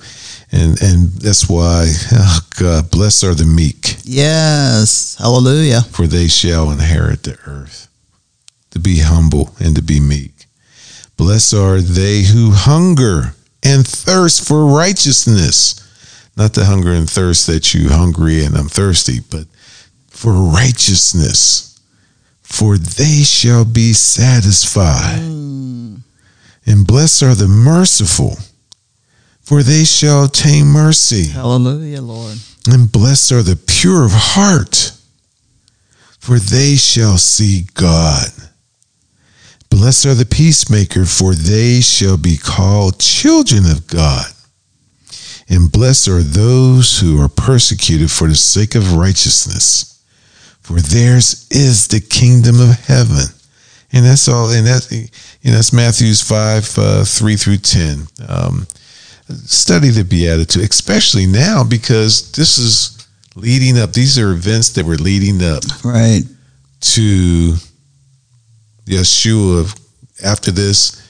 and 0.51 0.81
and 0.81 1.09
that's 1.13 1.47
why, 1.49 1.87
oh 2.11 2.39
God, 2.59 2.91
blessed 2.91 3.23
are 3.23 3.33
the 3.35 3.45
meek, 3.45 3.95
Yes. 4.03 5.15
Hallelujah. 5.17 5.81
for 5.91 6.07
they 6.07 6.27
shall 6.27 6.71
inherit 6.71 7.23
the 7.23 7.37
earth. 7.47 7.87
To 8.71 8.79
be 8.79 8.99
humble 8.99 9.53
and 9.59 9.75
to 9.75 9.81
be 9.81 9.99
meek. 9.99 10.32
Blessed 11.17 11.53
are 11.53 11.79
they 11.79 12.23
who 12.23 12.51
hunger 12.51 13.35
and 13.63 13.87
thirst 13.87 14.47
for 14.47 14.65
righteousness. 14.65 15.79
Not 16.35 16.53
the 16.53 16.65
hunger 16.65 16.91
and 16.91 17.09
thirst 17.09 17.47
that 17.47 17.73
you 17.73 17.89
hungry 17.89 18.43
and 18.43 18.55
I'm 18.57 18.67
thirsty, 18.67 19.19
but 19.19 19.45
for 20.07 20.33
righteousness. 20.33 21.79
For 22.41 22.77
they 22.77 23.23
shall 23.23 23.65
be 23.65 23.93
satisfied. 23.93 25.19
Mm. 25.21 25.99
And 26.65 26.87
blessed 26.87 27.23
are 27.23 27.35
the 27.35 27.47
merciful, 27.47 28.37
for 29.41 29.63
they 29.63 29.83
shall 29.83 30.25
obtain 30.25 30.65
mercy. 30.67 31.27
Hallelujah, 31.27 32.01
Lord. 32.01 32.37
And 32.67 32.91
blessed 32.91 33.31
are 33.31 33.43
the 33.43 33.55
pure 33.55 34.05
of 34.05 34.11
heart, 34.13 34.91
for 36.19 36.39
they 36.39 36.75
shall 36.75 37.17
see 37.17 37.65
God. 37.73 38.27
Blessed 39.83 40.05
are 40.05 40.13
the 40.13 40.25
peacemaker, 40.25 41.03
for 41.03 41.33
they 41.33 41.81
shall 41.81 42.15
be 42.15 42.37
called 42.37 43.01
children 43.01 43.65
of 43.69 43.85
God. 43.85 44.27
And 45.49 45.69
blessed 45.69 46.07
are 46.07 46.21
those 46.21 47.01
who 47.01 47.21
are 47.21 47.27
persecuted 47.27 48.09
for 48.09 48.29
the 48.29 48.35
sake 48.35 48.75
of 48.75 48.93
righteousness, 48.93 50.01
for 50.61 50.79
theirs 50.79 51.49
is 51.51 51.89
the 51.89 51.99
kingdom 51.99 52.61
of 52.61 52.79
heaven. 52.85 53.25
And 53.91 54.05
that's 54.05 54.29
all. 54.29 54.51
And 54.51 54.65
that 54.67 54.89
know, 54.89 55.51
that's 55.51 55.73
Matthew's 55.73 56.21
five 56.21 56.63
uh, 56.77 57.03
three 57.03 57.35
through 57.35 57.57
ten. 57.57 58.07
Um, 58.25 58.65
study 59.45 59.89
the 59.89 60.05
beatitude, 60.05 60.63
especially 60.63 61.25
now 61.25 61.61
because 61.61 62.31
this 62.31 62.57
is 62.57 63.05
leading 63.35 63.77
up. 63.77 63.91
These 63.91 64.17
are 64.17 64.31
events 64.31 64.69
that 64.75 64.85
were 64.85 64.95
leading 64.95 65.43
up 65.43 65.63
Right. 65.83 66.23
to 66.79 67.57
Yeshua 68.85 69.79
after 70.23 70.51
this 70.51 71.01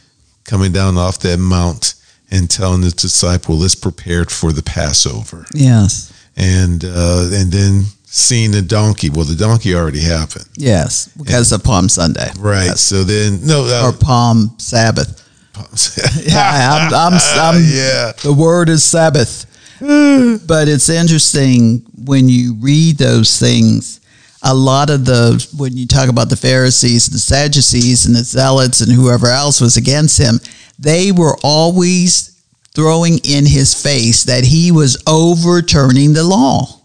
coming 0.43 0.71
down 0.71 0.97
off 0.97 1.19
that 1.19 1.37
mount 1.39 1.95
and 2.31 2.49
telling 2.49 2.81
the 2.81 2.91
disciple, 2.91 3.57
"Let's 3.57 3.75
prepare 3.75 4.25
for 4.25 4.51
the 4.51 4.63
Passover," 4.63 5.45
Yes. 5.53 6.11
and 6.35 6.83
uh, 6.83 7.29
and 7.33 7.51
then 7.51 7.85
seeing 8.05 8.51
the 8.51 8.61
donkey. 8.61 9.09
Well, 9.09 9.25
the 9.25 9.35
donkey 9.35 9.75
already 9.75 10.01
happened, 10.01 10.45
Yes. 10.55 11.09
Because 11.17 11.51
of 11.51 11.63
Palm 11.63 11.89
Sunday. 11.89 12.29
right? 12.37 12.65
Yes. 12.67 12.81
So 12.81 13.03
then, 13.03 13.39
no, 13.45 13.65
uh, 13.65 13.89
Or 13.89 13.93
Palm 13.93 14.53
Sabbath. 14.57 15.19
Yeah, 16.25 16.89
I'm, 16.89 16.93
I'm, 16.93 17.13
I'm, 17.55 17.63
yeah, 17.63 18.11
The 18.23 18.33
word 18.33 18.69
is 18.69 18.83
Sabbath. 18.83 19.45
but 19.79 20.67
it's 20.67 20.89
interesting 20.89 21.83
when 22.05 22.29
you 22.29 22.55
read 22.55 22.97
those 22.97 23.37
things. 23.39 23.99
A 24.43 24.53
lot 24.53 24.89
of 24.89 25.05
the, 25.05 25.45
when 25.57 25.77
you 25.77 25.87
talk 25.87 26.09
about 26.09 26.29
the 26.29 26.35
Pharisees, 26.35 27.07
and 27.07 27.15
the 27.15 27.19
Sadducees, 27.19 28.05
and 28.05 28.15
the 28.15 28.23
Zealots, 28.23 28.81
and 28.81 28.91
whoever 28.91 29.27
else 29.27 29.61
was 29.61 29.77
against 29.77 30.19
him, 30.19 30.39
they 30.77 31.11
were 31.11 31.37
always 31.43 32.41
throwing 32.75 33.19
in 33.19 33.45
his 33.45 33.81
face 33.81 34.23
that 34.23 34.43
he 34.43 34.71
was 34.71 35.01
overturning 35.07 36.13
the 36.13 36.23
law 36.23 36.81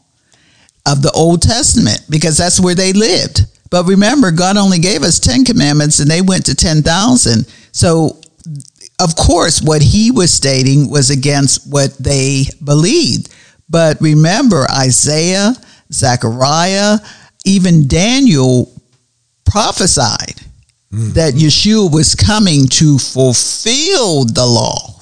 of 0.87 1.03
the 1.03 1.11
Old 1.12 1.42
Testament 1.42 2.01
because 2.09 2.37
that's 2.37 2.61
where 2.61 2.75
they 2.75 2.92
lived. 2.92 3.40
But 3.71 3.87
remember, 3.87 4.31
God 4.31 4.57
only 4.57 4.79
gave 4.79 5.03
us 5.03 5.18
10 5.18 5.44
commandments 5.44 5.99
and 5.99 6.11
they 6.11 6.23
went 6.23 6.47
to 6.47 6.55
10,000. 6.55 7.47
So 7.73 8.21
of 9.01 9.14
course, 9.14 9.62
what 9.62 9.81
he 9.81 10.11
was 10.11 10.33
stating 10.33 10.90
was 10.90 11.11
against 11.11 11.71
what 11.71 11.97
they 11.99 12.44
believed. 12.64 13.33
But 13.71 14.01
remember, 14.01 14.66
Isaiah, 14.71 15.55
Zechariah, 15.92 16.99
even 17.48 17.88
Daniel 17.88 18.70
prophesied 19.44 20.37
mm. 20.92 21.14
that 21.14 21.34
Yeshua 21.34 21.90
was 21.90 22.14
coming 22.14 22.68
to 22.68 22.98
fulfill 22.98 24.24
the 24.26 24.44
law 24.44 25.00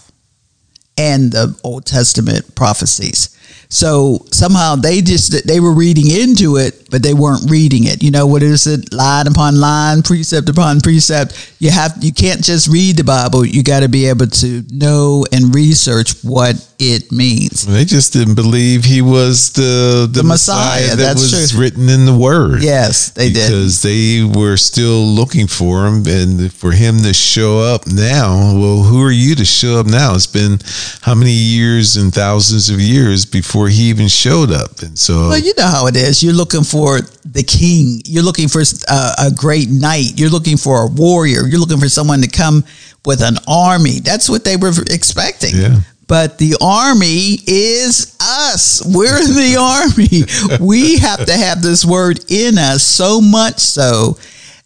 and 0.97 1.33
the 1.33 1.59
Old 1.65 1.85
Testament 1.85 2.55
prophecies. 2.55 3.36
So 3.69 4.25
somehow 4.31 4.77
they 4.77 5.01
just 5.03 5.47
they 5.47 5.61
were 5.61 5.73
reading 5.73 6.09
into 6.11 6.57
it, 6.57 6.89
but 6.91 7.03
they 7.03 7.15
weren't 7.15 7.51
reading 7.51 7.85
it. 7.85 8.03
You 8.03 8.11
know 8.11 8.27
what 8.27 8.43
is 8.43 8.67
it? 8.67 8.93
Line 8.93 9.27
upon 9.27 9.59
line, 9.61 10.03
precept 10.03 10.49
upon 10.49 10.81
precept. 10.81 11.55
You 11.59 11.71
have 11.71 11.97
you 12.01 12.13
can't 12.13 12.43
just 12.43 12.69
read 12.69 12.97
the 12.97 13.05
Bible. 13.05 13.45
You 13.45 13.63
got 13.63 13.81
to 13.81 13.89
be 13.89 14.07
able 14.07 14.27
to 14.29 14.63
know 14.71 15.25
and 15.33 15.55
research 15.55 16.13
what 16.23 16.55
it 16.79 17.11
means. 17.11 17.65
they 17.67 17.85
just 17.87 18.13
didn't 18.13 18.35
believe 18.35 18.85
he 18.85 19.01
was 19.03 19.53
the 19.53 20.07
the, 20.13 20.21
The 20.21 20.29
Messiah, 20.29 20.89
that 20.91 20.97
that's 20.97 21.23
was 21.33 21.51
true. 21.53 21.61
written 21.61 21.89
in 21.89 22.05
the 22.05 22.17
Word. 22.17 22.63
Yes, 22.63 23.11
they 23.11 23.31
did. 23.33 23.49
because 23.49 23.83
they 23.83 24.23
were 24.23 24.57
still 24.59 25.03
looking 25.07 25.47
for 25.47 25.87
him 25.87 26.05
and 26.07 26.53
for 26.53 26.73
him 26.73 26.99
to 27.01 27.15
show 27.15 27.59
up 27.61 27.87
now 27.87 28.53
well 28.55 28.83
who 28.83 29.03
are 29.03 29.11
you 29.11 29.35
to 29.35 29.45
show 29.45 29.81
up 29.81 29.87
now 29.87 30.15
it's 30.15 30.27
been 30.27 30.59
how 31.01 31.15
many 31.15 31.33
years 31.33 31.97
and 31.97 32.13
thousands 32.15 32.69
of 32.71 32.79
years 32.81 33.25
before 33.25 33.66
he 33.69 33.85
even 33.85 34.09
showed 34.09 34.51
up. 34.51 34.83
And 34.83 34.99
so, 34.99 35.29
Well, 35.29 35.39
you 35.39 35.53
know 35.57 35.67
how 35.67 35.87
it 35.87 35.97
is. 35.97 36.23
You're 36.23 36.35
looking 36.35 36.65
for 36.65 37.01
the 37.25 37.43
king. 37.43 38.03
You're 38.05 38.23
looking 38.23 38.49
for 38.49 38.63
uh, 38.89 39.15
a 39.19 39.31
great 39.31 39.69
knight. 39.69 40.13
You're 40.17 40.31
looking 40.31 40.57
for 40.57 40.83
a 40.83 40.87
warrior. 40.87 41.47
You're 41.47 41.61
looking 41.61 41.79
for 41.81 41.89
someone 41.89 42.23
to 42.23 42.29
come 42.29 42.65
with 43.05 43.23
an 43.23 43.37
army. 43.47 44.01
That's 44.01 44.29
what 44.29 44.45
they 44.45 44.57
were 44.57 44.73
expecting. 44.91 45.55
Yeah. 45.55 45.81
But 46.09 46.39
the 46.39 46.57
army 46.61 47.39
is 47.47 48.17
us. 48.21 48.83
We're 48.87 49.19
the 49.25 49.57
army. 49.59 50.65
We 50.65 50.99
have 50.99 51.25
to 51.27 51.33
have 51.33 51.63
this 51.63 51.85
word 51.85 52.21
in 52.31 52.59
us 52.59 52.83
so 52.85 53.21
much 53.21 53.59
so 53.59 54.19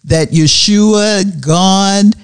that 0.05 0.31
Yeshua, 0.31 1.41
God, 1.41 2.15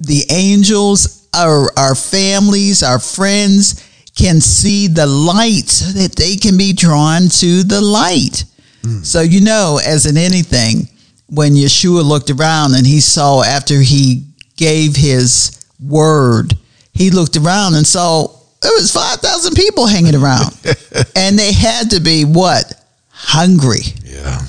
the 0.00 0.24
angels, 0.30 1.28
our, 1.34 1.70
our 1.76 1.94
families, 1.94 2.82
our 2.82 2.98
friends 2.98 3.88
can 4.16 4.40
see 4.40 4.88
the 4.88 5.06
light 5.06 5.68
so 5.68 5.92
that 5.98 6.16
they 6.16 6.36
can 6.36 6.56
be 6.56 6.72
drawn 6.72 7.28
to 7.28 7.62
the 7.62 7.80
light. 7.80 8.44
Hmm. 8.82 9.02
So, 9.02 9.20
you 9.20 9.40
know, 9.40 9.80
as 9.84 10.06
in 10.06 10.16
anything, 10.16 10.88
when 11.28 11.52
Yeshua 11.52 12.04
looked 12.04 12.30
around 12.30 12.74
and 12.74 12.86
he 12.86 13.00
saw 13.00 13.42
after 13.42 13.80
he 13.80 14.26
gave 14.56 14.96
his 14.96 15.64
word, 15.80 16.54
he 16.92 17.10
looked 17.10 17.36
around 17.36 17.74
and 17.74 17.86
saw 17.86 18.26
there 18.60 18.72
was 18.72 18.92
5,000 18.92 19.54
people 19.54 19.86
hanging 19.86 20.14
around. 20.14 20.52
and 21.16 21.38
they 21.38 21.52
had 21.52 21.90
to 21.90 22.00
be 22.00 22.24
what? 22.24 22.72
Hungry. 23.08 23.80
yeah. 24.04 24.40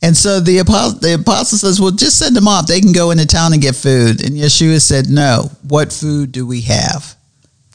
And 0.00 0.16
so 0.16 0.38
the 0.38 0.58
apostle, 0.58 1.00
the 1.00 1.14
apostle 1.14 1.58
says, 1.58 1.80
well, 1.80 1.90
just 1.90 2.18
send 2.18 2.36
them 2.36 2.46
off. 2.46 2.66
They 2.66 2.80
can 2.80 2.92
go 2.92 3.10
into 3.10 3.26
town 3.26 3.52
and 3.52 3.60
get 3.60 3.74
food. 3.74 4.22
And 4.22 4.36
Yeshua 4.36 4.80
said, 4.80 5.08
no. 5.08 5.50
What 5.66 5.92
food 5.92 6.30
do 6.30 6.46
we 6.46 6.60
have? 6.62 7.16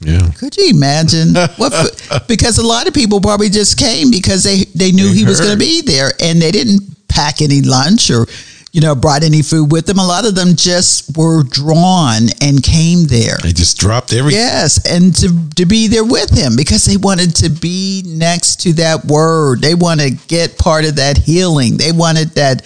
Yeah. 0.06 0.30
Could 0.38 0.56
you 0.58 0.70
imagine 0.70 1.36
what? 1.58 2.26
Because 2.28 2.58
a 2.58 2.66
lot 2.66 2.88
of 2.88 2.94
people 2.94 3.22
probably 3.22 3.50
just 3.50 3.78
came 3.78 4.12
because 4.12 4.44
they 4.44 4.66
they 4.76 4.92
knew 4.92 5.10
They 5.10 5.20
he 5.20 5.26
was 5.26 5.40
going 5.40 5.54
to 5.54 5.58
be 5.58 5.82
there, 5.82 6.12
and 6.20 6.42
they 6.42 6.52
didn't 6.52 6.82
pack 7.08 7.42
any 7.42 7.62
lunch 7.62 8.10
or, 8.10 8.26
you 8.72 8.82
know, 8.82 8.96
brought 8.96 9.24
any 9.24 9.44
food 9.44 9.72
with 9.72 9.86
them. 9.86 10.00
A 10.00 10.06
lot 10.06 10.26
of 10.26 10.34
them 10.34 10.56
just 10.56 11.16
were 11.16 11.44
drawn 11.44 12.30
and 12.42 12.64
came 12.64 13.06
there. 13.06 13.38
They 13.44 13.54
just 13.54 13.78
dropped 13.78 14.14
everything. 14.14 14.40
Yes, 14.40 14.84
and 14.90 15.16
to 15.18 15.30
to 15.56 15.66
be 15.66 15.88
there 15.88 16.04
with 16.06 16.32
him 16.32 16.56
because 16.56 16.86
they 16.86 16.98
wanted 16.98 17.36
to 17.38 17.50
be 17.50 18.04
next 18.06 18.62
to 18.62 18.74
that 18.74 19.06
word. 19.06 19.62
They 19.62 19.76
want 19.76 20.02
to 20.02 20.12
get 20.28 20.58
part 20.58 20.86
of 20.86 20.96
that 20.96 21.18
healing. 21.18 21.78
They 21.78 21.92
wanted 21.92 22.30
that 22.36 22.64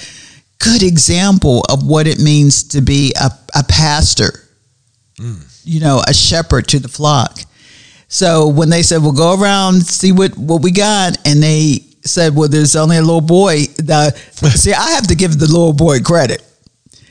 good 0.59 0.81
example 0.81 1.63
of 1.69 1.85
what 1.85 2.07
it 2.07 2.19
means 2.19 2.63
to 2.69 2.81
be 2.81 3.13
a, 3.19 3.29
a 3.55 3.63
pastor. 3.63 4.46
You 5.63 5.79
know, 5.79 6.01
a 6.07 6.13
shepherd 6.13 6.67
to 6.69 6.79
the 6.79 6.87
flock. 6.87 7.39
So 8.07 8.47
when 8.47 8.69
they 8.69 8.83
said, 8.83 9.01
"Well, 9.01 9.11
go 9.11 9.39
around 9.39 9.85
see 9.85 10.11
what 10.11 10.37
what 10.37 10.61
we 10.61 10.71
got," 10.71 11.17
and 11.25 11.41
they 11.41 11.83
said, 12.03 12.35
"Well, 12.35 12.47
there's 12.47 12.75
only 12.75 12.97
a 12.97 13.01
little 13.01 13.21
boy." 13.21 13.65
The, 13.77 14.11
see, 14.55 14.73
I 14.73 14.91
have 14.91 15.07
to 15.07 15.15
give 15.15 15.39
the 15.39 15.47
little 15.47 15.73
boy 15.73 15.99
credit 16.01 16.43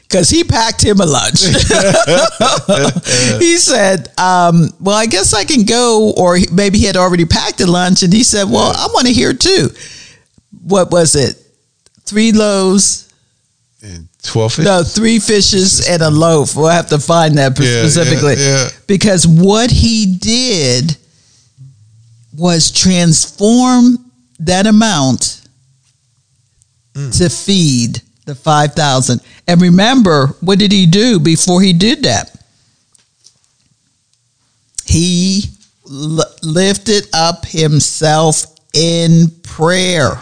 because 0.02 0.30
he 0.30 0.44
packed 0.44 0.82
him 0.82 1.00
a 1.00 1.06
lunch. 1.06 1.40
he 3.40 3.56
said, 3.58 4.08
um, 4.18 4.70
"Well, 4.80 4.96
I 4.96 5.06
guess 5.06 5.34
I 5.34 5.44
can 5.44 5.64
go," 5.64 6.12
or 6.16 6.38
maybe 6.52 6.78
he 6.78 6.86
had 6.86 6.96
already 6.96 7.24
packed 7.24 7.60
a 7.60 7.66
lunch, 7.66 8.02
and 8.02 8.12
he 8.12 8.22
said, 8.22 8.44
"Well, 8.44 8.72
I 8.74 8.86
want 8.92 9.06
to 9.06 9.12
hear 9.12 9.32
too." 9.32 9.70
What 10.64 10.90
was 10.90 11.14
it? 11.14 11.36
Three 12.04 12.32
loaves, 12.32 13.05
And 13.82 14.08
12 14.22 14.52
fish. 14.54 14.64
no, 14.64 14.82
three 14.82 15.18
fishes 15.18 15.86
and 15.88 16.02
a 16.02 16.10
loaf. 16.10 16.56
We'll 16.56 16.68
have 16.68 16.88
to 16.88 16.98
find 16.98 17.36
that 17.38 17.58
Yeah, 17.58 17.86
specifically 17.86 18.34
yeah, 18.34 18.64
yeah. 18.64 18.68
because 18.86 19.26
what 19.26 19.70
he 19.70 20.16
did 20.18 20.96
was 22.36 22.70
transform 22.70 24.10
that 24.40 24.66
amount 24.66 25.42
mm. 26.94 27.16
to 27.18 27.28
feed 27.28 28.00
the 28.24 28.34
5,000. 28.34 29.20
And 29.46 29.62
remember, 29.62 30.28
what 30.40 30.58
did 30.58 30.72
he 30.72 30.86
do 30.86 31.20
before 31.20 31.62
he 31.62 31.72
did 31.72 32.02
that? 32.02 32.32
He 34.86 35.44
l- 35.88 36.24
lifted 36.42 37.08
up 37.12 37.44
himself 37.46 38.46
in 38.74 39.30
prayer 39.42 40.20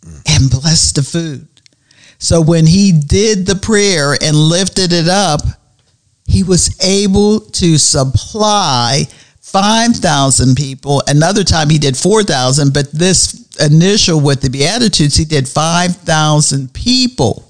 mm. 0.00 0.22
and 0.28 0.50
blessed 0.50 0.96
the 0.96 1.02
food. 1.02 1.46
So 2.18 2.40
when 2.40 2.66
he 2.66 2.92
did 2.92 3.46
the 3.46 3.56
prayer 3.56 4.16
and 4.20 4.36
lifted 4.36 4.92
it 4.92 5.08
up, 5.08 5.40
he 6.26 6.42
was 6.42 6.82
able 6.82 7.40
to 7.40 7.78
supply 7.78 9.06
5,000 9.40 10.56
people. 10.56 11.02
Another 11.06 11.44
time 11.44 11.70
he 11.70 11.78
did 11.78 11.96
4,000, 11.96 12.72
but 12.74 12.90
this 12.90 13.46
initial 13.60 14.20
with 14.20 14.40
the 14.40 14.50
Beatitudes, 14.50 15.16
he 15.16 15.24
did 15.24 15.48
5,000 15.48 16.72
people. 16.74 17.44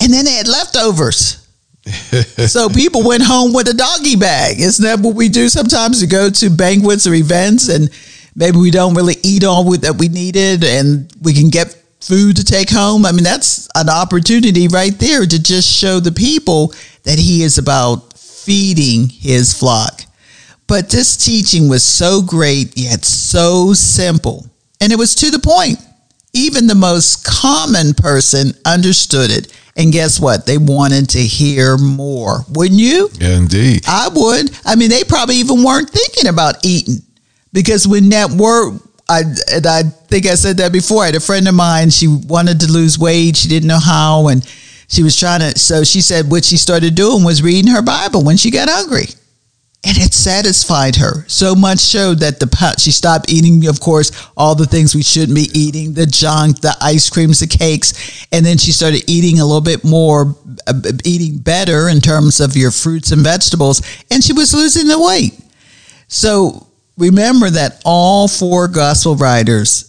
And 0.00 0.12
then 0.12 0.24
they 0.24 0.32
had 0.32 0.48
leftovers. 0.48 1.46
so 2.48 2.68
people 2.68 3.02
went 3.02 3.22
home 3.22 3.52
with 3.52 3.68
a 3.68 3.74
doggy 3.74 4.16
bag. 4.16 4.60
Isn't 4.60 4.84
that 4.84 5.00
what 5.00 5.16
we 5.16 5.28
do 5.28 5.48
sometimes 5.48 6.00
to 6.00 6.06
go 6.06 6.30
to 6.30 6.50
banquets 6.50 7.06
or 7.06 7.14
events 7.14 7.68
and 7.68 7.90
maybe 8.36 8.58
we 8.58 8.70
don't 8.70 8.94
really 8.94 9.16
eat 9.22 9.44
all 9.44 9.64
that 9.78 9.96
we 9.98 10.08
needed 10.08 10.64
and 10.64 11.12
we 11.22 11.32
can 11.34 11.50
get 11.50 11.81
food 12.02 12.36
to 12.36 12.44
take 12.44 12.70
home? 12.70 13.06
I 13.06 13.12
mean, 13.12 13.24
that's 13.24 13.68
an 13.74 13.88
opportunity 13.88 14.68
right 14.68 14.98
there 14.98 15.24
to 15.24 15.42
just 15.42 15.68
show 15.68 16.00
the 16.00 16.12
people 16.12 16.74
that 17.04 17.18
he 17.18 17.42
is 17.42 17.58
about 17.58 18.18
feeding 18.18 19.08
his 19.08 19.56
flock. 19.56 20.02
But 20.66 20.90
this 20.90 21.16
teaching 21.16 21.68
was 21.68 21.84
so 21.84 22.22
great, 22.22 22.76
yet 22.76 23.04
so 23.04 23.72
simple. 23.72 24.46
And 24.80 24.92
it 24.92 24.98
was 24.98 25.14
to 25.16 25.30
the 25.30 25.38
point. 25.38 25.78
Even 26.34 26.66
the 26.66 26.74
most 26.74 27.26
common 27.26 27.92
person 27.92 28.52
understood 28.64 29.30
it. 29.30 29.52
And 29.76 29.92
guess 29.92 30.18
what? 30.18 30.46
They 30.46 30.58
wanted 30.58 31.10
to 31.10 31.18
hear 31.18 31.76
more. 31.76 32.44
Wouldn't 32.50 32.80
you? 32.80 33.10
Yeah, 33.14 33.36
indeed. 33.36 33.82
I 33.86 34.08
would. 34.08 34.50
I 34.64 34.76
mean, 34.76 34.90
they 34.90 35.04
probably 35.04 35.36
even 35.36 35.62
weren't 35.62 35.90
thinking 35.90 36.28
about 36.28 36.64
eating 36.64 37.02
because 37.52 37.86
when 37.86 38.08
that 38.10 38.30
word, 38.30 38.80
I 39.08 39.22
and 39.52 39.66
I 39.66 39.82
think 39.82 40.26
I 40.26 40.34
said 40.34 40.56
that 40.58 40.72
before. 40.72 41.02
I 41.02 41.06
had 41.06 41.14
a 41.14 41.20
friend 41.20 41.46
of 41.48 41.54
mine. 41.54 41.90
She 41.90 42.06
wanted 42.08 42.60
to 42.60 42.72
lose 42.72 42.98
weight. 42.98 43.36
She 43.36 43.48
didn't 43.48 43.68
know 43.68 43.80
how, 43.80 44.28
and 44.28 44.46
she 44.88 45.02
was 45.02 45.18
trying 45.18 45.40
to. 45.40 45.58
So 45.58 45.84
she 45.84 46.00
said 46.00 46.30
what 46.30 46.44
she 46.44 46.56
started 46.56 46.94
doing 46.94 47.24
was 47.24 47.42
reading 47.42 47.72
her 47.72 47.82
Bible 47.82 48.24
when 48.24 48.36
she 48.36 48.50
got 48.50 48.68
hungry. 48.68 49.06
And 49.84 49.98
it 49.98 50.14
satisfied 50.14 50.94
her 50.96 51.24
so 51.26 51.56
much 51.56 51.80
Showed 51.80 52.20
that 52.20 52.38
the 52.38 52.74
she 52.78 52.92
stopped 52.92 53.28
eating, 53.28 53.66
of 53.66 53.80
course, 53.80 54.12
all 54.36 54.54
the 54.54 54.66
things 54.66 54.94
we 54.94 55.02
shouldn't 55.02 55.34
be 55.34 55.50
eating, 55.58 55.92
the 55.92 56.06
junk, 56.06 56.60
the 56.60 56.76
ice 56.80 57.10
creams, 57.10 57.40
the 57.40 57.48
cakes. 57.48 58.26
And 58.30 58.46
then 58.46 58.58
she 58.58 58.70
started 58.70 59.02
eating 59.10 59.40
a 59.40 59.44
little 59.44 59.60
bit 59.60 59.82
more, 59.82 60.36
uh, 60.68 60.80
eating 61.04 61.38
better 61.38 61.88
in 61.88 62.00
terms 62.00 62.38
of 62.38 62.56
your 62.56 62.70
fruits 62.70 63.10
and 63.10 63.22
vegetables. 63.22 63.82
And 64.08 64.22
she 64.22 64.32
was 64.32 64.54
losing 64.54 64.86
the 64.86 65.02
weight. 65.02 65.34
So 66.06 66.68
remember 66.98 67.50
that 67.50 67.80
all 67.84 68.28
four 68.28 68.68
gospel 68.68 69.16
writers 69.16 69.88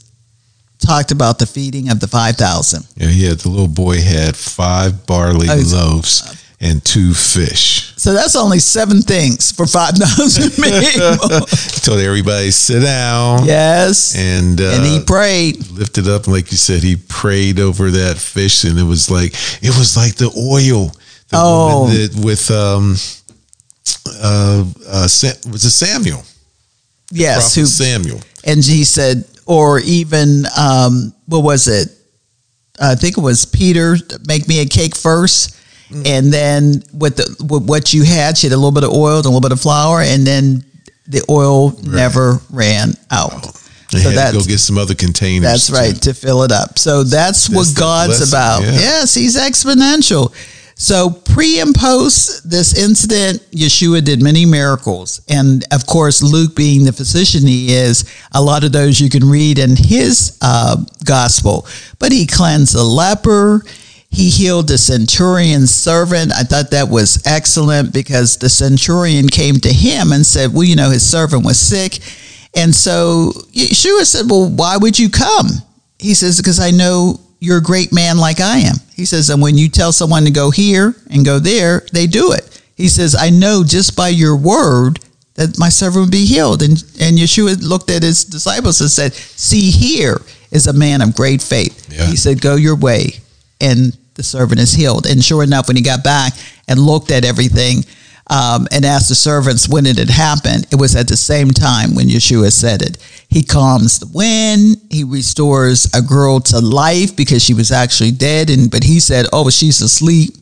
talked 0.80 1.12
about 1.12 1.40
the 1.40 1.46
feeding 1.46 1.90
of 1.90 2.00
the 2.00 2.08
5,000. 2.08 2.86
Yeah, 2.98 3.08
yeah. 3.10 3.34
The 3.36 3.48
little 3.50 3.68
boy 3.68 4.02
had 4.02 4.36
five 4.36 5.06
barley 5.06 5.48
Oh, 5.50 5.62
loaves 5.66 6.40
and 6.60 6.84
two 6.84 7.14
fish. 7.14 7.94
So 7.98 8.14
that's 8.14 8.36
only 8.36 8.60
seven 8.60 9.02
things 9.02 9.52
for 9.52 9.66
5,000 9.66 10.52
people. 10.64 11.46
He 11.48 11.80
told 11.82 12.00
everybody 12.00 12.52
sit 12.52 12.82
down. 12.82 13.46
yes. 13.46 14.16
And, 14.18 14.60
uh, 14.60 14.72
and 14.76 14.84
he 14.86 15.00
prayed. 15.06 15.70
lifted 15.72 16.08
up, 16.10 16.26
and 16.26 16.34
like 16.34 16.52
you 16.52 16.58
said, 16.58 16.84
he 16.84 16.96
prayed 16.98 17.60
over 17.60 17.90
that 17.92 18.18
fish, 18.18 18.64
and 18.66 18.78
it 18.78 18.84
was 18.84 19.10
like 19.10 19.34
it 19.64 19.78
was 19.78 19.96
like 19.96 20.16
the 20.16 20.32
oil. 20.38 20.88
The 21.30 21.38
Oh. 21.38 21.88
with 22.24 22.52
um, 22.52 22.96
uh, 24.22 24.66
uh, 24.88 25.04
was 25.04 25.24
it 25.66 25.70
Samuel? 25.72 26.24
Yes. 27.14 27.56
Prophet 27.56 27.60
Who, 27.60 27.66
Samuel. 27.68 28.22
and 28.44 28.64
he 28.64 28.84
said, 28.84 29.26
or 29.46 29.80
even, 29.80 30.46
um, 30.58 31.14
what 31.28 31.44
was 31.44 31.68
it? 31.68 31.90
I 32.82 32.96
think 32.96 33.18
it 33.18 33.22
was 33.22 33.46
Peter, 33.46 33.96
make 34.28 34.48
me 34.48 34.62
a 34.62 34.66
cake 34.66 34.96
first. 34.96 35.60
And 36.06 36.34
then 36.34 36.82
with, 36.92 37.18
the, 37.18 37.46
with 37.48 37.68
what 37.70 37.94
you 37.94 38.04
had, 38.04 38.36
she 38.36 38.48
had 38.48 38.54
a 38.54 38.58
little 38.58 38.72
bit 38.72 38.84
of 38.84 38.90
oil 38.90 39.18
and 39.18 39.26
a 39.26 39.30
little 39.30 39.42
bit 39.42 39.52
of 39.52 39.62
flour, 39.62 40.02
and 40.02 40.26
then 40.26 40.66
the 41.08 41.24
oil 41.30 41.78
never 41.84 42.40
ran 42.50 42.94
out. 43.12 43.44
They 43.92 44.00
So 44.00 44.10
had 44.10 44.32
to 44.32 44.40
go 44.40 44.44
get 44.44 44.58
some 44.58 44.80
other 44.80 44.96
containers. 44.96 45.44
That's 45.44 45.70
right, 45.70 45.94
to 46.02 46.16
fill 46.16 46.42
it 46.44 46.52
up. 46.52 46.80
So 46.80 47.04
that's, 47.04 47.48
what 47.48 47.68
God's 47.78 48.28
about. 48.28 48.64
yeah. 48.64 48.72
Yes, 48.72 49.14
He's 49.14 49.38
exponential. 49.38 50.34
So 50.76 51.10
pre 51.10 51.60
and 51.60 51.74
post 51.74 52.50
this 52.50 52.78
incident, 52.78 53.42
Yeshua 53.52 54.04
did 54.04 54.22
many 54.22 54.46
miracles. 54.46 55.22
And 55.30 55.64
of 55.72 55.86
course, 55.86 56.24
Luke 56.24 56.56
being 56.56 56.84
the 56.84 56.92
physician 56.92 57.46
he 57.46 57.74
is, 57.74 58.06
a 58.34 58.42
lot 58.42 58.64
of 58.64 58.72
those 58.72 59.00
you 59.00 59.10
can 59.10 59.30
read 59.30 59.60
in 59.60 59.76
his 59.76 60.38
uh, 60.42 60.78
gospel. 61.06 61.68
But 62.00 62.12
he 62.12 62.26
cleansed 62.26 62.76
a 62.76 62.84
leper. 62.84 63.64
He 64.10 64.30
healed 64.30 64.68
the 64.68 64.78
centurion's 64.78 65.74
servant. 65.74 66.32
I 66.34 66.44
thought 66.44 66.72
that 66.72 66.90
was 66.90 67.26
excellent 67.26 67.94
because 67.94 68.38
the 68.38 68.50
centurion 68.50 69.28
came 69.28 69.56
to 69.56 69.74
him 69.74 70.12
and 70.12 70.26
said, 70.26 70.54
Well, 70.54 70.64
you 70.64 70.76
know, 70.76 70.90
his 70.90 71.08
servant 71.08 71.46
was 71.46 71.60
sick. 71.60 72.00
And 72.56 72.74
so 72.74 73.32
Yeshua 73.54 74.06
said, 74.06 74.30
Well, 74.30 74.50
why 74.50 74.78
would 74.78 75.00
you 75.00 75.10
come? 75.10 75.48
He 75.98 76.14
says, 76.14 76.38
Because 76.38 76.60
I 76.60 76.72
know 76.72 77.20
you're 77.44 77.58
a 77.58 77.62
great 77.62 77.92
man 77.92 78.18
like 78.18 78.40
I 78.40 78.60
am. 78.60 78.76
He 78.96 79.04
says, 79.04 79.30
And 79.30 79.42
when 79.42 79.58
you 79.58 79.68
tell 79.68 79.92
someone 79.92 80.24
to 80.24 80.32
go 80.32 80.50
here 80.50 80.96
and 81.12 81.26
go 81.26 81.40
there, 81.40 81.84
they 81.92 82.08
do 82.08 82.32
it. 82.32 82.62
He 82.76 82.88
says, 82.88 83.18
I 83.20 83.32
know 83.32 83.66
just 83.66 83.98
by 83.98 84.08
your 84.08 84.38
word 84.38 85.00
that 85.36 85.60
my 85.60 85.68
servant 85.68 86.06
would 86.06 86.12
be 86.12 86.26
healed. 86.26 86.62
And, 86.62 86.82
and 87.02 87.18
Yeshua 87.18 87.62
looked 87.62 87.90
at 87.90 88.02
his 88.02 88.24
disciples 88.24 88.80
and 88.80 88.90
said, 88.90 89.14
See, 89.14 89.72
here 89.72 90.22
is 90.52 90.68
a 90.68 90.74
man 90.74 91.02
of 91.02 91.16
great 91.16 91.42
faith. 91.42 91.92
Yeah. 91.92 92.06
He 92.06 92.16
said, 92.16 92.40
Go 92.40 92.56
your 92.56 92.78
way. 92.78 93.20
And 93.60 93.98
the 94.14 94.24
servant 94.24 94.62
is 94.62 94.72
healed. 94.72 95.06
And 95.06 95.22
sure 95.22 95.44
enough, 95.44 95.68
when 95.68 95.76
he 95.76 95.84
got 95.84 96.02
back 96.02 96.34
and 96.70 96.80
looked 96.80 97.12
at 97.12 97.26
everything 97.26 97.84
um, 98.28 98.68
and 98.72 98.86
asked 98.86 99.10
the 99.10 99.16
servants 99.16 99.68
when 99.68 99.86
it 99.86 99.98
had 99.98 100.10
happened, 100.10 100.68
it 100.72 100.80
was 100.80 100.96
at 100.96 101.08
the 101.08 101.18
same 101.18 101.50
time 101.50 101.94
when 101.96 102.08
Yeshua 102.08 102.52
said 102.52 102.82
it. 102.82 102.98
He 103.30 103.44
calms 103.44 104.00
the 104.00 104.08
wind. 104.08 104.78
He 104.90 105.04
restores 105.04 105.94
a 105.94 106.02
girl 106.02 106.40
to 106.42 106.60
life 106.60 107.16
because 107.16 107.44
she 107.44 107.54
was 107.54 107.72
actually 107.72 108.12
dead. 108.12 108.50
And 108.50 108.72
but 108.72 108.84
he 108.84 109.00
said, 109.00 109.26
"Oh, 109.34 109.50
she's 109.50 109.82
asleep," 109.82 110.36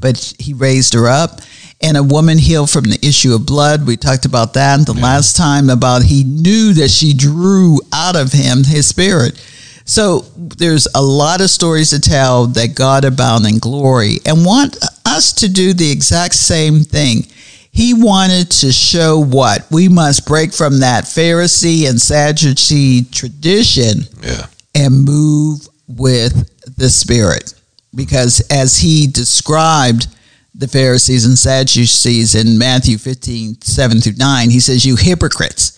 but 0.00 0.34
he 0.38 0.54
raised 0.54 0.94
her 0.94 1.06
up. 1.06 1.40
And 1.82 1.96
a 1.98 2.02
woman 2.02 2.38
healed 2.38 2.70
from 2.70 2.84
the 2.84 2.98
issue 3.06 3.34
of 3.34 3.44
blood. 3.44 3.86
We 3.86 3.98
talked 3.98 4.24
about 4.24 4.54
that 4.54 4.86
the 4.86 4.94
yeah. 4.94 5.02
last 5.02 5.36
time 5.36 5.68
about 5.68 6.02
he 6.02 6.24
knew 6.24 6.72
that 6.74 6.90
she 6.90 7.12
drew 7.12 7.80
out 7.92 8.16
of 8.16 8.32
him 8.32 8.64
his 8.64 8.86
spirit. 8.86 9.38
So 9.86 10.22
there's 10.36 10.88
a 10.96 11.00
lot 11.00 11.40
of 11.40 11.48
stories 11.48 11.90
to 11.90 12.00
tell 12.00 12.48
that 12.48 12.74
God 12.74 13.04
abound 13.04 13.46
in 13.46 13.60
glory 13.60 14.16
and 14.26 14.44
want 14.44 14.76
us 15.06 15.32
to 15.34 15.48
do 15.48 15.72
the 15.72 15.90
exact 15.90 16.34
same 16.34 16.80
thing. 16.80 17.24
He 17.70 17.94
wanted 17.94 18.50
to 18.50 18.72
show 18.72 19.20
what 19.20 19.64
we 19.70 19.88
must 19.88 20.26
break 20.26 20.52
from 20.52 20.80
that 20.80 21.04
Pharisee 21.04 21.88
and 21.88 22.00
Sadducee 22.00 23.04
tradition 23.04 24.00
yeah. 24.22 24.46
and 24.74 25.04
move 25.04 25.68
with 25.86 26.50
the 26.76 26.88
Spirit. 26.88 27.54
Because 27.94 28.44
as 28.50 28.76
he 28.76 29.06
described 29.06 30.08
the 30.52 30.66
Pharisees 30.66 31.26
and 31.26 31.38
Sadducees 31.38 32.34
in 32.34 32.58
Matthew 32.58 32.98
15, 32.98 33.60
7 33.60 34.00
through 34.00 34.14
9, 34.16 34.50
he 34.50 34.58
says, 34.58 34.84
You 34.84 34.96
hypocrites 34.96 35.75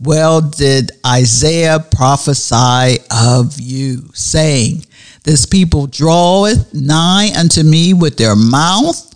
well 0.00 0.40
did 0.40 0.92
Isaiah 1.06 1.78
prophesy 1.78 2.98
of 3.10 3.60
you, 3.60 4.08
saying, 4.14 4.86
This 5.24 5.46
people 5.46 5.86
draweth 5.86 6.72
nigh 6.72 7.30
unto 7.38 7.62
me 7.62 7.94
with 7.94 8.16
their 8.16 8.36
mouth, 8.36 9.06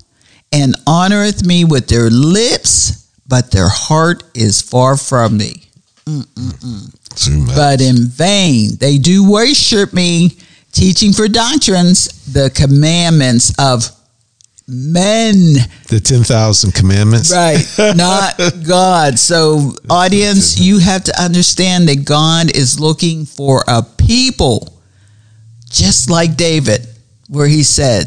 and 0.52 0.74
honoreth 0.86 1.44
me 1.44 1.64
with 1.64 1.88
their 1.88 2.10
lips, 2.10 3.08
but 3.26 3.50
their 3.50 3.68
heart 3.68 4.22
is 4.34 4.60
far 4.60 4.96
from 4.96 5.36
me. 5.36 5.64
Mm, 6.06 6.26
mm, 6.26 6.98
mm. 7.10 7.56
But 7.56 7.80
in 7.80 8.06
vain. 8.06 8.76
They 8.76 8.98
do 8.98 9.28
worship 9.28 9.94
me, 9.94 10.36
teaching 10.72 11.12
for 11.12 11.28
doctrines 11.28 12.08
the 12.32 12.50
commandments 12.50 13.52
of 13.58 13.90
men. 14.66 15.54
The 15.88 16.00
10,000 16.02 16.72
commandments. 16.72 17.32
Right. 17.32 17.64
Not 17.96 18.40
God. 18.66 19.18
So, 19.18 19.72
audience, 19.90 20.58
you 20.58 20.78
have 20.78 21.04
to 21.04 21.22
understand 21.22 21.88
that 21.88 22.04
God 22.04 22.54
is 22.56 22.80
looking 22.80 23.26
for 23.26 23.62
a 23.68 23.82
people 23.82 24.74
just 25.74 26.08
like 26.08 26.36
David, 26.36 26.86
where 27.28 27.48
he 27.48 27.62
said, 27.62 28.06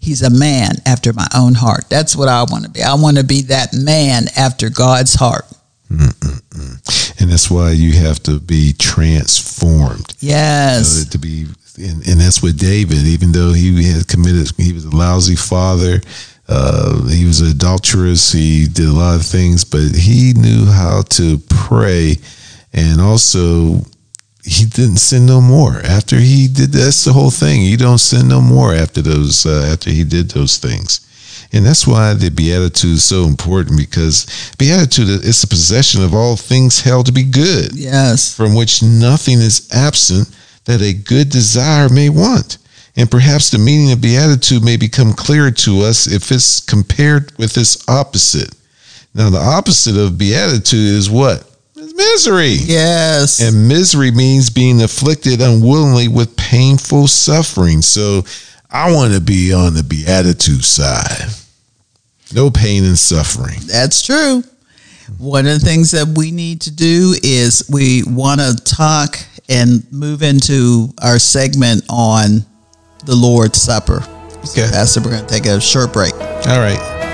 He's 0.00 0.22
a 0.22 0.30
man 0.30 0.76
after 0.86 1.12
my 1.12 1.26
own 1.34 1.54
heart. 1.54 1.90
That's 1.90 2.14
what 2.16 2.28
I 2.28 2.44
want 2.44 2.64
to 2.64 2.70
be. 2.70 2.82
I 2.82 2.94
want 2.94 3.18
to 3.18 3.24
be 3.24 3.42
that 3.42 3.74
man 3.74 4.26
after 4.36 4.70
God's 4.70 5.14
heart. 5.14 5.44
Mm-mm-mm. 5.90 7.20
And 7.20 7.30
that's 7.30 7.50
why 7.50 7.72
you 7.72 7.92
have 7.92 8.22
to 8.22 8.38
be 8.38 8.72
transformed. 8.78 10.14
Yes. 10.20 10.98
You 10.98 11.04
know, 11.04 11.10
to 11.10 11.18
be 11.18 11.46
and, 11.78 12.06
and 12.06 12.20
that's 12.20 12.42
with 12.42 12.58
David, 12.58 13.06
even 13.06 13.32
though 13.32 13.52
he 13.52 13.90
had 13.90 14.08
committed, 14.08 14.50
he 14.56 14.72
was 14.72 14.84
a 14.84 14.96
lousy 14.96 15.36
father. 15.36 16.00
Uh, 16.48 17.06
he 17.08 17.24
was 17.24 17.40
adulterous. 17.40 18.32
He 18.32 18.66
did 18.66 18.88
a 18.88 18.92
lot 18.92 19.16
of 19.16 19.24
things, 19.24 19.64
but 19.64 19.94
he 19.94 20.32
knew 20.34 20.66
how 20.66 21.02
to 21.10 21.38
pray, 21.48 22.16
and 22.72 23.00
also 23.00 23.82
he 24.44 24.64
didn't 24.64 24.96
sin 24.96 25.26
no 25.26 25.40
more. 25.40 25.76
After 25.84 26.16
he 26.16 26.48
did, 26.48 26.72
that's 26.72 27.04
the 27.04 27.12
whole 27.12 27.30
thing. 27.30 27.62
You 27.62 27.76
don't 27.76 27.98
sin 27.98 28.28
no 28.28 28.40
more 28.40 28.74
after 28.74 29.02
those. 29.02 29.44
Uh, 29.44 29.68
after 29.70 29.90
he 29.90 30.04
did 30.04 30.30
those 30.30 30.56
things, 30.56 31.06
and 31.52 31.66
that's 31.66 31.86
why 31.86 32.14
the 32.14 32.30
beatitude 32.30 32.94
is 32.94 33.04
so 33.04 33.24
important 33.24 33.76
because 33.76 34.26
beatitude 34.58 35.08
is 35.24 35.42
the 35.42 35.46
possession 35.46 36.02
of 36.02 36.14
all 36.14 36.36
things 36.36 36.80
held 36.80 37.06
to 37.06 37.12
be 37.12 37.24
good. 37.24 37.74
Yes, 37.74 38.34
from 38.34 38.54
which 38.54 38.82
nothing 38.82 39.38
is 39.38 39.68
absent 39.70 40.34
that 40.68 40.82
a 40.82 40.92
good 40.92 41.30
desire 41.30 41.88
may 41.88 42.10
want. 42.10 42.58
And 42.94 43.10
perhaps 43.10 43.50
the 43.50 43.58
meaning 43.58 43.90
of 43.90 44.02
beatitude 44.02 44.62
may 44.62 44.76
become 44.76 45.14
clearer 45.14 45.50
to 45.50 45.80
us 45.80 46.06
if 46.06 46.30
it's 46.30 46.60
compared 46.60 47.36
with 47.38 47.56
its 47.56 47.88
opposite. 47.88 48.54
Now, 49.14 49.30
the 49.30 49.38
opposite 49.38 49.96
of 49.96 50.18
beatitude 50.18 50.94
is 50.94 51.08
what? 51.08 51.50
It's 51.74 51.94
misery. 51.94 52.56
Yes. 52.60 53.40
And 53.40 53.66
misery 53.66 54.10
means 54.10 54.50
being 54.50 54.82
afflicted 54.82 55.40
unwillingly 55.40 56.08
with 56.08 56.36
painful 56.36 57.08
suffering. 57.08 57.80
So 57.80 58.24
I 58.70 58.92
want 58.92 59.14
to 59.14 59.22
be 59.22 59.54
on 59.54 59.72
the 59.72 59.82
beatitude 59.82 60.64
side. 60.64 61.30
No 62.34 62.50
pain 62.50 62.84
and 62.84 62.98
suffering. 62.98 63.60
That's 63.64 64.02
true. 64.02 64.44
One 65.16 65.46
of 65.46 65.58
the 65.58 65.64
things 65.64 65.92
that 65.92 66.14
we 66.18 66.30
need 66.30 66.60
to 66.62 66.70
do 66.70 67.14
is 67.22 67.66
we 67.72 68.02
want 68.06 68.42
to 68.42 68.54
talk 68.64 69.18
and 69.48 69.90
move 69.92 70.22
into 70.22 70.88
our 71.02 71.18
segment 71.18 71.84
on 71.88 72.44
the 73.04 73.14
Lord's 73.14 73.60
Supper. 73.60 74.02
Okay. 74.38 74.44
So, 74.44 74.70
Pastor, 74.70 75.00
we're 75.00 75.10
going 75.10 75.26
to 75.26 75.32
take 75.32 75.46
a 75.46 75.60
short 75.60 75.92
break. 75.92 76.14
All 76.14 76.60
right. 76.60 77.07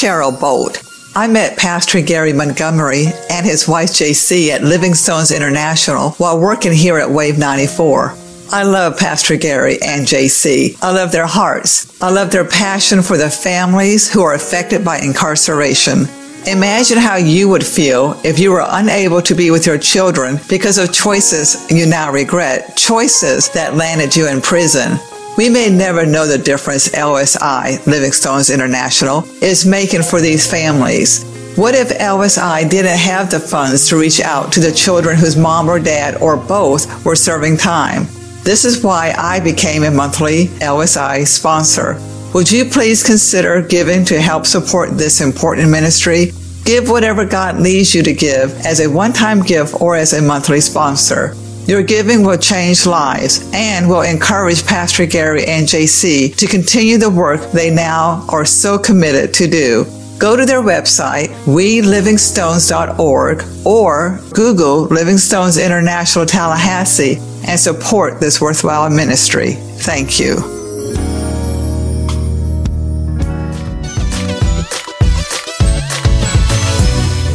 Cheryl 0.00 0.40
Bolt. 0.40 0.82
I 1.14 1.28
met 1.28 1.58
Pastor 1.58 2.00
Gary 2.00 2.32
Montgomery 2.32 3.08
and 3.28 3.44
his 3.44 3.68
wife 3.68 3.90
JC 3.90 4.48
at 4.48 4.62
Living 4.62 4.94
Stones 4.94 5.30
International 5.30 6.12
while 6.12 6.40
working 6.40 6.72
here 6.72 6.96
at 6.96 7.10
Wave 7.10 7.36
94. 7.36 8.14
I 8.50 8.62
love 8.62 8.98
Pastor 8.98 9.36
Gary 9.36 9.74
and 9.82 10.06
JC. 10.06 10.78
I 10.80 10.92
love 10.92 11.12
their 11.12 11.26
hearts. 11.26 12.02
I 12.02 12.08
love 12.10 12.30
their 12.30 12.46
passion 12.46 13.02
for 13.02 13.18
the 13.18 13.28
families 13.28 14.10
who 14.10 14.22
are 14.22 14.32
affected 14.32 14.82
by 14.86 15.00
incarceration. 15.00 16.06
Imagine 16.46 16.96
how 16.96 17.16
you 17.16 17.50
would 17.50 17.66
feel 17.66 18.18
if 18.24 18.38
you 18.38 18.52
were 18.52 18.64
unable 18.66 19.20
to 19.20 19.34
be 19.34 19.50
with 19.50 19.66
your 19.66 19.76
children 19.76 20.40
because 20.48 20.78
of 20.78 20.94
choices 20.94 21.70
you 21.70 21.84
now 21.84 22.10
regret, 22.10 22.74
choices 22.74 23.50
that 23.50 23.76
landed 23.76 24.16
you 24.16 24.28
in 24.28 24.40
prison. 24.40 24.98
We 25.38 25.48
may 25.48 25.70
never 25.70 26.04
know 26.04 26.26
the 26.26 26.38
difference 26.38 26.88
LSI, 26.88 27.86
Living 27.86 28.12
Stones 28.12 28.50
International, 28.50 29.24
is 29.40 29.64
making 29.64 30.02
for 30.02 30.20
these 30.20 30.50
families. 30.50 31.24
What 31.56 31.74
if 31.74 31.88
LSI 31.98 32.68
didn't 32.68 32.98
have 32.98 33.30
the 33.30 33.40
funds 33.40 33.88
to 33.88 33.96
reach 33.96 34.20
out 34.20 34.52
to 34.52 34.60
the 34.60 34.72
children 34.72 35.16
whose 35.16 35.36
mom 35.36 35.68
or 35.68 35.78
dad 35.78 36.16
or 36.20 36.36
both 36.36 37.04
were 37.04 37.16
serving 37.16 37.56
time? 37.56 38.06
This 38.42 38.64
is 38.64 38.82
why 38.82 39.14
I 39.16 39.40
became 39.40 39.84
a 39.84 39.90
monthly 39.90 40.46
LSI 40.58 41.26
sponsor. 41.26 42.00
Would 42.34 42.50
you 42.50 42.64
please 42.64 43.02
consider 43.02 43.62
giving 43.62 44.04
to 44.06 44.20
help 44.20 44.46
support 44.46 44.98
this 44.98 45.20
important 45.20 45.70
ministry? 45.70 46.32
Give 46.64 46.88
whatever 46.88 47.24
God 47.24 47.58
leads 47.60 47.94
you 47.94 48.02
to 48.02 48.12
give 48.12 48.52
as 48.66 48.80
a 48.80 48.90
one 48.90 49.12
time 49.12 49.42
gift 49.42 49.80
or 49.80 49.96
as 49.96 50.12
a 50.12 50.22
monthly 50.22 50.60
sponsor. 50.60 51.34
Your 51.66 51.82
giving 51.82 52.24
will 52.24 52.38
change 52.38 52.86
lives 52.86 53.48
and 53.54 53.88
will 53.88 54.02
encourage 54.02 54.66
Pastor 54.66 55.06
Gary 55.06 55.46
and 55.46 55.66
JC 55.66 56.34
to 56.36 56.46
continue 56.46 56.98
the 56.98 57.10
work 57.10 57.40
they 57.52 57.70
now 57.70 58.26
are 58.28 58.44
so 58.44 58.78
committed 58.78 59.32
to 59.34 59.46
do. 59.46 59.84
Go 60.18 60.36
to 60.36 60.44
their 60.44 60.62
website, 60.62 61.28
welivingstones.org, 61.44 63.44
or 63.64 64.20
Google 64.34 64.88
Livingstones 64.88 65.64
International 65.64 66.26
Tallahassee 66.26 67.16
and 67.46 67.58
support 67.58 68.20
this 68.20 68.40
worthwhile 68.40 68.90
ministry. 68.90 69.52
Thank 69.52 70.18
you. 70.18 70.36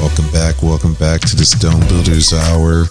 Welcome 0.01 0.29
back. 0.31 0.61
Welcome 0.61 0.93
back 0.95 1.21
to 1.21 1.35
the 1.35 1.45
Stone 1.45 1.79
Builders 1.87 2.33
Hour 2.33 2.85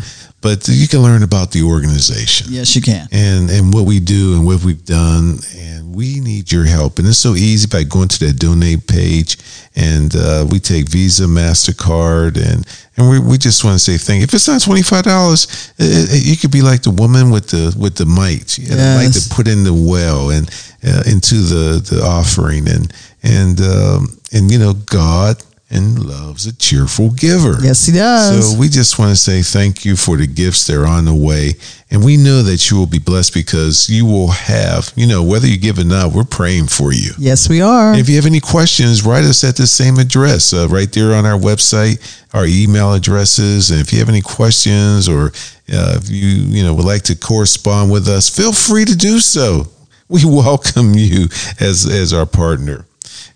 but 0.44 0.68
you 0.68 0.86
can 0.86 1.00
learn 1.00 1.22
about 1.22 1.52
the 1.52 1.62
organization. 1.62 2.48
Yes, 2.50 2.76
you 2.76 2.82
can. 2.82 3.08
And 3.10 3.48
and 3.48 3.72
what 3.72 3.86
we 3.86 3.98
do 3.98 4.34
and 4.34 4.44
what 4.44 4.62
we've 4.62 4.84
done, 4.84 5.38
and 5.56 5.96
we 5.96 6.20
need 6.20 6.52
your 6.52 6.66
help. 6.66 6.98
And 6.98 7.08
it's 7.08 7.16
so 7.16 7.34
easy 7.34 7.66
by 7.66 7.82
going 7.82 8.08
to 8.08 8.26
that 8.26 8.38
donate 8.38 8.86
page, 8.86 9.38
and 9.74 10.14
uh, 10.14 10.46
we 10.50 10.60
take 10.60 10.90
Visa, 10.90 11.24
Mastercard, 11.24 12.36
and 12.36 12.66
and 12.98 13.08
we, 13.08 13.20
we 13.20 13.38
just 13.38 13.64
want 13.64 13.76
to 13.76 13.78
say 13.78 13.96
thank 13.96 14.18
you. 14.18 14.24
If 14.24 14.34
it's 14.34 14.46
not 14.46 14.60
twenty 14.60 14.82
five 14.82 15.04
dollars, 15.04 15.72
you 15.78 16.36
could 16.36 16.52
be 16.52 16.60
like 16.60 16.82
the 16.82 16.90
woman 16.90 17.30
with 17.30 17.48
the 17.48 17.74
with 17.80 17.96
the 17.96 18.04
mite, 18.04 18.58
you 18.58 18.66
yes. 18.68 19.14
the 19.14 19.28
to 19.28 19.34
put 19.34 19.48
in 19.48 19.64
the 19.64 19.72
well 19.72 20.28
and 20.28 20.50
uh, 20.86 21.04
into 21.06 21.36
the 21.36 21.80
the 21.80 22.04
offering, 22.04 22.68
and 22.68 22.92
and 23.22 23.62
um, 23.62 24.18
and 24.30 24.50
you 24.50 24.58
know 24.58 24.74
God 24.74 25.42
and 25.74 26.04
loves 26.04 26.46
a 26.46 26.56
cheerful 26.56 27.10
giver. 27.10 27.56
Yes, 27.60 27.84
he 27.84 27.92
does. 27.92 28.52
So 28.52 28.58
we 28.58 28.68
just 28.68 28.98
want 28.98 29.10
to 29.10 29.16
say 29.16 29.42
thank 29.42 29.84
you 29.84 29.96
for 29.96 30.16
the 30.16 30.26
gifts 30.26 30.68
that 30.68 30.80
are 30.80 30.86
on 30.86 31.04
the 31.04 31.14
way. 31.14 31.54
And 31.90 32.04
we 32.04 32.16
know 32.16 32.42
that 32.42 32.70
you 32.70 32.76
will 32.76 32.86
be 32.86 33.00
blessed 33.00 33.34
because 33.34 33.90
you 33.90 34.06
will 34.06 34.30
have, 34.30 34.92
you 34.94 35.06
know, 35.06 35.22
whether 35.22 35.46
you 35.46 35.58
give 35.58 35.78
or 35.78 35.84
not, 35.84 36.12
we're 36.12 36.24
praying 36.24 36.68
for 36.68 36.92
you. 36.92 37.10
Yes, 37.18 37.48
we 37.48 37.60
are. 37.60 37.90
And 37.90 38.00
if 38.00 38.08
you 38.08 38.16
have 38.16 38.26
any 38.26 38.40
questions, 38.40 39.04
write 39.04 39.24
us 39.24 39.42
at 39.42 39.56
the 39.56 39.66
same 39.66 39.98
address 39.98 40.52
uh, 40.52 40.68
right 40.70 40.90
there 40.92 41.12
on 41.12 41.26
our 41.26 41.38
website, 41.38 41.98
our 42.32 42.46
email 42.46 42.94
addresses. 42.94 43.70
And 43.70 43.80
if 43.80 43.92
you 43.92 43.98
have 43.98 44.08
any 44.08 44.22
questions 44.22 45.08
or 45.08 45.26
uh, 45.72 45.98
if 46.00 46.08
you, 46.08 46.28
you 46.28 46.62
know, 46.62 46.72
would 46.74 46.84
like 46.84 47.02
to 47.02 47.16
correspond 47.16 47.90
with 47.90 48.08
us, 48.08 48.28
feel 48.28 48.52
free 48.52 48.84
to 48.84 48.96
do 48.96 49.18
so. 49.18 49.66
We 50.08 50.22
welcome 50.24 50.94
you 50.94 51.24
as, 51.60 51.86
as 51.86 52.12
our 52.12 52.26
partner. 52.26 52.86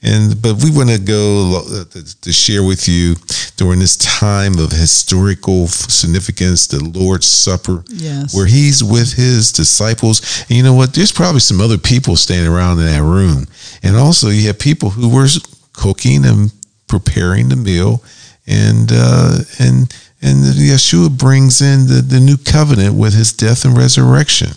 And 0.00 0.40
but 0.40 0.62
we 0.62 0.70
want 0.70 0.90
to 0.90 0.98
go 0.98 1.64
uh, 1.66 1.84
to 2.20 2.32
share 2.32 2.62
with 2.62 2.86
you 2.86 3.16
during 3.56 3.80
this 3.80 3.96
time 3.96 4.56
of 4.58 4.70
historical 4.70 5.66
significance, 5.66 6.68
the 6.68 6.82
Lord's 6.84 7.26
Supper, 7.26 7.82
yes. 7.88 8.32
where 8.34 8.46
He's 8.46 8.84
with 8.84 9.14
His 9.14 9.50
disciples. 9.50 10.44
And 10.48 10.56
you 10.56 10.62
know 10.62 10.74
what? 10.74 10.94
There's 10.94 11.10
probably 11.10 11.40
some 11.40 11.60
other 11.60 11.78
people 11.78 12.14
standing 12.14 12.50
around 12.50 12.78
in 12.78 12.86
that 12.86 13.02
room, 13.02 13.48
and 13.82 13.96
also 13.96 14.28
you 14.28 14.46
have 14.46 14.58
people 14.60 14.90
who 14.90 15.08
were 15.08 15.26
cooking 15.72 16.24
and 16.24 16.52
preparing 16.86 17.48
the 17.48 17.56
meal, 17.56 18.02
and 18.46 18.90
uh, 18.92 19.38
and 19.58 19.92
and 20.22 20.44
Yeshua 20.44 21.16
brings 21.16 21.60
in 21.60 21.86
the, 21.86 22.02
the 22.02 22.20
new 22.20 22.36
covenant 22.36 22.94
with 22.94 23.14
His 23.14 23.32
death 23.32 23.64
and 23.64 23.76
resurrection. 23.76 24.50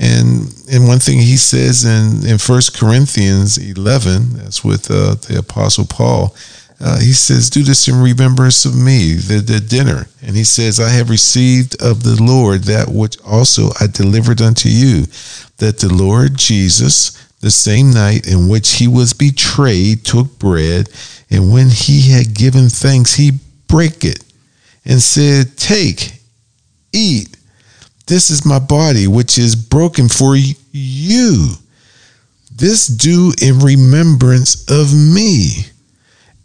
And 0.00 0.54
and 0.72 0.88
one 0.88 0.98
thing 0.98 1.18
he 1.18 1.36
says 1.36 1.84
in 1.84 2.26
in 2.26 2.38
First 2.38 2.74
Corinthians 2.74 3.58
eleven, 3.58 4.32
that's 4.32 4.64
with 4.64 4.90
uh, 4.90 5.16
the 5.28 5.38
Apostle 5.38 5.84
Paul. 5.84 6.34
Uh, 6.80 6.98
he 6.98 7.12
says, 7.12 7.50
"Do 7.50 7.62
this 7.62 7.86
in 7.86 8.00
remembrance 8.00 8.64
of 8.64 8.74
me." 8.74 9.12
The, 9.12 9.40
the 9.40 9.60
dinner, 9.60 10.06
and 10.22 10.34
he 10.34 10.44
says, 10.44 10.80
"I 10.80 10.88
have 10.88 11.10
received 11.10 11.80
of 11.82 12.02
the 12.02 12.22
Lord 12.22 12.64
that 12.64 12.88
which 12.88 13.20
also 13.20 13.72
I 13.78 13.88
delivered 13.88 14.40
unto 14.40 14.70
you, 14.70 15.04
that 15.58 15.78
the 15.80 15.92
Lord 15.92 16.38
Jesus, 16.38 17.10
the 17.40 17.50
same 17.50 17.90
night 17.90 18.26
in 18.26 18.48
which 18.48 18.76
he 18.76 18.88
was 18.88 19.12
betrayed, 19.12 20.06
took 20.06 20.38
bread, 20.38 20.88
and 21.30 21.52
when 21.52 21.68
he 21.68 22.10
had 22.10 22.32
given 22.32 22.70
thanks, 22.70 23.16
he 23.16 23.32
brake 23.68 24.02
it, 24.02 24.24
and 24.86 25.02
said, 25.02 25.58
Take, 25.58 26.22
eat." 26.94 27.36
This 28.10 28.28
is 28.28 28.44
my 28.44 28.58
body, 28.58 29.06
which 29.06 29.38
is 29.38 29.54
broken 29.54 30.08
for 30.08 30.34
you. 30.34 31.50
This 32.52 32.88
do 32.88 33.32
in 33.40 33.60
remembrance 33.60 34.68
of 34.68 34.92
me. 34.92 35.66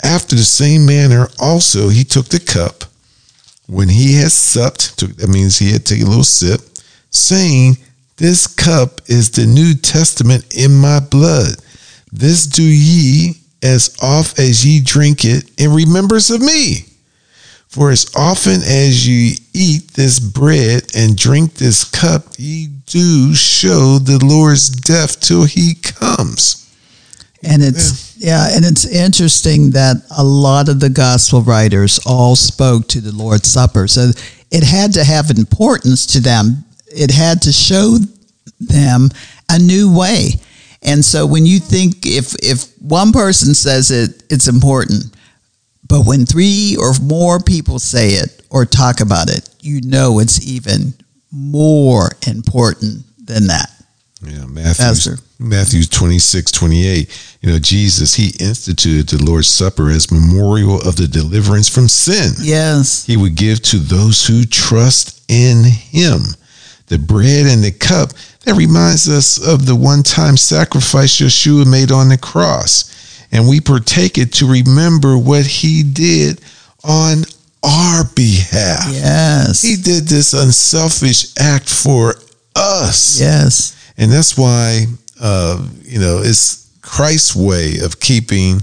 After 0.04 0.36
the 0.36 0.44
same 0.44 0.86
manner, 0.86 1.28
also 1.40 1.90
he 1.90 2.04
took 2.04 2.28
the 2.28 2.40
cup 2.40 2.84
when 3.66 3.90
he 3.90 4.14
had 4.14 4.32
supped. 4.32 5.00
Took, 5.00 5.16
That 5.16 5.30
means 5.30 5.58
he 5.58 5.72
had 5.72 5.88
taken 5.88 6.06
a 6.06 6.10
little 6.10 6.24
sip, 6.24 6.62
saying, 7.10 7.80
This 8.18 8.46
cup 8.46 9.02
is 9.08 9.32
the 9.32 9.48
New 9.48 9.74
Testament 9.74 10.46
in 10.56 10.72
my 10.72 11.00
blood. 11.00 11.56
This 12.12 12.46
do 12.46 12.62
ye 12.62 13.42
as 13.64 13.98
oft 14.04 14.38
as 14.38 14.64
ye 14.64 14.82
drink 14.82 15.26
it 15.26 15.50
in 15.60 15.74
remembrance 15.74 16.30
of 16.30 16.42
me. 16.42 16.86
For 17.70 17.90
as 17.90 18.06
often 18.16 18.62
as 18.62 19.08
you 19.08 19.36
eat 19.56 19.92
this 19.94 20.20
bread 20.20 20.84
and 20.96 21.18
drink 21.18 21.54
this 21.54 21.84
cup, 21.84 22.24
ye 22.38 22.68
do 22.86 23.34
show 23.34 23.98
the 23.98 24.24
Lord's 24.24 24.70
death 24.70 25.20
till 25.22 25.46
he 25.46 25.76
comes. 25.76 26.62
And 27.44 27.64
it's 27.64 28.18
yeah. 28.18 28.50
and 28.52 28.66
it's 28.66 28.86
interesting 28.86 29.72
that 29.72 29.98
a 30.18 30.24
lot 30.24 30.68
of 30.68 30.80
the 30.80 30.90
gospel 30.90 31.42
writers 31.42 32.00
all 32.06 32.36
spoke 32.36 32.88
to 32.90 33.02
the 33.02 33.12
Lord's 33.12 33.50
Supper. 33.50 33.88
So 33.88 34.12
it 34.52 34.64
had 34.64 34.94
to 34.94 35.04
have 35.04 35.30
importance 35.30 36.06
to 36.08 36.20
them. 36.20 36.66
It 36.88 37.12
had 37.12 37.42
to 37.44 37.52
show 37.52 37.98
them 38.60 39.10
a 39.50 39.60
new 39.60 39.96
way. 39.96 40.30
And 40.82 41.06
so 41.06 41.26
when 41.26 41.46
you 41.46 41.60
think 41.60 42.06
if 42.06 42.34
if 42.42 42.66
one 42.82 43.12
person 43.12 43.54
says 43.54 43.92
it, 43.92 44.24
it's 44.32 44.48
important 44.48 45.15
but 45.96 46.06
when 46.06 46.26
three 46.26 46.76
or 46.78 46.92
more 47.02 47.40
people 47.40 47.80
say 47.80 48.16
it 48.16 48.46
or 48.50 48.66
talk 48.66 49.00
about 49.00 49.30
it, 49.30 49.50
you 49.62 49.80
know 49.80 50.20
it's 50.20 50.46
even 50.46 50.94
more 51.32 52.10
important 52.28 53.06
than 53.26 53.48
that. 53.48 53.70
Yeah, 54.22 54.44
Matthew, 54.46 55.14
Matthew 55.40 55.84
26, 55.86 56.52
28. 56.52 57.38
You 57.40 57.50
know, 57.50 57.60
Jesus, 57.60 58.14
he 58.14 58.34
instituted 58.44 59.08
the 59.08 59.24
Lord's 59.24 59.48
Supper 59.48 59.90
as 59.90 60.12
memorial 60.12 60.82
of 60.82 60.98
the 60.98 61.08
deliverance 61.08 61.70
from 61.70 61.88
sin. 61.88 62.34
Yes. 62.42 63.06
He 63.06 63.16
would 63.16 63.36
give 63.36 63.62
to 63.64 63.78
those 63.78 64.28
who 64.28 64.44
trust 64.44 65.24
in 65.32 65.64
him. 65.64 66.24
The 66.88 67.00
bread 67.00 67.46
and 67.46 67.64
the 67.64 67.72
cup, 67.72 68.10
that 68.44 68.56
reminds 68.56 69.08
us 69.08 69.38
of 69.38 69.66
the 69.66 69.78
one 69.78 70.04
time 70.04 70.36
sacrifice 70.36 71.22
Yeshua 71.22 71.66
made 71.66 71.94
on 71.94 72.10
the 72.10 72.18
cross 72.18 72.92
and 73.36 73.50
we 73.50 73.60
partake 73.60 74.18
it 74.18 74.32
to 74.32 74.50
remember 74.50 75.18
what 75.18 75.46
he 75.46 75.84
did 75.84 76.40
on 76.86 77.24
our 77.62 78.06
behalf. 78.16 78.88
Yes. 78.90 79.62
He 79.62 79.76
did 79.76 80.08
this 80.08 80.34
unselfish 80.34 81.36
act 81.38 81.68
for 81.68 82.16
us. 82.56 83.20
Yes. 83.20 83.92
And 83.98 84.10
that's 84.10 84.38
why, 84.38 84.86
uh, 85.20 85.68
you 85.82 86.00
know, 86.00 86.22
it's 86.24 86.72
Christ's 86.82 87.36
way 87.36 87.80
of 87.84 88.00
keeping 88.00 88.62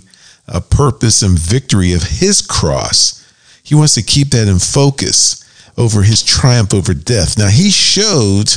a 0.48 0.62
purpose 0.62 1.20
and 1.20 1.38
victory 1.38 1.92
of 1.92 2.02
his 2.02 2.40
cross. 2.40 3.18
He 3.62 3.74
wants 3.74 3.94
to 3.96 4.02
keep 4.02 4.30
that 4.30 4.48
in 4.48 4.58
focus 4.58 5.44
over 5.76 6.02
his 6.02 6.22
triumph 6.22 6.72
over 6.72 6.94
death. 6.94 7.36
Now, 7.36 7.48
he 7.48 7.70
showed 7.70 8.48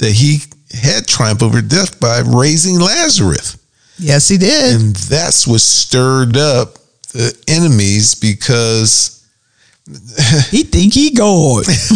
that 0.00 0.12
he 0.12 0.40
had 0.74 1.06
triumph 1.06 1.42
over 1.42 1.62
death 1.62 1.98
by 1.98 2.20
raising 2.20 2.78
Lazarus. 2.78 3.56
Yes, 3.98 4.28
he 4.28 4.38
did. 4.38 4.80
And 4.80 4.96
that's 4.96 5.46
what 5.46 5.60
stirred 5.60 6.36
up 6.36 6.78
the 7.12 7.36
enemies 7.46 8.14
because 8.14 9.14
he 10.50 10.62
think 10.64 10.94
he 10.94 11.10
God. 11.10 11.64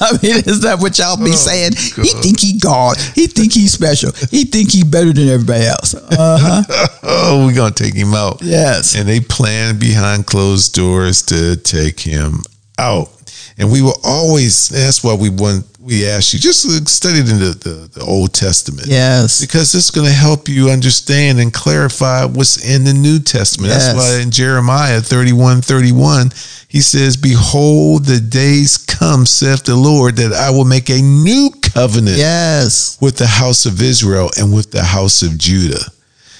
I 0.00 0.18
mean, 0.22 0.36
is 0.46 0.60
that 0.62 0.78
what 0.80 0.98
y'all 0.98 1.16
be 1.16 1.30
oh, 1.30 1.34
saying? 1.34 1.72
God. 1.72 2.06
He 2.06 2.12
think 2.22 2.40
he 2.40 2.58
God. 2.58 2.96
He 3.14 3.26
think 3.26 3.52
he 3.52 3.66
special. 3.66 4.12
He 4.30 4.44
think 4.44 4.70
he 4.70 4.84
better 4.84 5.12
than 5.12 5.28
everybody 5.28 5.64
else. 5.64 5.94
Uh-huh. 5.94 6.62
oh, 7.02 7.46
we're 7.46 7.54
gonna 7.54 7.74
take 7.74 7.94
him 7.94 8.14
out. 8.14 8.40
Yes. 8.42 8.94
And 8.94 9.08
they 9.08 9.20
plan 9.20 9.78
behind 9.78 10.26
closed 10.26 10.74
doors 10.74 11.22
to 11.22 11.56
take 11.56 12.00
him 12.00 12.42
out. 12.78 13.10
And 13.58 13.70
we 13.70 13.82
were 13.82 13.94
always, 14.04 14.68
that's 14.68 15.04
why 15.04 15.14
we 15.14 15.28
want, 15.28 15.66
we 15.78 16.06
ask 16.08 16.32
you 16.32 16.38
just 16.38 16.62
study 16.88 17.18
it 17.18 17.30
in 17.30 17.38
the, 17.38 17.56
the, 17.58 17.90
the 17.98 18.04
Old 18.04 18.32
Testament. 18.32 18.86
Yes. 18.86 19.40
Because 19.40 19.74
it's 19.74 19.90
going 19.90 20.06
to 20.06 20.12
help 20.12 20.48
you 20.48 20.70
understand 20.70 21.38
and 21.38 21.52
clarify 21.52 22.24
what's 22.24 22.64
in 22.64 22.84
the 22.84 22.94
New 22.94 23.18
Testament. 23.18 23.70
Yes. 23.72 23.86
That's 23.86 23.98
why 23.98 24.22
in 24.22 24.30
Jeremiah 24.30 25.00
31 25.00 25.60
31, 25.62 26.30
he 26.68 26.80
says, 26.80 27.16
Behold, 27.16 28.06
the 28.06 28.20
days 28.20 28.78
come, 28.78 29.26
saith 29.26 29.64
the 29.64 29.76
Lord, 29.76 30.16
that 30.16 30.32
I 30.32 30.50
will 30.50 30.64
make 30.64 30.88
a 30.88 31.02
new 31.02 31.50
covenant 31.60 32.16
Yes. 32.16 32.96
with 33.00 33.16
the 33.18 33.26
house 33.26 33.66
of 33.66 33.82
Israel 33.82 34.30
and 34.38 34.54
with 34.54 34.70
the 34.70 34.82
house 34.84 35.22
of 35.22 35.36
Judah. 35.36 35.84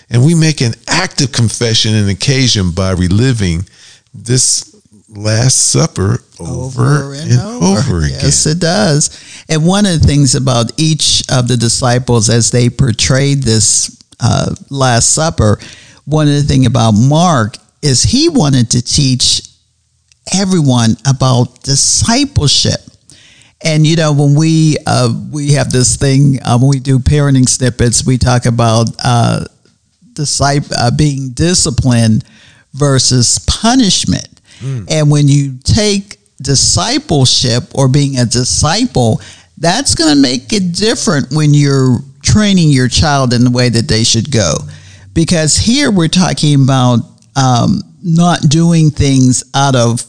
And 0.08 0.24
we 0.24 0.34
make 0.34 0.60
an 0.60 0.74
active 0.88 1.32
confession 1.32 1.94
and 1.94 2.08
occasion 2.08 2.70
by 2.72 2.92
reliving 2.92 3.66
this 4.14 4.71
Last 5.14 5.70
Supper 5.72 6.18
over, 6.40 7.14
and, 7.14 7.32
over, 7.62 7.98
again. 7.98 8.18
Yes, 8.22 8.46
it 8.46 8.58
does. 8.58 9.44
And 9.48 9.66
one 9.66 9.84
of 9.84 10.00
the 10.00 10.06
things 10.06 10.34
about 10.34 10.72
each 10.78 11.22
of 11.30 11.48
the 11.48 11.56
disciples 11.56 12.30
as 12.30 12.50
they 12.50 12.70
portrayed 12.70 13.42
this 13.42 14.02
uh, 14.20 14.54
Last 14.70 15.14
Supper, 15.14 15.58
one 16.06 16.28
of 16.28 16.34
the 16.34 16.42
things 16.42 16.66
about 16.66 16.92
Mark 16.92 17.56
is 17.82 18.02
he 18.02 18.28
wanted 18.28 18.70
to 18.70 18.82
teach 18.82 19.42
everyone 20.32 20.96
about 21.06 21.62
discipleship. 21.62 22.80
And 23.64 23.86
you 23.86 23.96
know, 23.96 24.12
when 24.12 24.34
we 24.34 24.76
uh, 24.86 25.12
we 25.30 25.52
have 25.52 25.70
this 25.70 25.96
thing 25.96 26.38
uh, 26.42 26.58
when 26.58 26.70
we 26.70 26.80
do 26.80 26.98
parenting 26.98 27.48
snippets, 27.48 28.04
we 28.04 28.18
talk 28.18 28.46
about 28.46 28.88
uh, 29.04 29.44
disciple 30.14 30.74
uh, 30.76 30.90
being 30.90 31.30
disciplined 31.30 32.24
versus 32.72 33.38
punishment. 33.46 34.40
And 34.88 35.10
when 35.10 35.28
you 35.28 35.58
take 35.64 36.18
discipleship 36.40 37.64
or 37.74 37.88
being 37.88 38.18
a 38.18 38.24
disciple, 38.24 39.20
that's 39.58 39.94
going 39.94 40.14
to 40.14 40.20
make 40.20 40.52
it 40.52 40.74
different 40.74 41.30
when 41.32 41.54
you're 41.54 41.98
training 42.22 42.70
your 42.70 42.88
child 42.88 43.32
in 43.32 43.44
the 43.44 43.50
way 43.50 43.68
that 43.68 43.88
they 43.88 44.04
should 44.04 44.30
go. 44.30 44.54
Because 45.12 45.56
here 45.56 45.90
we're 45.90 46.08
talking 46.08 46.62
about 46.62 47.00
um, 47.36 47.82
not 48.02 48.40
doing 48.48 48.90
things 48.90 49.44
out 49.54 49.76
of 49.76 50.04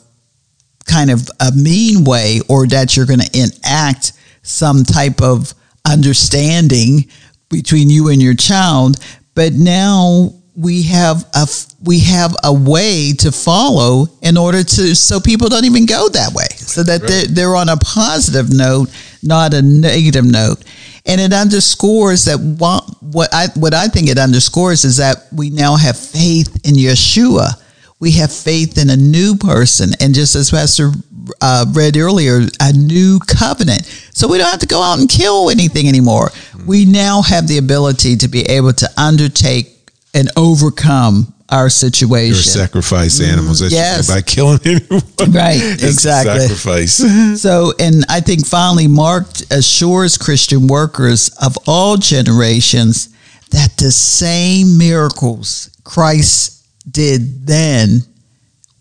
kind 0.86 1.12
of 1.12 1.30
a 1.40 1.52
mean 1.52 2.04
way 2.04 2.42
or 2.50 2.68
that 2.68 2.96
you're 2.96 3.06
going 3.06 3.20
to 3.20 3.40
enact 3.40 4.14
some 4.42 4.84
type 4.84 5.22
of 5.22 5.54
understanding 5.86 7.06
between 7.50 7.90
you 7.90 8.10
and 8.10 8.22
your 8.22 8.34
child 8.34 8.98
but 9.36 9.54
now 9.54 10.34
we 10.56 10.84
have 10.84 11.26
a 11.34 11.48
we 11.84 12.00
have 12.00 12.36
a 12.44 12.54
way 12.54 13.14
to 13.20 13.32
follow 13.32 14.08
in 14.22 14.38
order 14.38 14.64
to 14.64 14.96
so 14.96 15.20
people 15.20 15.50
don't 15.50 15.66
even 15.66 15.86
go 15.86 16.10
that 16.10 16.34
way. 16.34 16.48
So 16.58 16.84
that 16.84 17.02
they're, 17.02 17.26
they're 17.26 17.56
on 17.56 17.70
a 17.70 17.78
positive 17.78 18.52
note 18.52 18.90
not 19.24 19.54
a 19.54 19.62
negative 19.62 20.26
note. 20.26 20.64
And 21.06 21.20
it 21.20 21.34
underscores 21.34 22.26
that 22.26 22.40
what, 22.40 22.84
what 23.02 23.34
I 23.34 23.48
what 23.56 23.74
I 23.74 23.88
think 23.88 24.10
it 24.10 24.18
underscores 24.18 24.86
is 24.86 24.98
that 24.98 25.28
we 25.32 25.50
now 25.50 25.76
have 25.76 25.98
faith 25.98 26.62
in 26.66 26.76
Yeshua. 26.76 27.60
We 28.00 28.12
have 28.12 28.32
faith 28.32 28.78
in 28.78 28.90
a 28.90 28.98
new 28.98 29.36
person. 29.36 29.92
And 30.00 30.14
just 30.14 30.36
as 30.36 30.52
pastor 30.52 30.92
uh, 31.42 31.66
read 31.72 31.98
earlier 31.98 32.42
a 32.60 32.74
new 32.74 33.20
covenant. 33.20 33.86
So 34.14 34.28
we 34.28 34.38
don't 34.38 34.50
have 34.50 34.60
to 34.60 34.68
go 34.68 34.82
out 34.82 35.00
and 35.00 35.10
kill 35.10 35.50
anything 35.50 35.88
anymore. 35.88 36.32
We 36.66 36.86
now 36.86 37.22
have 37.22 37.48
the 37.48 37.58
ability 37.58 38.18
to 38.18 38.28
be 38.28 38.42
able 38.44 38.74
to 38.74 38.90
undertake 38.98 39.73
and 40.14 40.30
overcome 40.38 41.34
our 41.50 41.66
Or 41.66 41.70
situation 41.70 42.52
sacrifice 42.52 43.20
animals 43.20 43.60
should 43.60 43.72
yes. 43.72 44.08
by 44.08 44.22
killing 44.22 44.60
anyone. 44.66 45.02
Right, 45.30 45.62
exactly. 45.74 46.40
Sacrifice. 46.40 47.04
So, 47.40 47.74
and 47.80 48.06
I 48.10 48.22
think 48.22 48.46
finally, 48.46 48.88
Mark 48.88 49.28
assures 49.52 50.18
Christian 50.18 50.68
workers 50.68 51.30
of 51.42 51.58
all 51.68 51.98
generations 51.98 53.10
that 53.50 53.78
the 53.78 53.92
same 53.92 54.78
miracles 54.78 55.70
Christ 55.84 56.66
did 56.90 57.46
then, 57.46 58.00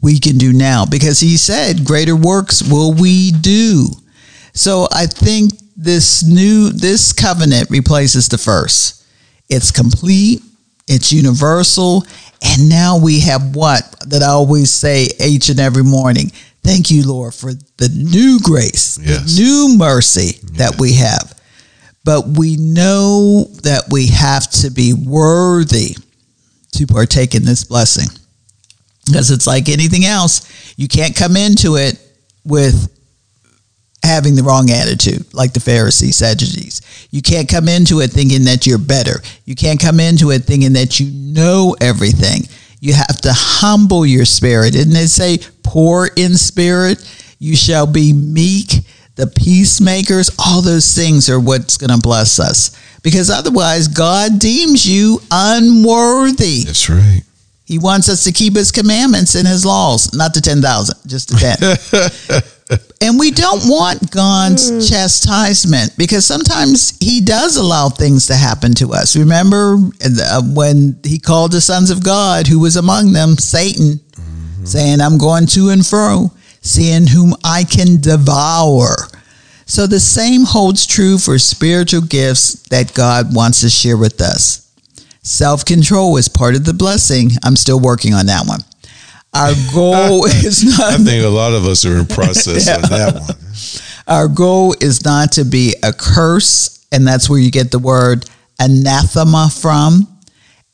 we 0.01 0.18
can 0.18 0.39
do 0.39 0.53
now 0.53 0.85
because 0.85 1.20
he 1.20 1.37
said, 1.37 1.85
Greater 1.85 2.16
works 2.16 2.62
will 2.62 2.93
we 2.93 3.33
do. 3.33 3.87
So 4.53 4.89
I 4.93 5.07
think 5.07 5.53
this 5.76 6.22
new, 6.22 6.70
this 6.70 7.12
covenant 7.12 7.70
replaces 7.70 8.28
the 8.28 8.39
first. 8.39 9.05
It's 9.49 9.70
complete, 9.70 10.43
it's 10.89 11.12
universal, 11.12 12.05
and 12.43 12.68
now 12.68 12.99
we 12.99 13.20
have 13.20 13.55
what 13.55 13.83
that 14.09 14.22
I 14.22 14.28
always 14.28 14.70
say 14.70 15.09
each 15.24 15.49
and 15.49 15.61
every 15.61 15.85
morning. 15.85 16.30
Thank 16.62 16.91
you, 16.91 17.07
Lord, 17.07 17.35
for 17.35 17.53
the 17.55 17.89
new 17.89 18.39
grace, 18.41 18.99
Yes. 19.03 19.37
the 19.37 19.43
new 19.43 19.76
mercy 19.76 20.39
that 20.55 20.78
we 20.78 20.95
have. 20.95 21.35
But 22.05 22.28
we 22.37 22.57
know 22.57 23.45
that 23.62 23.85
we 23.91 24.09
have 24.09 24.51
to 24.62 24.70
be 24.70 24.93
worthy 24.93 25.97
to 26.72 26.87
partake 26.87 27.35
in 27.35 27.45
this 27.45 27.64
blessing. 27.64 28.09
Because 29.07 29.30
it's 29.30 29.47
like 29.47 29.68
anything 29.68 30.05
else, 30.05 30.43
you 30.76 30.89
can't 30.89 31.14
come 31.16 31.37
into 31.37 31.76
it 31.76 31.99
with 32.45 32.89
having 34.03 34.34
the 34.34 34.42
wrong 34.42 34.70
attitude, 34.70 35.32
like 35.32 35.53
the 35.53 35.61
Pharisees, 35.61 36.16
Sadducees. 36.16 37.09
You 37.11 37.22
can't 37.22 37.48
come 37.48 37.68
into 37.68 38.00
it 38.00 38.11
thinking 38.11 38.44
that 38.44 38.66
you're 38.66 38.78
better. 38.78 39.22
You 39.44 39.55
can't 39.55 39.80
come 39.80 40.00
into 40.00 40.30
it 40.30 40.40
thinking 40.40 40.72
that 40.74 40.98
you 40.98 41.11
know 41.12 41.76
everything. 41.80 42.42
You 42.80 42.94
have 42.94 43.20
to 43.22 43.32
humble 43.32 44.05
your 44.05 44.24
spirit. 44.24 44.72
Didn't 44.72 44.94
they 44.94 45.07
say, 45.07 45.38
poor 45.62 46.11
in 46.16 46.36
spirit? 46.36 46.98
You 47.38 47.55
shall 47.55 47.86
be 47.86 48.12
meek, 48.12 48.70
the 49.14 49.26
peacemakers. 49.28 50.30
All 50.38 50.62
those 50.62 50.94
things 50.94 51.30
are 51.30 51.38
what's 51.38 51.76
going 51.76 51.90
to 51.90 51.98
bless 51.98 52.40
us. 52.40 52.76
Because 53.03 53.30
otherwise, 53.30 53.88
God 53.88 54.38
deems 54.38 54.86
you 54.86 55.20
unworthy. 55.30 56.64
That's 56.64 56.88
right. 56.90 57.22
He 57.64 57.78
wants 57.78 58.09
us 58.09 58.24
to 58.24 58.32
keep 58.32 58.55
his 58.55 58.72
commandments 58.72 59.34
and 59.34 59.46
his 59.46 59.64
laws, 59.64 60.12
not 60.12 60.34
the 60.34 60.40
10,000, 60.40 60.96
just 61.07 61.28
the 61.28 62.42
10. 62.42 62.42
and 63.01 63.18
we 63.18 63.31
don't 63.31 63.62
want 63.68 64.11
God's 64.11 64.89
chastisement 64.89 65.97
because 65.97 66.25
sometimes 66.27 66.97
he 66.99 67.20
does 67.20 67.57
allow 67.57 67.89
things 67.89 68.27
to 68.29 68.35
happen 68.35 68.75
to 68.75 68.93
us. 68.93 69.16
Remember 69.16 69.77
uh, 70.05 70.43
when 70.43 70.99
he 71.05 71.18
called 71.18 71.53
the 71.53 71.61
sons 71.61 71.91
of 71.91 72.05
God, 72.05 72.47
who 72.47 72.59
was 72.61 72.77
among 72.77 73.12
them, 73.12 73.37
Satan, 73.37 74.01
saying, 74.64 75.01
I'm 75.01 75.18
going 75.18 75.47
to 75.49 75.70
and 75.70 75.85
fro, 75.85 76.31
seeing 76.61 77.07
whom 77.07 77.35
I 77.45 77.64
can 77.64 78.01
devour. 78.01 78.95
So 79.66 79.87
the 79.87 80.01
same 80.01 80.45
holds 80.45 80.87
true 80.87 81.18
for 81.18 81.39
spiritual 81.39 82.03
gifts 82.03 82.62
that 82.68 82.95
God 82.95 83.35
wants 83.35 83.61
to 83.62 83.70
share 83.70 83.97
with 83.97 84.20
us. 84.20 84.70
Self 85.23 85.64
control 85.64 86.16
is 86.16 86.29
part 86.29 86.57
of 86.57 86.64
the 86.64 86.75
blessing. 86.75 87.31
I'm 87.45 87.57
still 87.57 87.81
working 87.81 88.12
on 88.12 88.27
that 88.27 88.47
one. 88.47 88.61
Our 89.35 89.53
goal 89.72 90.24
is 90.26 90.64
not. 90.64 90.95
I 90.95 90.97
think 90.99 91.24
a 91.24 91.28
lot 91.28 91.53
of 91.53 91.64
us 91.64 91.85
are 91.85 91.99
in 91.99 92.07
process 92.18 92.68
on 92.68 92.83
that 92.83 93.14
one. 93.14 94.16
our 94.16 94.28
goal 94.28 94.74
is 94.80 95.05
not 95.05 95.33
to 95.33 95.45
be 95.45 95.74
a 95.83 95.93
curse, 95.93 96.87
and 96.93 97.07
that's 97.07 97.30
where 97.30 97.39
you 97.39 97.51
get 97.51 97.70
the 97.70 97.78
word 97.78 98.28
anathema 98.61 99.49
from. 99.51 100.09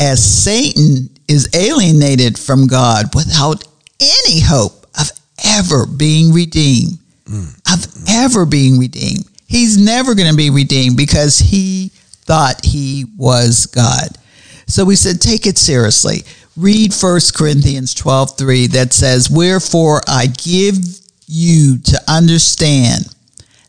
As 0.01 0.25
Satan 0.25 1.11
is 1.27 1.49
alienated 1.55 2.39
from 2.39 2.67
God 2.67 3.07
without 3.15 3.65
any 4.01 4.41
hope 4.41 4.87
of 4.99 5.11
ever 5.45 5.87
being 5.87 6.33
redeemed, 6.33 6.99
mm. 7.25 7.73
of 7.73 8.09
ever 8.09 8.47
being 8.47 8.79
redeemed. 8.79 9.25
He's 9.47 9.77
never 9.77 10.15
going 10.15 10.31
to 10.31 10.37
be 10.37 10.51
redeemed 10.51 10.97
because 10.97 11.39
he 11.39 11.91
thought 12.29 12.65
he 12.65 13.07
was 13.17 13.67
God. 13.67 14.09
So 14.67 14.85
we 14.85 14.97
said, 14.97 15.21
take 15.21 15.47
it 15.47 15.59
seriously. 15.59 16.19
Read 16.59 16.93
1 16.93 17.21
Corinthians 17.37 17.95
12 17.95 18.37
3 18.37 18.67
that 18.69 18.93
says, 18.93 19.31
Wherefore 19.31 20.01
I 20.09 20.27
give 20.27 20.75
you 21.29 21.79
to 21.79 22.01
understand 22.09 23.05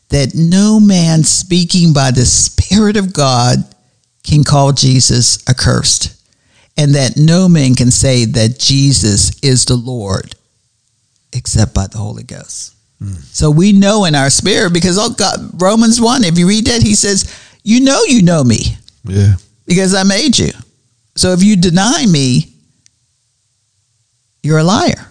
that 0.08 0.32
no 0.34 0.80
man 0.80 1.22
speaking 1.22 1.92
by 1.92 2.10
the 2.10 2.24
Spirit 2.24 2.96
of 2.96 3.12
God 3.12 3.58
can 4.24 4.42
call 4.42 4.72
Jesus 4.72 5.48
accursed, 5.48 6.16
and 6.76 6.94
that 6.96 7.16
no 7.16 7.48
man 7.48 7.76
can 7.76 7.92
say 7.92 8.24
that 8.24 8.58
Jesus 8.58 9.38
is 9.40 9.64
the 9.64 9.76
Lord 9.76 10.34
except 11.32 11.72
by 11.72 11.86
the 11.86 11.98
Holy 11.98 12.24
Ghost. 12.24 12.74
Hmm. 12.98 13.12
So 13.12 13.52
we 13.52 13.72
know 13.72 14.04
in 14.04 14.16
our 14.16 14.30
spirit 14.30 14.72
because 14.72 14.98
oh 14.98 15.10
God, 15.10 15.62
Romans 15.62 16.00
1, 16.00 16.24
if 16.24 16.36
you 16.36 16.48
read 16.48 16.66
that, 16.66 16.82
he 16.82 16.96
says, 16.96 17.32
You 17.62 17.82
know 17.82 18.02
you 18.02 18.22
know 18.22 18.42
me 18.42 18.76
Yeah. 19.04 19.34
because 19.64 19.94
I 19.94 20.02
made 20.02 20.36
you. 20.36 20.50
So 21.14 21.32
if 21.32 21.42
you 21.44 21.54
deny 21.56 22.04
me, 22.06 22.52
you're 24.42 24.58
a 24.58 24.64
liar 24.64 25.06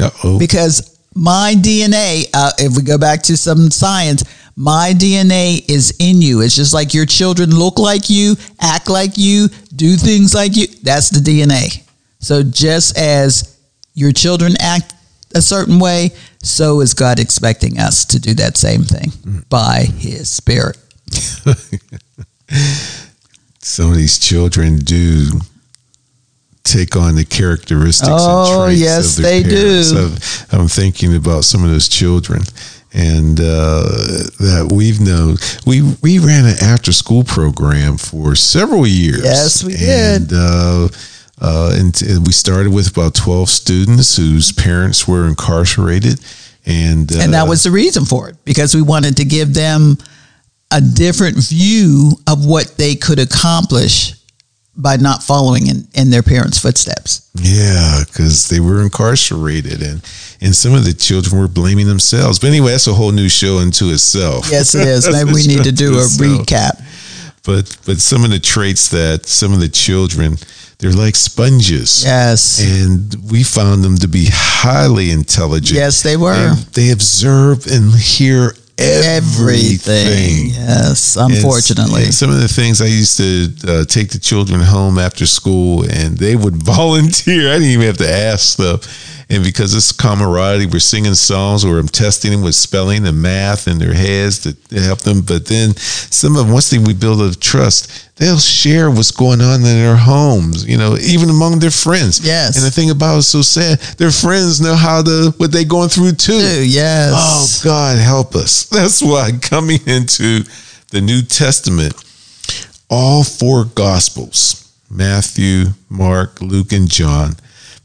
Uh 0.00 0.10
oh. 0.24 0.38
because 0.38 0.96
my 1.14 1.54
DNA, 1.56 2.28
uh, 2.34 2.50
if 2.58 2.76
we 2.76 2.82
go 2.82 2.98
back 2.98 3.22
to 3.22 3.36
some 3.36 3.70
science, 3.70 4.22
my 4.54 4.92
DNA 4.94 5.64
is 5.68 5.94
in 5.98 6.20
you. 6.20 6.42
It's 6.42 6.54
just 6.54 6.74
like 6.74 6.92
your 6.92 7.06
children 7.06 7.50
look 7.54 7.78
like 7.78 8.10
you, 8.10 8.36
act 8.60 8.90
like 8.90 9.16
you, 9.16 9.48
do 9.74 9.96
things 9.96 10.34
like 10.34 10.56
you. 10.56 10.66
That's 10.82 11.08
the 11.08 11.20
DNA. 11.20 11.82
So 12.18 12.42
just 12.42 12.98
as 12.98 13.58
your 13.94 14.12
children 14.12 14.54
act 14.60 14.92
a 15.34 15.40
certain 15.40 15.78
way, 15.78 16.10
so 16.42 16.80
is 16.80 16.92
God 16.94 17.18
expecting 17.18 17.78
us 17.78 18.04
to 18.06 18.20
do 18.20 18.34
that 18.34 18.56
same 18.58 18.82
thing 18.82 19.12
by 19.48 19.86
His 19.96 20.28
Spirit. 20.28 20.76
Some 23.60 23.90
of 23.90 23.96
these 23.96 24.18
children 24.18 24.78
do 24.78 25.40
take 26.66 26.96
on 26.96 27.14
the 27.14 27.24
characteristics 27.24 28.08
Oh, 28.10 28.64
and 28.64 28.66
traits 28.70 28.80
yes, 28.80 29.16
of 29.18 29.22
their 29.24 29.42
they 29.42 29.48
parents. 29.48 29.92
do. 29.92 29.98
I've- 30.06 30.56
I'm 30.56 30.68
thinking 30.68 31.14
about 31.16 31.44
some 31.44 31.64
of 31.64 31.70
those 31.70 31.88
children 31.88 32.42
and 32.92 33.38
uh, 33.40 33.82
that 34.40 34.70
we've 34.72 35.00
known. 35.00 35.36
We 35.66 35.82
we 36.02 36.18
ran 36.18 36.46
an 36.46 36.56
after 36.62 36.92
school 36.92 37.24
program 37.24 37.98
for 37.98 38.34
several 38.34 38.86
years. 38.86 39.22
Yes, 39.24 39.64
we 39.64 39.72
did. 39.74 40.22
And, 40.22 40.32
uh, 40.32 40.88
uh, 41.40 41.74
and, 41.78 42.02
and 42.02 42.26
we 42.26 42.32
started 42.32 42.72
with 42.72 42.88
about 42.90 43.14
12 43.14 43.50
students 43.50 44.16
whose 44.16 44.52
parents 44.52 45.06
were 45.06 45.26
incarcerated. 45.28 46.18
And, 46.64 47.12
uh, 47.14 47.18
and 47.20 47.34
that 47.34 47.46
was 47.46 47.62
the 47.62 47.70
reason 47.70 48.04
for 48.06 48.28
it 48.30 48.36
because 48.44 48.74
we 48.74 48.80
wanted 48.82 49.18
to 49.18 49.24
give 49.26 49.52
them 49.52 49.98
a 50.72 50.80
different 50.80 51.36
view 51.36 52.12
of 52.26 52.46
what 52.46 52.74
they 52.78 52.94
could 52.96 53.18
accomplish 53.18 54.14
by 54.76 54.96
not 54.96 55.22
following 55.22 55.68
in, 55.68 55.88
in 55.94 56.10
their 56.10 56.22
parents' 56.22 56.58
footsteps. 56.58 57.30
Yeah, 57.34 58.02
because 58.06 58.48
they 58.48 58.60
were 58.60 58.82
incarcerated, 58.82 59.82
and 59.82 60.02
and 60.40 60.54
some 60.54 60.74
of 60.74 60.84
the 60.84 60.92
children 60.92 61.40
were 61.40 61.48
blaming 61.48 61.86
themselves. 61.86 62.38
But 62.38 62.48
anyway, 62.48 62.72
that's 62.72 62.86
a 62.86 62.94
whole 62.94 63.12
new 63.12 63.28
show 63.28 63.58
unto 63.58 63.90
itself. 63.90 64.48
Yes, 64.50 64.74
it 64.74 64.86
is. 64.86 65.08
Maybe 65.10 65.32
we 65.32 65.46
need 65.46 65.64
to 65.64 65.72
do 65.72 65.94
a 65.98 66.02
itself. 66.02 66.46
recap. 66.46 66.82
But 67.44 67.76
but 67.86 67.98
some 67.98 68.24
of 68.24 68.30
the 68.30 68.40
traits 68.40 68.88
that 68.90 69.26
some 69.26 69.52
of 69.52 69.60
the 69.60 69.68
children 69.68 70.36
they're 70.78 70.92
like 70.92 71.16
sponges. 71.16 72.04
Yes. 72.04 72.60
And 72.60 73.14
we 73.30 73.42
found 73.42 73.82
them 73.82 73.96
to 73.98 74.08
be 74.08 74.26
highly 74.30 75.10
intelligent. 75.10 75.74
Yes, 75.76 76.02
they 76.02 76.16
were. 76.16 76.54
They 76.74 76.90
observe 76.90 77.66
and 77.66 77.94
hear 77.94 78.52
everything. 78.78 80.06
Everything. 80.06 80.46
Yes, 80.50 81.16
And 81.16 81.32
unfortunately. 81.34 82.04
and 82.04 82.14
some 82.14 82.30
of 82.30 82.40
the 82.40 82.48
things 82.48 82.80
I 82.80 82.86
used 82.86 83.16
to 83.18 83.48
uh, 83.68 83.84
take 83.84 84.10
the 84.10 84.18
children 84.18 84.60
home 84.60 84.98
after 84.98 85.26
school, 85.26 85.84
and 85.88 86.16
they 86.18 86.36
would 86.36 86.56
volunteer. 86.62 87.50
I 87.50 87.54
didn't 87.54 87.68
even 87.70 87.86
have 87.86 87.98
to 87.98 88.10
ask 88.10 88.52
stuff. 88.52 89.15
And 89.28 89.42
because 89.42 89.74
it's 89.74 89.90
camaraderie, 89.90 90.66
we're 90.66 90.78
singing 90.78 91.14
songs, 91.14 91.64
or 91.64 91.80
I'm 91.80 91.88
testing 91.88 92.30
them 92.30 92.42
with 92.42 92.54
spelling 92.54 93.04
and 93.04 93.20
math 93.20 93.66
in 93.66 93.78
their 93.78 93.92
heads 93.92 94.38
to, 94.44 94.80
help 94.80 95.00
them. 95.00 95.22
But 95.22 95.46
then 95.46 95.74
some 95.74 96.36
of 96.36 96.44
them, 96.44 96.52
once 96.52 96.70
they 96.70 96.78
we 96.78 96.94
build 96.94 97.20
a 97.20 97.34
trust, 97.34 98.14
they'll 98.16 98.38
share 98.38 98.88
what's 98.88 99.10
going 99.10 99.40
on 99.40 99.56
in 99.56 99.62
their 99.62 99.96
homes. 99.96 100.64
You 100.64 100.78
know, 100.78 100.96
even 100.98 101.28
among 101.28 101.58
their 101.58 101.72
friends. 101.72 102.24
Yes. 102.24 102.56
And 102.56 102.64
the 102.64 102.70
thing 102.70 102.90
about 102.90 103.18
it's 103.18 103.26
so 103.26 103.42
sad, 103.42 103.80
their 103.98 104.12
friends 104.12 104.60
know 104.60 104.76
how 104.76 105.02
to 105.02 105.34
what 105.38 105.50
they're 105.50 105.64
going 105.64 105.88
through 105.88 106.12
too. 106.12 106.38
Too, 106.38 106.68
yes. 106.68 107.12
Oh, 107.12 107.60
God, 107.64 107.98
help 107.98 108.36
us. 108.36 108.66
That's 108.70 109.02
why 109.02 109.32
coming 109.42 109.80
into 109.88 110.44
the 110.92 111.00
New 111.00 111.22
Testament, 111.22 111.94
all 112.88 113.24
four 113.24 113.64
Gospels 113.64 114.72
Matthew, 114.88 115.64
Mark, 115.90 116.40
Luke, 116.40 116.70
and 116.70 116.88
John 116.88 117.34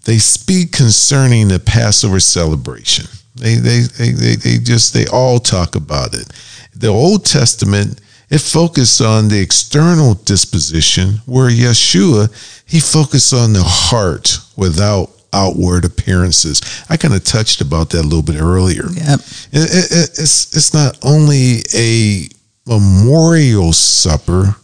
they 0.05 0.17
speak 0.17 0.71
concerning 0.71 1.47
the 1.47 1.59
Passover 1.59 2.19
celebration. 2.19 3.05
They, 3.35 3.55
they, 3.55 3.81
they, 3.81 4.11
they, 4.11 4.35
they 4.35 4.57
just, 4.57 4.93
they 4.93 5.05
all 5.07 5.39
talk 5.39 5.75
about 5.75 6.13
it. 6.13 6.27
The 6.75 6.87
Old 6.87 7.25
Testament, 7.25 8.01
it 8.29 8.39
focused 8.39 9.01
on 9.01 9.27
the 9.27 9.39
external 9.39 10.15
disposition, 10.15 11.21
where 11.25 11.49
Yeshua, 11.49 12.29
he 12.67 12.79
focused 12.79 13.33
on 13.33 13.53
the 13.53 13.63
heart 13.63 14.37
without 14.57 15.09
outward 15.33 15.85
appearances. 15.85 16.61
I 16.89 16.97
kind 16.97 17.13
of 17.13 17.23
touched 17.23 17.61
about 17.61 17.89
that 17.91 18.01
a 18.01 18.07
little 18.07 18.21
bit 18.23 18.41
earlier. 18.41 18.83
Yep. 18.91 19.19
It- 19.53 19.71
it- 19.73 19.91
it- 19.91 20.19
it's 20.19 20.55
it's 20.55 20.73
not 20.73 20.97
only 21.03 21.63
a 21.73 22.27
memorial 22.67 23.71
supper, 23.73 24.55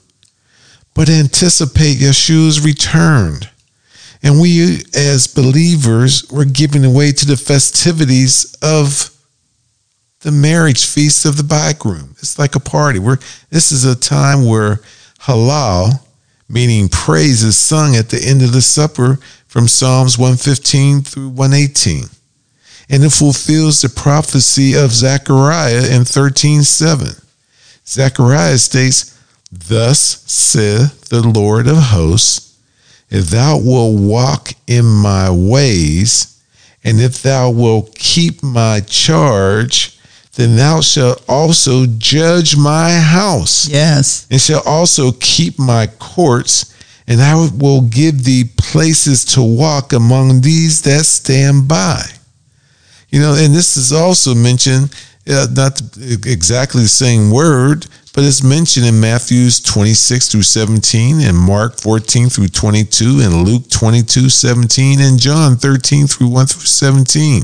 but 0.94 1.10
anticipate 1.10 1.98
Yeshua's 2.00 2.60
return. 2.62 3.40
And 4.24 4.42
we, 4.42 4.84
as 4.94 5.28
believers, 5.28 6.30
we're 6.32 6.46
giving 6.46 6.84
away 6.84 7.12
to 7.12 7.26
the 7.26 7.38
festivities 7.38 8.56
of 8.62 9.12
the 10.22 10.32
marriage 10.32 10.86
feast 10.86 11.26
of 11.26 11.38
the 11.38 11.44
bridegroom. 11.44 12.16
It's 12.20 12.40
like 12.40 12.56
a 12.56 12.60
party. 12.60 13.00
We're, 13.00 13.20
this 13.50 13.72
is 13.72 13.86
a 13.86 13.96
time 13.96 14.46
where 14.46 14.80
Hallel, 15.22 16.02
meaning 16.50 16.90
praise, 16.90 17.44
is 17.44 17.58
sung 17.58 17.96
at 17.96 18.10
the 18.10 18.20
end 18.20 18.42
of 18.42 18.52
the 18.52 18.62
supper 18.62 19.20
from 19.48 19.68
Psalms 19.68 20.18
115 20.18 21.02
through 21.02 21.30
118 21.30 22.10
and 22.90 23.04
it 23.04 23.12
fulfills 23.12 23.82
the 23.82 23.90
prophecy 23.90 24.74
of 24.74 24.92
Zechariah 24.92 25.88
in 25.88 26.06
13:7. 26.06 27.16
Zechariah 27.88 28.58
states, 28.58 29.12
"Thus 29.52 30.20
saith 30.26 31.10
the 31.10 31.22
Lord 31.22 31.68
of 31.68 31.78
hosts, 31.78 32.47
if 33.10 33.28
thou 33.30 33.58
wilt 33.58 34.00
walk 34.00 34.54
in 34.68 34.86
my 34.86 35.30
ways, 35.30 36.36
and 36.84 37.00
if 37.02 37.22
thou 37.22 37.50
wilt 37.50 37.96
keep 37.96 38.44
my 38.44 38.82
charge, 38.82 39.98
then 40.36 40.56
thou 40.56 40.82
shalt 40.82 41.24
also 41.28 41.86
judge 41.86 42.56
my 42.56 42.92
house, 43.00 43.68
Yes. 43.68 44.26
and 44.30 44.40
shall 44.40 44.62
also 44.62 45.12
keep 45.14 45.58
my 45.58 45.88
courts, 45.88 46.66
and 47.08 47.22
I 47.22 47.36
will 47.36 47.82
give 47.82 48.24
thee 48.24 48.44
places 48.58 49.26
to 49.26 49.42
walk 49.42 49.94
among 49.94 50.42
these 50.42 50.82
that 50.82 51.06
stand 51.06 51.68
by." 51.68 52.06
You 53.10 53.22
know, 53.22 53.34
and 53.34 53.56
this 53.56 53.78
is 53.78 53.92
also 53.92 54.36
mentioned, 54.36 54.90
uh, 55.30 55.48
not 55.52 55.82
exactly 56.26 56.84
the 56.84 56.90
same 56.90 57.32
word, 57.32 57.88
but 58.18 58.26
it's 58.26 58.42
mentioned 58.42 58.88
in 58.88 59.00
Matthew's 59.00 59.60
26 59.60 60.30
through 60.30 60.42
17, 60.42 61.22
and 61.22 61.38
Mark 61.38 61.80
14 61.80 62.30
through 62.30 62.48
22, 62.48 63.20
and 63.22 63.48
Luke 63.48 63.70
22, 63.70 64.28
17, 64.28 65.00
and 65.00 65.20
John 65.20 65.56
13 65.56 66.08
through 66.08 66.30
1 66.30 66.48
through 66.48 66.66
17. 66.66 67.44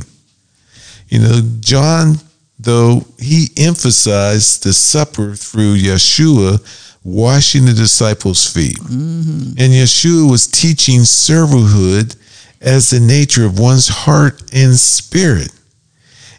You 1.10 1.20
know, 1.20 1.42
John, 1.60 2.16
though, 2.58 3.06
he 3.20 3.50
emphasized 3.56 4.64
the 4.64 4.74
supper 4.74 5.36
through 5.36 5.76
Yeshua 5.76 6.58
washing 7.04 7.66
the 7.66 7.74
disciples' 7.74 8.52
feet. 8.52 8.80
Mm-hmm. 8.80 9.50
And 9.60 9.74
Yeshua 9.74 10.28
was 10.28 10.48
teaching 10.48 11.02
servanthood 11.02 12.16
as 12.62 12.90
the 12.90 13.00
nature 13.00 13.46
of 13.46 13.60
one's 13.60 13.90
heart 13.90 14.42
and 14.52 14.74
spirit. 14.74 15.54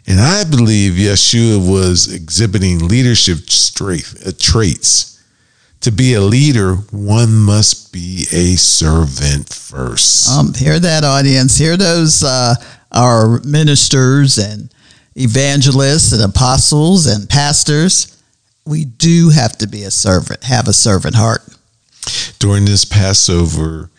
And 0.07 0.19
I 0.19 0.43
believe 0.43 0.93
Yeshua 0.93 1.57
was 1.59 2.13
exhibiting 2.13 2.87
leadership 2.87 3.49
strength, 3.49 4.25
uh, 4.25 4.31
traits. 4.37 5.11
To 5.81 5.91
be 5.91 6.13
a 6.13 6.21
leader, 6.21 6.75
one 6.91 7.33
must 7.33 7.91
be 7.91 8.25
a 8.31 8.55
servant 8.55 9.49
first. 9.53 10.29
Um, 10.29 10.53
hear 10.53 10.79
that, 10.79 11.03
audience. 11.03 11.57
Hear 11.57 11.77
those 11.77 12.23
uh, 12.23 12.55
our 12.91 13.39
ministers 13.43 14.37
and 14.37 14.73
evangelists 15.15 16.11
and 16.11 16.23
apostles 16.23 17.05
and 17.05 17.29
pastors. 17.29 18.11
We 18.65 18.85
do 18.85 19.29
have 19.29 19.57
to 19.59 19.67
be 19.67 19.83
a 19.83 19.91
servant, 19.91 20.43
have 20.43 20.67
a 20.67 20.73
servant 20.73 21.15
heart. 21.15 21.41
During 22.39 22.65
this 22.65 22.85
Passover, 22.85 23.89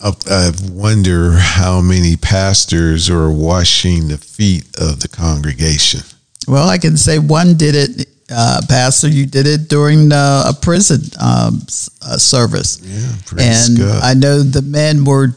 I 0.00 0.12
I 0.30 0.52
wonder 0.70 1.32
how 1.32 1.80
many 1.80 2.16
pastors 2.16 3.10
are 3.10 3.30
washing 3.30 4.08
the 4.08 4.18
feet 4.18 4.64
of 4.78 5.00
the 5.00 5.08
congregation. 5.08 6.00
Well, 6.46 6.68
I 6.68 6.78
can 6.78 6.96
say 6.96 7.18
one 7.18 7.56
did 7.56 7.74
it, 7.74 8.08
uh, 8.30 8.60
Pastor. 8.68 9.08
You 9.08 9.26
did 9.26 9.46
it 9.46 9.68
during 9.68 10.12
uh, 10.12 10.44
a 10.48 10.54
prison 10.54 11.00
um, 11.20 11.62
uh, 12.02 12.16
service. 12.16 12.80
Yeah, 12.82 13.12
praise 13.26 13.68
and 13.68 13.78
God. 13.78 14.02
I 14.02 14.14
know 14.14 14.42
the 14.42 14.62
men 14.62 15.04
were 15.04 15.36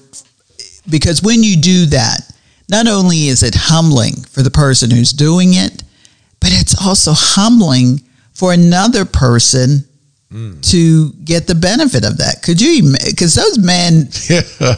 because 0.90 1.22
when 1.22 1.44
you 1.44 1.58
do 1.58 1.86
that, 1.88 2.22
not 2.70 2.88
only 2.88 3.28
is 3.28 3.44
it 3.44 3.56
humbling 3.56 4.16
for 4.30 4.42
the 4.42 4.52
person 4.52 4.90
who's 4.92 5.12
doing 5.12 5.54
it, 5.54 5.84
but 6.40 6.50
it's 6.54 6.76
also 6.82 7.12
humbling 7.14 8.02
for 8.34 8.54
another 8.54 9.06
person 9.06 9.86
Mm. 10.32 10.62
to 10.72 11.12
get 11.26 11.46
the 11.46 11.56
benefit 11.56 12.06
of 12.06 12.20
that. 12.20 12.42
Could 12.42 12.62
you? 12.62 12.96
Because 13.06 13.36
those 13.36 13.60
men, 13.60 14.08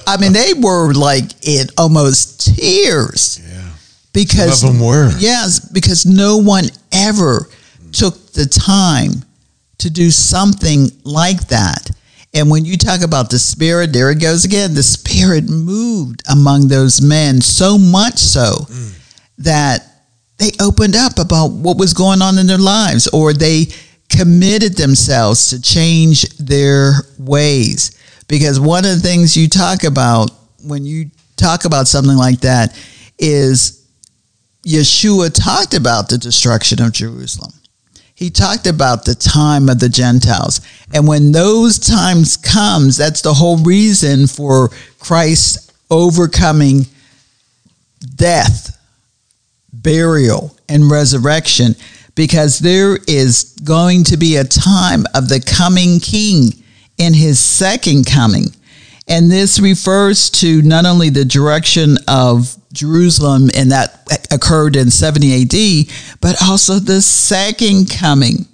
I 0.07 0.17
mean, 0.17 0.33
they 0.33 0.53
were 0.55 0.93
like 0.93 1.25
in 1.47 1.67
almost 1.77 2.55
tears 2.55 3.39
yeah. 3.47 3.69
because 4.13 4.61
Some 4.61 4.69
of 4.69 4.77
them 4.77 4.87
were. 4.87 5.11
Yes, 5.19 5.59
because 5.59 6.07
no 6.07 6.37
one 6.37 6.65
ever 6.91 7.49
took 7.91 8.33
the 8.33 8.47
time 8.47 9.11
to 9.77 9.91
do 9.91 10.09
something 10.09 10.87
like 11.03 11.47
that. 11.49 11.91
And 12.33 12.49
when 12.49 12.65
you 12.65 12.75
talk 12.75 13.01
about 13.03 13.29
the 13.29 13.37
spirit, 13.37 13.93
there 13.93 14.09
it 14.09 14.19
goes 14.19 14.45
again. 14.45 14.73
The 14.73 14.81
spirit 14.81 15.47
moved 15.49 16.23
among 16.31 16.67
those 16.67 16.99
men 16.99 17.41
so 17.41 17.77
much 17.77 18.17
so 18.17 18.65
that 19.37 19.85
they 20.37 20.49
opened 20.59 20.95
up 20.95 21.19
about 21.19 21.51
what 21.51 21.77
was 21.77 21.93
going 21.93 22.23
on 22.23 22.39
in 22.39 22.47
their 22.47 22.57
lives 22.57 23.07
or 23.07 23.33
they 23.33 23.67
committed 24.09 24.75
themselves 24.75 25.49
to 25.49 25.61
change 25.61 26.23
their 26.37 26.93
ways. 27.17 27.99
Because 28.27 28.59
one 28.59 28.85
of 28.85 28.91
the 28.91 28.99
things 28.99 29.35
you 29.35 29.47
talk 29.47 29.83
about 29.83 30.31
when 30.63 30.85
you 30.85 31.11
talk 31.35 31.65
about 31.65 31.87
something 31.87 32.17
like 32.17 32.41
that 32.41 32.77
is 33.19 33.85
Yeshua 34.65 35.33
talked 35.33 35.73
about 35.73 36.09
the 36.09 36.17
destruction 36.17 36.81
of 36.81 36.93
Jerusalem. 36.93 37.51
He 38.15 38.29
talked 38.29 38.67
about 38.67 39.05
the 39.05 39.15
time 39.15 39.67
of 39.67 39.79
the 39.79 39.89
Gentiles. 39.89 40.61
And 40.93 41.07
when 41.07 41.31
those 41.31 41.79
times 41.79 42.37
comes, 42.37 42.95
that's 42.95 43.21
the 43.21 43.33
whole 43.33 43.57
reason 43.57 44.27
for 44.27 44.69
Christ 44.99 45.73
overcoming 45.89 46.85
death, 48.15 48.77
burial, 49.73 50.55
and 50.69 50.89
resurrection 50.89 51.75
because 52.15 52.59
there 52.59 52.97
is 53.07 53.55
going 53.63 54.03
to 54.05 54.17
be 54.17 54.35
a 54.35 54.43
time 54.43 55.05
of 55.15 55.29
the 55.29 55.39
coming 55.39 55.99
king 55.99 56.51
in 56.97 57.13
his 57.13 57.39
second 57.39 58.05
coming. 58.05 58.45
And 59.07 59.29
this 59.29 59.59
refers 59.59 60.29
to 60.31 60.61
not 60.61 60.85
only 60.85 61.09
the 61.09 61.25
direction 61.25 61.97
of 62.07 62.55
Jerusalem, 62.71 63.49
and 63.55 63.71
that 63.71 64.07
occurred 64.31 64.75
in 64.75 64.89
70 64.89 65.43
AD, 65.43 66.19
but 66.21 66.41
also 66.41 66.79
the 66.79 67.01
second 67.01 67.89
coming. 67.89 68.47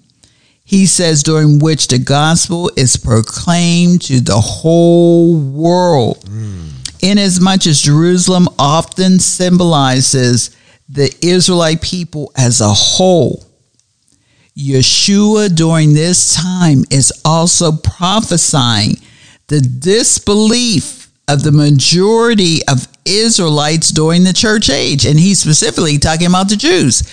He 0.64 0.86
says, 0.86 1.24
during 1.24 1.60
which 1.60 1.88
the 1.88 1.98
gospel 1.98 2.72
is 2.76 2.96
proclaimed 2.96 4.02
to 4.04 4.20
the 4.20 4.40
whole 4.40 5.40
world. 5.40 6.24
Mm. 6.26 6.70
Inasmuch 7.02 7.66
as 7.66 7.82
Jerusalem 7.82 8.48
often 8.60 9.20
symbolizes 9.20 10.56
the 10.90 11.12
Israelite 11.22 11.82
people 11.82 12.32
as 12.38 12.62
a 12.62 12.70
whole, 12.70 13.46
Yeshua 14.58 15.54
during 15.56 15.94
this 15.94 16.36
time 16.36 16.84
is 16.90 17.12
also 17.24 17.72
prophesying 17.72 18.98
the 19.48 19.62
disbelief 19.62 21.10
of 21.28 21.44
the 21.44 21.52
majority 21.52 22.60
of 22.68 22.88
Israelites 23.06 23.90
during 23.90 24.24
the 24.24 24.34
church 24.34 24.70
age. 24.70 25.06
And 25.06 25.20
he's 25.20 25.40
specifically 25.40 25.98
talking 25.98 26.28
about 26.28 26.50
the 26.50 26.56
Jews. 26.56 27.04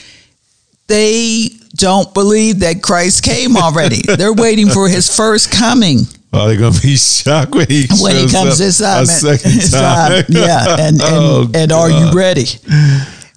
They 0.87 1.49
don't 1.75 2.13
believe 2.15 2.61
that 2.61 2.83
Christ 2.83 3.23
came 3.23 3.57
already. 3.57 4.01
They're 4.17 4.33
waiting 4.33 4.69
for 4.69 4.89
his 4.89 5.15
first 5.15 5.51
coming. 5.53 6.01
Oh, 6.33 6.49
they're 6.49 6.59
gonna 6.59 6.79
be 6.81 6.97
shocked 6.97 7.55
when 7.55 7.67
he, 7.67 7.87
when 8.03 8.15
he 8.17 8.31
comes 8.31 8.59
this 8.59 8.79
time. 8.79 9.05
A 9.05 9.07
second 9.07 9.71
time. 9.71 10.25
time. 10.25 10.25
yeah, 10.29 10.77
and 10.79 11.01
and, 11.01 11.01
oh, 11.01 11.51
and 11.55 11.73
are 11.73 11.89
you 11.89 12.13
ready? 12.13 12.45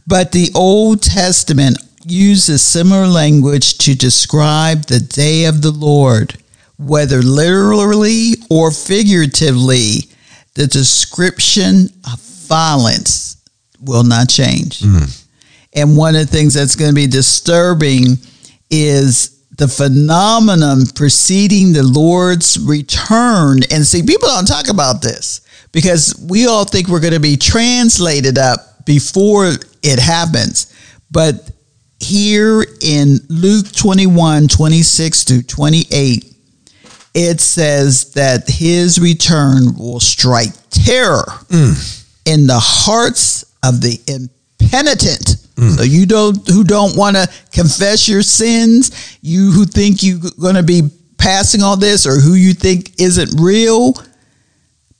But 0.06 0.34
the 0.34 0.50
Old 0.54 1.02
Testament 1.02 1.78
Use 2.06 2.50
a 2.50 2.58
similar 2.58 3.08
language 3.08 3.78
to 3.80 3.96
describe 3.96 4.84
the 4.84 5.00
day 5.00 5.46
of 5.46 5.62
the 5.62 5.72
Lord, 5.72 6.36
whether 6.78 7.22
literally 7.22 8.34
or 8.50 8.72
figuratively. 8.72 10.06
The 10.56 10.68
description 10.68 11.90
of 12.12 12.20
violence 12.20 13.38
will 13.82 14.04
not 14.04 14.30
change. 14.30 14.80
Mm. 14.80 15.26
And 15.74 15.98
one 15.98 16.16
of 16.16 16.22
the 16.22 16.38
things 16.38 16.54
that's 16.54 16.76
going 16.76 16.92
to 16.92 16.96
be 16.96 17.08
disturbing 17.08 18.18
is 18.70 19.40
the 19.58 19.68
phenomenon 19.68 20.86
preceding 20.96 21.74
the 21.74 21.84
Lord's 21.84 22.58
return. 22.60 23.60
And 23.72 23.86
see, 23.86 24.02
people 24.02 24.28
don't 24.30 24.48
talk 24.48 24.70
about 24.70 25.02
this 25.02 25.42
because 25.72 26.16
we 26.30 26.48
all 26.48 26.66
think 26.66 26.88
we're 26.88 27.00
going 27.00 27.14
to 27.14 27.20
be 27.20 27.38
translated 27.38 28.38
up 28.38 28.86
before 28.86 29.52
it 29.84 30.00
happens. 30.00 30.74
But 31.12 31.52
here 32.00 32.66
in 32.82 33.20
Luke 33.28 33.72
21 33.72 34.48
26 34.48 35.26
to 35.26 35.44
28, 35.44 36.34
it 37.14 37.42
says 37.42 38.14
that 38.14 38.48
his 38.48 39.00
return 39.00 39.76
will 39.78 40.00
strike 40.00 40.54
terror 40.70 41.26
mm. 41.50 42.06
in 42.26 42.48
the 42.48 42.60
hearts 42.60 43.44
of 43.64 43.82
the 43.82 44.00
impenitent. 44.08 45.38
Mm. 45.56 45.78
So 45.78 45.84
you 45.84 46.06
don't 46.06 46.48
who 46.48 46.64
don't 46.64 46.96
want 46.96 47.18
to 47.18 47.28
confess 47.52 48.08
your 48.08 48.22
sins, 48.22 49.18
you 49.22 49.52
who 49.52 49.66
think 49.66 50.02
you're 50.02 50.20
going 50.40 50.56
to 50.56 50.64
be 50.64 50.90
passing 51.18 51.62
all 51.62 51.76
this 51.76 52.08
or 52.08 52.20
who 52.20 52.34
you 52.34 52.54
think 52.54 53.00
isn't 53.00 53.40
real, 53.42 53.94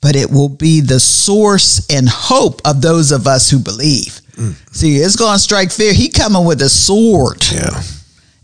but 0.02 0.16
it 0.16 0.30
will 0.30 0.50
be 0.50 0.80
the 0.80 1.00
source 1.00 1.86
and 1.90 2.08
hope 2.08 2.60
of 2.66 2.82
those 2.82 3.10
of 3.10 3.26
us 3.26 3.50
who 3.50 3.58
believe. 3.58 4.20
Mm. 4.40 4.74
See, 4.74 4.96
it's 4.96 5.16
going 5.16 5.34
to 5.34 5.38
strike 5.38 5.70
fear. 5.70 5.92
He 5.92 6.08
coming 6.08 6.46
with 6.46 6.62
a 6.62 6.68
sword. 6.68 7.44
Yeah. 7.52 7.82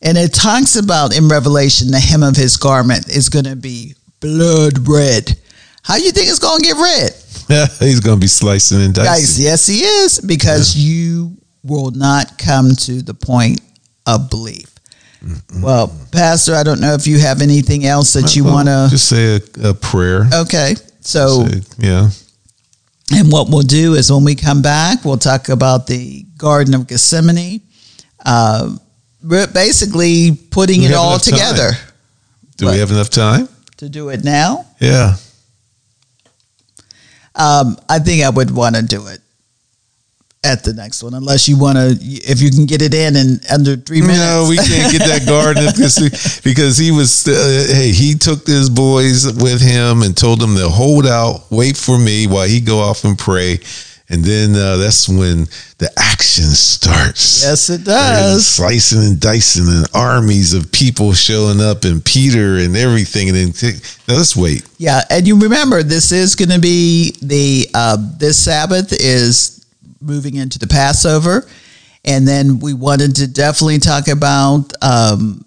And 0.03 0.19
it 0.19 0.35
talks 0.35 0.77
about 0.77 1.17
in 1.17 1.29
Revelation 1.29 1.91
the 1.91 1.99
hem 1.99 2.23
of 2.23 2.37
his 2.37 2.57
garment 2.57 3.09
is 3.09 3.29
going 3.31 3.47
to 3.47 3.57
be 3.57 3.95
blood 4.21 4.87
red. 4.87 5.39
How 5.83 5.97
you 5.97 6.13
think 6.13 6.29
it's 6.29 6.39
going 6.39 6.61
to 6.61 6.67
get 6.67 6.77
red? 6.77 7.13
He's 7.79 8.01
going 8.01 8.17
to 8.19 8.21
be 8.21 8.27
slicing 8.27 8.83
and 8.83 8.95
dicing. 8.95 9.45
Yes, 9.45 9.67
he 9.67 9.85
is 9.85 10.21
because 10.21 10.77
yeah. 10.77 10.93
you 10.93 11.37
will 11.63 11.93
not 11.93 12.39
come 12.39 12.75
to 12.75 13.03
the 13.03 13.15
point 13.15 13.61
of 14.05 14.29
belief. 14.29 14.75
Mm-hmm. 15.23 15.63
Well, 15.63 15.97
Pastor, 16.13 16.55
I 16.55 16.63
don't 16.63 16.81
know 16.81 16.95
if 16.95 17.07
you 17.07 17.19
have 17.21 17.41
anything 17.41 17.87
else 17.87 18.13
that 18.13 18.37
you 18.37 18.45
want 18.45 18.69
to 18.69 18.89
just 18.91 19.09
say 19.09 19.37
a, 19.37 19.71
a 19.71 19.75
prayer. 19.75 20.29
Okay, 20.33 20.75
so 21.01 21.47
say, 21.47 21.61
yeah, 21.79 22.11
and 23.13 23.31
what 23.31 23.49
we'll 23.49 23.63
do 23.63 23.95
is 23.95 24.11
when 24.11 24.25
we 24.25 24.35
come 24.35 24.63
back, 24.63 25.05
we'll 25.05 25.17
talk 25.17 25.49
about 25.49 25.87
the 25.87 26.25
Garden 26.37 26.75
of 26.75 26.87
Gethsemane. 26.89 27.61
Uh, 28.25 28.77
basically 29.23 30.33
putting 30.51 30.83
it 30.83 30.93
all 30.93 31.19
together. 31.19 31.73
Time? 31.73 31.93
Do 32.57 32.67
we 32.67 32.79
have 32.79 32.91
enough 32.91 33.11
time? 33.11 33.49
To 33.77 33.89
do 33.89 34.09
it 34.09 34.25
now? 34.25 34.67
Yeah. 34.81 35.17
Um, 37.35 37.77
I 37.89 37.99
think 37.99 38.25
I 38.25 38.31
would 38.31 38.51
want 38.51 38.77
to 38.77 38.83
do 38.83 39.07
it 39.09 39.21
at 40.47 40.63
the 40.63 40.73
next 40.73 41.03
one, 41.03 41.15
unless 41.15 41.49
you 41.49 41.59
want 41.59 41.77
to. 41.77 41.99
If 42.01 42.41
you 42.41 42.51
can 42.51 42.67
get 42.67 42.81
it 42.81 42.95
in 42.95 43.17
and 43.17 43.45
under 43.53 43.77
three 43.77 44.01
minutes, 44.01 44.19
no, 44.19 44.47
we 44.49 44.57
can't 44.57 44.93
get 44.93 45.07
that 45.07 45.27
guard 45.27 45.57
because 45.57 46.41
because 46.45 46.79
he 46.79 46.91
was. 46.93 47.27
Uh, 47.27 47.67
hey, 47.75 47.93
he 47.93 48.15
took 48.15 48.47
his 48.47 48.71
boys 48.71 49.27
with 49.27 49.61
him 49.61 50.03
and 50.03 50.17
told 50.17 50.41
them 50.41 50.55
to 50.57 50.69
hold 50.69 51.07
out, 51.07 51.51
wait 51.51 51.77
for 51.77 51.99
me 51.99 52.27
while 52.27 52.47
he 52.47 52.61
go 52.61 52.79
off 52.79 53.05
and 53.05 53.19
pray. 53.19 53.59
And 54.09 54.23
then 54.23 54.55
uh, 54.55 54.77
that's 54.77 55.09
when 55.09 55.47
the 55.79 55.91
action 55.99 56.45
starts. 56.45 57.43
Yes, 57.43 57.69
it 57.71 57.85
does. 57.85 58.47
slicing 58.47 59.01
and 59.01 59.21
dicing 59.21 59.67
and 59.67 59.85
armies 59.95 60.55
of 60.55 60.71
people 60.71 61.13
showing 61.13 61.61
up 61.61 61.83
and 61.83 62.05
Peter 62.05 62.59
and 62.59 62.77
everything. 62.77 63.29
And 63.29 63.37
then 63.37 63.53
t- 63.53 63.73
now 64.07 64.15
let's 64.15 64.37
wait. 64.37 64.65
Yeah, 64.79 65.01
and 65.11 65.27
you 65.27 65.37
remember 65.37 65.83
this 65.83 66.13
is 66.13 66.37
going 66.37 66.51
to 66.51 66.61
be 66.61 67.17
the 67.21 67.69
uh, 67.75 67.97
this 68.17 68.39
Sabbath 68.39 68.93
is 68.93 69.66
moving 70.01 70.35
into 70.35 70.59
the 70.59 70.67
Passover. 70.67 71.47
And 72.05 72.27
then 72.27 72.61
we 72.61 72.73
wanted 72.73 73.17
to 73.17 73.27
definitely 73.27 73.79
talk 73.79 74.09
about 74.09 74.73
um, 74.83 75.45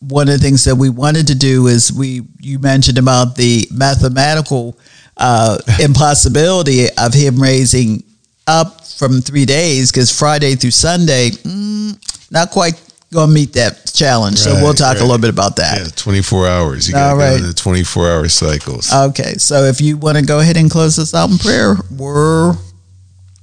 one 0.00 0.28
of 0.28 0.34
the 0.34 0.38
things 0.38 0.64
that 0.64 0.74
we 0.74 0.88
wanted 0.88 1.28
to 1.28 1.34
do 1.34 1.66
is 1.68 1.92
we 1.92 2.22
you 2.40 2.58
mentioned 2.58 2.98
about 2.98 3.36
the 3.36 3.68
mathematical 3.70 4.78
uh, 5.16 5.58
impossibility 5.80 6.86
of 6.98 7.14
him 7.14 7.40
raising 7.40 8.02
up 8.46 8.84
from 8.86 9.20
three 9.20 9.44
days 9.44 9.92
because 9.92 10.16
Friday 10.16 10.54
through 10.56 10.72
Sunday, 10.72 11.30
mm, 11.30 12.30
not 12.30 12.50
quite 12.50 12.80
gonna 13.12 13.32
meet 13.32 13.52
that 13.52 13.92
challenge. 13.92 14.36
Right, 14.46 14.54
so 14.54 14.62
we'll 14.62 14.74
talk 14.74 14.94
right. 14.94 15.00
a 15.00 15.04
little 15.04 15.18
bit 15.18 15.30
about 15.30 15.56
that. 15.56 15.78
Yeah, 15.78 15.88
24 15.96 16.48
hours. 16.48 16.88
You 16.88 16.96
All 16.96 17.16
right. 17.16 17.40
the 17.40 17.52
24 17.52 18.10
hour 18.10 18.28
cycles. 18.28 18.92
Okay. 18.92 19.34
So 19.34 19.64
if 19.64 19.80
you 19.80 19.96
want 19.96 20.16
to 20.16 20.24
go 20.24 20.40
ahead 20.40 20.56
and 20.56 20.70
close 20.70 20.98
us 20.98 21.12
out 21.14 21.30
in 21.30 21.38
prayer, 21.38 21.76
we're 21.96 22.54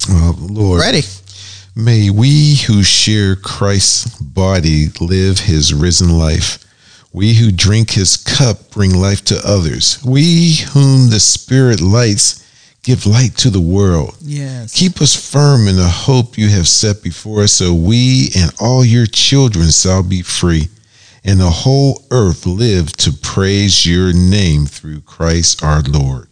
Oh, 0.10 0.36
Lord. 0.39 0.82
Ready. 0.82 1.02
May 1.76 2.10
we 2.10 2.56
who 2.56 2.82
share 2.82 3.36
Christ's 3.36 4.20
body 4.20 4.88
live 5.00 5.39
his 5.39 5.74
risen 5.74 6.18
life. 6.18 6.64
We 7.14 7.36
who 7.36 7.52
drink 7.52 7.91
his 7.91 8.18
cup 8.18 8.72
bring 8.72 8.95
life 8.95 9.24
to 9.26 9.39
others. 9.45 10.04
We 10.04 10.56
whom 10.74 11.10
the 11.10 11.20
Spirit 11.20 11.82
lights 11.82 12.43
give 12.84 13.06
light 13.06 13.36
to 13.38 13.50
the 13.50 13.62
world. 13.62 14.16
Yes. 14.22 14.74
Keep 14.74 15.02
us 15.02 15.14
firm 15.14 15.68
in 15.68 15.76
the 15.76 15.88
hope 15.88 16.38
you 16.38 16.48
have 16.50 16.68
set 16.68 17.04
before 17.04 17.43
us, 17.43 17.52
so 17.52 17.74
we 17.74 18.30
and 18.36 18.52
all 18.60 18.86
your 18.86 19.06
children 19.06 19.70
shall 19.70 20.04
be 20.04 20.22
free, 20.22 20.70
and 21.26 21.39
the 21.39 21.50
whole 21.50 22.06
earth 22.12 22.45
live 22.45 22.93
to 22.93 23.12
praise 23.12 23.86
your 23.86 24.14
name 24.14 24.66
through 24.66 25.02
Christ 25.02 25.64
our 25.64 25.82
Lord. 25.82 26.30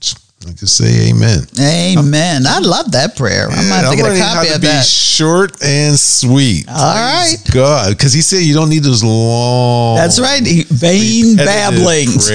I 0.48 0.54
can 0.54 0.68
say 0.68 1.10
amen. 1.10 1.40
Amen. 1.60 2.46
i 2.46 2.60
love 2.60 2.92
that 2.92 3.18
prayer. 3.18 3.50
Yeah, 3.50 3.58
I 3.58 3.70
might 3.70 3.78
have 3.78 3.90
to 3.92 3.98
get 3.98 4.16
a 4.16 4.20
copy 4.20 4.50
of 4.54 4.62
that. 4.62 4.86
Short 4.86 5.60
and 5.64 5.98
sweet. 5.98 6.70
All 6.70 6.76
right, 6.76 7.38
God, 7.52 7.98
because 7.98 8.14
he 8.14 8.22
said 8.22 8.42
you 8.42 8.54
don't 8.54 8.70
need 8.70 8.84
those 8.84 9.04
long. 9.04 9.96
That's 9.96 10.20
right. 10.20 10.44
Vain 10.44 11.36
babblings. 11.36 12.30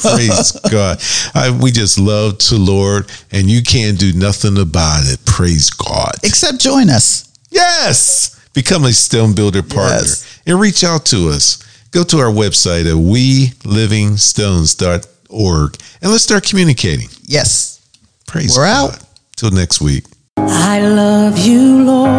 Praise 0.00 0.52
God. 0.70 0.98
I, 1.34 1.50
we 1.62 1.70
just 1.70 1.98
love 1.98 2.38
to 2.38 2.56
Lord, 2.56 3.10
and 3.32 3.50
you 3.50 3.62
can't 3.62 3.98
do 3.98 4.14
nothing 4.14 4.56
about 4.56 5.02
it. 5.04 5.22
Praise 5.26 5.68
God. 5.68 6.12
Except 6.22 6.58
join 6.58 6.88
us. 6.88 7.30
Yes. 7.50 8.40
Become 8.54 8.84
a 8.84 8.94
Stone 8.94 9.34
Builder 9.34 9.62
partner 9.62 9.98
yes. 9.98 10.40
and 10.46 10.58
reach 10.58 10.84
out 10.84 11.04
to 11.06 11.28
us. 11.28 11.58
Go 11.90 12.02
to 12.04 12.18
our 12.18 12.32
website 12.32 12.86
at 12.86 12.96
welivingstones.com 12.96 15.11
org. 15.32 15.76
And 16.00 16.10
let's 16.12 16.24
start 16.24 16.44
communicating. 16.44 17.08
Yes. 17.22 17.80
Praise 18.26 18.56
We're 18.56 18.66
God. 18.66 18.94
out. 18.94 18.98
Till 19.36 19.50
next 19.50 19.80
week. 19.80 20.04
I 20.36 20.80
love 20.80 21.36
you, 21.38 21.84
Lord, 21.84 22.12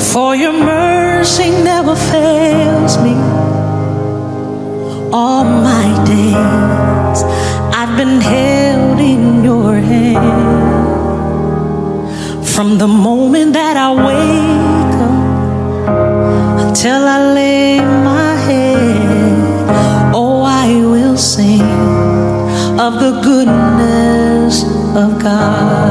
for 0.00 0.34
your 0.36 0.52
mercy 0.52 1.50
never 1.50 1.94
fails 1.96 2.98
me. 2.98 3.14
All 5.12 5.44
my 5.44 6.04
days 6.04 7.22
I've 7.74 7.96
been 7.96 8.20
held 8.20 8.98
in 9.00 9.42
your 9.44 9.76
hand. 9.76 10.86
From 12.46 12.78
the 12.78 12.88
moment 12.88 13.52
that 13.54 13.76
I 13.76 13.90
wake 14.08 14.94
up 15.08 16.68
until 16.68 17.02
I 17.06 17.32
lay 17.32 17.80
my 17.80 18.34
head 18.46 18.67
sing 21.18 21.60
of 22.78 22.94
the 23.00 23.20
goodness 23.24 24.62
of 24.94 25.20
God. 25.20 25.87